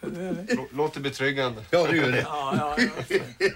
[0.00, 0.54] det är det.
[0.54, 1.64] Lå- Låter betryggande.
[1.70, 2.20] Ja, det gör det.
[2.20, 2.84] Ja, ja,
[3.38, 3.46] ja.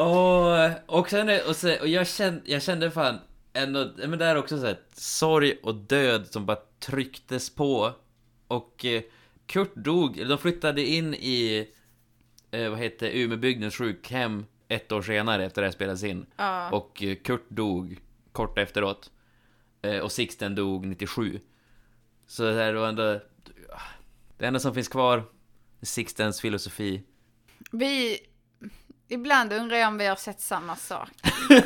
[0.00, 3.18] Och, och sen, och, så, och jag, kände, jag kände fan
[3.52, 7.92] ändå, men det är också så här, sorg och död som bara trycktes på.
[8.48, 9.02] Och eh,
[9.46, 11.68] Kurt dog, eller de flyttade in i,
[12.50, 16.26] eh, vad heter Umebygdens sjukhem ett år senare efter det här spelades in.
[16.36, 16.70] Ja.
[16.70, 18.00] Och eh, Kurt dog
[18.32, 19.10] kort efteråt.
[19.82, 21.40] Eh, och Sixten dog 97.
[22.26, 23.20] Så det här var ändå,
[24.38, 25.24] det enda som finns kvar,
[25.82, 27.02] Sixtens filosofi.
[27.72, 28.18] Vi...
[29.12, 31.08] Ibland undrar jag om vi har sett samma sak.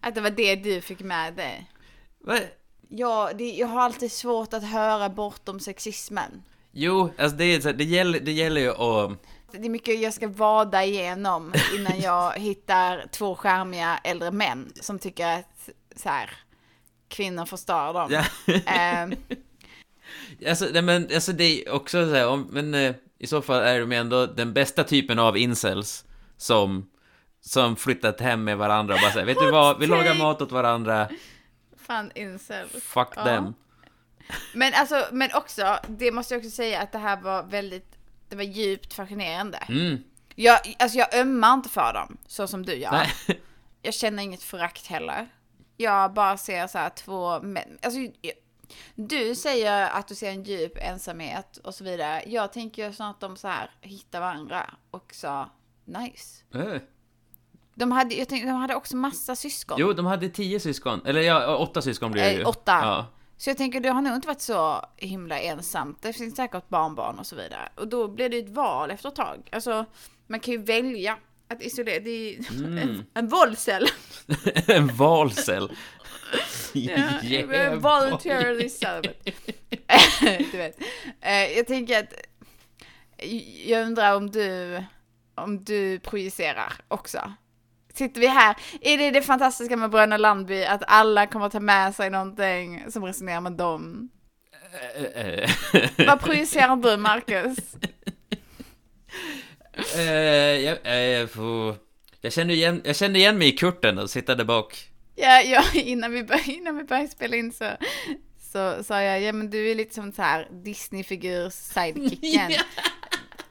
[0.00, 1.70] Att det var det du fick med dig.
[2.18, 2.38] Va?
[2.88, 6.42] Ja, det, jag har alltid svårt att höra bortom sexismen.
[6.72, 9.12] Jo, alltså det, är så här, det, gäller, det gäller ju att...
[9.52, 14.98] Det är mycket jag ska vada igenom innan jag hittar två skärmiga äldre män som
[14.98, 16.30] tycker att så här,
[17.08, 18.08] kvinnor förstör dem.
[18.10, 18.24] Ja.
[18.66, 19.14] Ehm,
[20.48, 23.62] Alltså, nej, men, alltså det är också så här, om, men eh, i så fall
[23.62, 26.04] är de ändå den bästa typen av incels
[26.36, 26.90] som,
[27.40, 30.52] som flyttat hem med varandra och bara säger, vet du vad, vi lagar mat åt
[30.52, 31.08] varandra,
[31.76, 32.68] fan incel.
[32.68, 33.24] fuck Ja.
[33.24, 33.54] them.
[34.54, 37.98] Men alltså, men också, det måste jag också säga att det här var väldigt,
[38.28, 39.58] det var djupt fascinerande.
[39.58, 39.98] Mm.
[40.34, 42.90] Jag, alltså jag ömmar inte för dem, så som du gör.
[42.90, 43.40] Nej.
[43.82, 45.28] Jag känner inget förakt heller.
[45.76, 47.78] Jag bara ser så här två män.
[47.82, 48.00] Alltså,
[48.94, 52.22] du säger att du ser en djup ensamhet och så vidare.
[52.26, 55.50] Jag tänker ju snart att de så här hittar varandra och sa
[55.84, 56.44] nice.
[56.54, 56.80] Eh.
[57.74, 59.76] De hade, jag tänkte, de hade också massa syskon.
[59.80, 62.40] Jo, de hade tio syskon, eller ja, åtta syskon blir det ju.
[62.40, 62.72] Eh, åtta.
[62.82, 63.06] Ja.
[63.36, 66.02] Så jag tänker, det har nog inte varit så himla ensamt.
[66.02, 67.68] Det finns säkert barnbarn och så vidare.
[67.74, 69.48] Och då blir det ett val efter ett tag.
[69.52, 69.84] Alltså,
[70.26, 71.16] man kan ju välja
[71.48, 72.00] att isolera.
[72.00, 72.78] Det är Mm.
[72.78, 73.86] en, en våldcell.
[74.66, 75.72] en valcell.
[76.72, 79.32] Ja, Yeah, voluntarily celibate.
[80.52, 80.78] du vet.
[81.20, 82.12] Eh, Jag tänker att,
[83.66, 84.82] jag undrar om du,
[85.34, 87.32] om du projicerar också.
[87.94, 91.60] Sitter vi här, är det det fantastiska med Bröderna Landby, att alla kommer att ta
[91.60, 94.10] med sig någonting som resonerar med dem?
[94.96, 95.50] Eh, eh.
[96.06, 97.58] Vad projicerar du, Marcus?
[99.96, 100.02] Eh,
[100.60, 100.78] jag,
[101.20, 101.76] eh, får-
[102.20, 104.88] jag, kände igen, jag kände igen mig i Kurten och sitta där bak.
[105.16, 107.70] Ja, ja innan, vi bör, innan vi började spela in så,
[108.52, 112.52] så sa jag, ja men du är lite som så här Disney-figur sidekicken.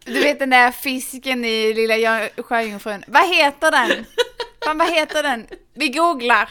[0.06, 3.04] Du vet den där fisken i Lilla Jö- Sjöjungfrun.
[3.08, 4.06] Vad heter den?
[4.66, 5.48] Fan, vad heter den?
[5.74, 6.50] Vi googlar.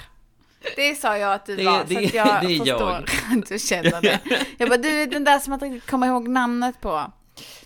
[0.76, 3.38] Det sa jag att du Det- var, så det- att jag det förstår jag.
[3.38, 4.18] att du känner det.
[4.58, 7.12] Jag bara, du är den där som man inte riktigt kommer ihåg namnet på.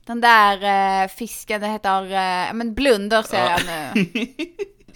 [0.05, 3.59] Den där eh, fisken, det heter, eh, men Blunder säger Ja.
[3.59, 4.27] jag nu.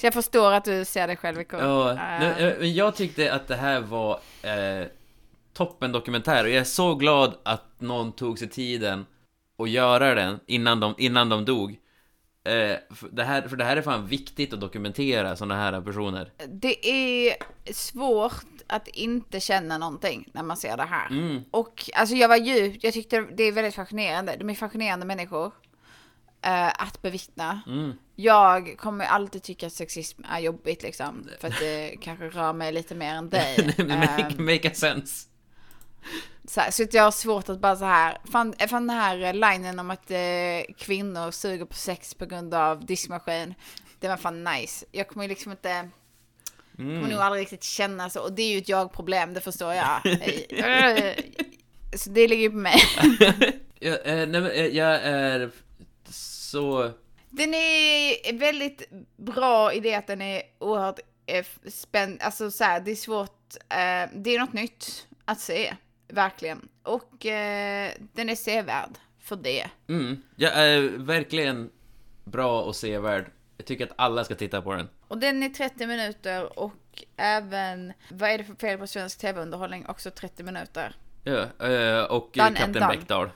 [0.01, 1.61] Så jag förstår att du ser dig själv i kort.
[1.61, 4.87] Ja, Eh, men jag tyckte att det här var eh,
[5.53, 9.07] toppen dokumentär och jag är så glad att någon tog sig tiden
[9.59, 11.71] att göra den innan de, innan de dog.
[12.45, 16.33] Eh, för, det här, för det här är fan viktigt att dokumentera sådana här personer.
[16.49, 17.37] Det är
[17.73, 21.11] svårt att inte känna någonting när man ser det här.
[21.11, 21.43] Mm.
[21.51, 24.37] Och alltså jag var djupt, jag tyckte det är väldigt fascinerande.
[24.39, 25.53] De är fascinerande människor.
[26.43, 27.61] Eh, att bevittna.
[27.67, 27.93] Mm.
[28.17, 31.29] Jag kommer alltid tycka att sexism är jobbigt liksom.
[31.41, 33.75] För att det kanske rör mig lite mer än dig.
[33.79, 35.27] make, Ehm, make sense.
[36.45, 39.79] så, här, så jag har svårt att bara så här, fan, fan den här linen
[39.79, 43.55] om att eh, kvinnor suger på sex på grund av diskmaskin.
[44.01, 44.87] Det var fan nice.
[44.93, 45.89] Jag kommer ju liksom inte,
[46.77, 47.09] kommer Mm.
[47.11, 48.21] nog aldrig riktigt känna så.
[48.21, 50.01] Och det är ju ett jag-problem, det förstår jag.
[51.97, 52.81] Så det ligger ju på mig.
[53.79, 55.51] Jag, eh, nej, eh, jag är
[56.51, 56.91] så...
[57.29, 62.81] Den är väldigt bra i det att den är oerhört eh, spänd, alltså så här,
[62.81, 65.75] det är svårt, eh, det är något nytt att se,
[66.09, 66.69] verkligen.
[66.83, 69.71] Och eh, den är sevärd för det.
[69.89, 71.71] Mm, jag är verkligen
[72.25, 73.31] bra och sevärd.
[73.57, 74.89] Jag tycker att alla ska titta på den.
[75.09, 79.87] Och den är 30 minuter och även, vad är det för fel på svensk tv-underhållning,
[79.87, 80.95] också 30 minuter.
[81.25, 83.31] Ja, eh, och Kapten done.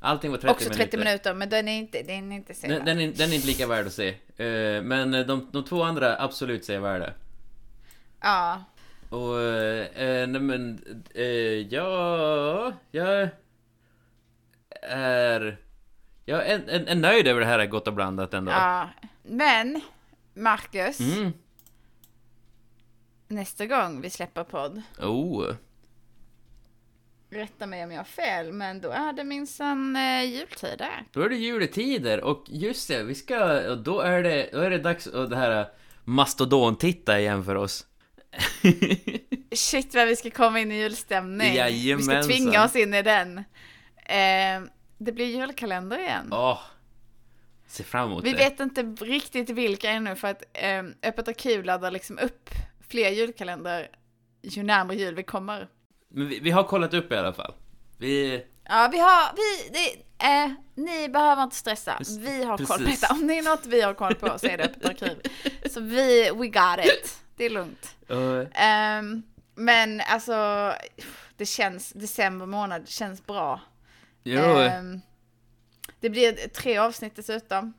[0.00, 1.34] Allting var 30 också 30 minuter.
[1.34, 2.54] men den är inte, den är inte.
[2.62, 4.08] Den, den, är, den är inte lika värd att se.
[4.36, 7.12] Eh, men de, de två andra, absolut sevärda.
[8.20, 8.64] Ja.
[9.10, 11.24] Och, eh, eh, nej men, eh,
[11.74, 13.30] ja, jag
[14.82, 15.56] är,
[16.24, 18.52] jag är, är, är nöjd över det här Gott och blandat ändå.
[18.52, 18.88] ja.
[19.22, 19.80] Men,
[20.34, 21.32] Marcus, Mm.
[23.28, 25.46] nästa gång vi släpper podd, Oh.
[27.30, 31.04] Rätta mig om jag har fel, men då är det minsann eh, jultider.
[31.12, 34.70] Då är det juletider och just det, vi ska, och då är det, då är
[34.70, 35.66] det dags att det här
[36.04, 37.86] mastodontitta igen för oss.
[39.54, 41.46] Shit vad vi ska komma in i julstämning.
[41.46, 42.22] Vi ska Jajamensan.
[42.22, 43.38] tvinga oss in i den.
[43.96, 44.62] Eh,
[44.98, 46.28] det blir julkalender igen.
[46.32, 46.58] Åh,
[47.66, 48.36] se fram emot Vi det.
[48.36, 52.50] vet inte riktigt vilka ännu för att eh, Öppet arkiv laddar liksom upp
[52.88, 53.88] fler julkalender
[54.42, 55.68] ju närmare jul vi kommer.
[56.10, 57.54] Men vi, vi har kollat upp i alla fall.
[57.98, 58.44] Vi...
[58.64, 61.96] Ja, vi har, vi, det, eh, ni behöver inte stressa.
[62.18, 63.00] Vi har koll på Precis.
[63.00, 63.14] detta.
[63.14, 65.20] Om det är något vi har koll på så är det Öppet arkiv.
[65.70, 67.22] Så vi, we got it.
[67.36, 67.96] Det är lugnt.
[68.10, 69.22] Uh, Ehm,
[69.54, 70.72] men alltså,
[71.36, 73.60] det känns, december månad känns bra.
[74.24, 75.00] jo, Ehm,
[76.00, 77.72] det blir tre avsnitt dessutom.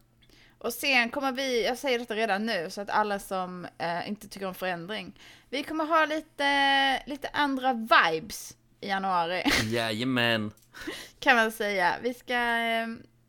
[0.61, 4.27] Och sen kommer vi, jag säger detta redan nu så att alla som eh, inte
[4.27, 5.19] tycker om förändring.
[5.49, 10.51] Vi kommer ha lite, lite andra vibes i januari jajamän.
[11.19, 11.95] kan man säga.
[12.01, 12.87] Vi ska, eh,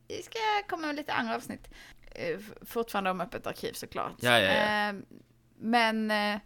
[0.08, 0.38] vi ska
[0.68, 1.68] komma med lite andra avsnitt.
[2.10, 4.14] Eh, fortfarande om öppet arkiv såklart.
[4.20, 4.88] Ja, ja, ja.
[4.88, 4.94] Eh,
[5.58, 6.40] men eh,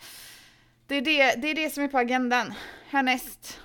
[0.86, 2.54] det, är det, det är det som är på agendan.
[2.88, 3.60] Härnäst,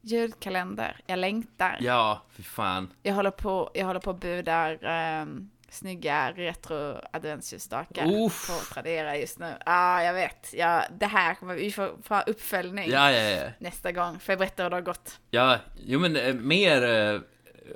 [0.00, 1.00] julkalender.
[1.06, 1.78] Jag längtar.
[1.80, 2.92] Ja, för fan.
[3.02, 4.84] Jag håller på, jag håller på och budar
[5.22, 8.46] um, snygga retro adventsljusstakar Uff.
[8.46, 9.46] på Tradera just nu.
[9.46, 10.48] Ja, ah, jag vet.
[10.52, 13.50] Ja, det här kommer vi få, få uppföljning Ja, ja, ja.
[13.58, 14.18] nästa gång.
[14.18, 15.20] För jag berättar hur det har gått.
[15.30, 17.20] Ja, jo men eh, mer eh,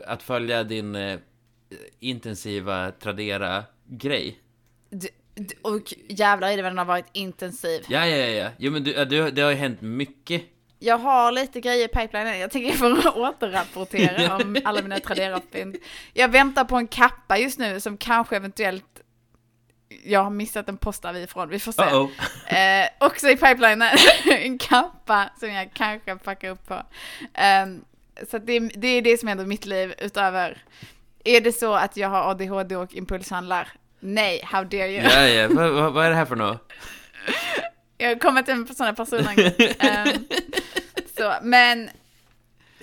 [0.06, 1.18] att följa din eh,
[2.01, 4.40] intensiva Tradera-grej.
[5.62, 7.85] Och jävlar i det vad den har varit intensiv.
[7.89, 8.51] Ja, ja, ja.
[8.59, 10.43] Jo men du, du, det har ju hänt mycket.
[10.78, 12.39] Jag har lite grejer i pipelinen.
[12.39, 15.77] Jag tänker får återrapportera om alla mina Tradera-fynd.
[16.12, 19.03] Jag väntar på en kappa just nu som kanske eventuellt
[20.05, 21.82] jag har missat en postavi ifrån, vi får se.
[21.82, 22.09] Uh-oh.
[22.47, 23.89] Eh, också i pipelinen,
[24.31, 26.82] en kappa som jag kanske packar upp på.
[27.35, 27.85] Ehm,
[28.31, 30.65] så det, det är det som händer i mitt liv utöver,
[31.24, 33.69] är det så att jag har ADHD och impulshandlar?
[34.01, 35.03] Nej, how dare you?
[35.03, 35.48] Ja, ja.
[35.90, 36.73] Vad är det här för något?
[37.98, 39.60] Jag kommer inte med sådana personangrepp.
[39.60, 40.24] um,
[41.16, 41.90] så, men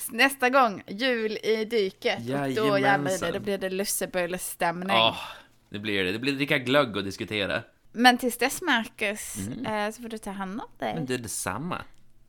[0.09, 3.33] nästa gång, jul i dyket, och då jävlar det, Jajamensan.
[3.33, 4.89] då blir det lussebullestämning.
[4.97, 5.17] Ja,
[5.69, 6.11] det blir det.
[6.11, 7.63] Det blir dricka glögg och diskutera.
[7.91, 9.65] Men tills dess Marcus, Mm.
[9.65, 10.93] eh, så får du ta hand om dig.
[10.95, 11.81] Men det är detsamma.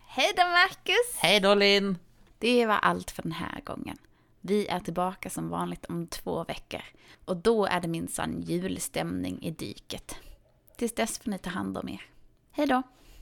[0.06, 1.16] Hej då Marcus!
[1.18, 1.98] Hej då Linn!
[2.38, 3.96] Det var allt för den här gången.
[4.40, 6.80] Vi är tillbaka som vanligt om två veckor.
[7.24, 10.16] Och då är det minsann julstämning i dyket.
[10.76, 12.02] Tills dess får ni ta hand om er.
[12.56, 12.82] Hej då!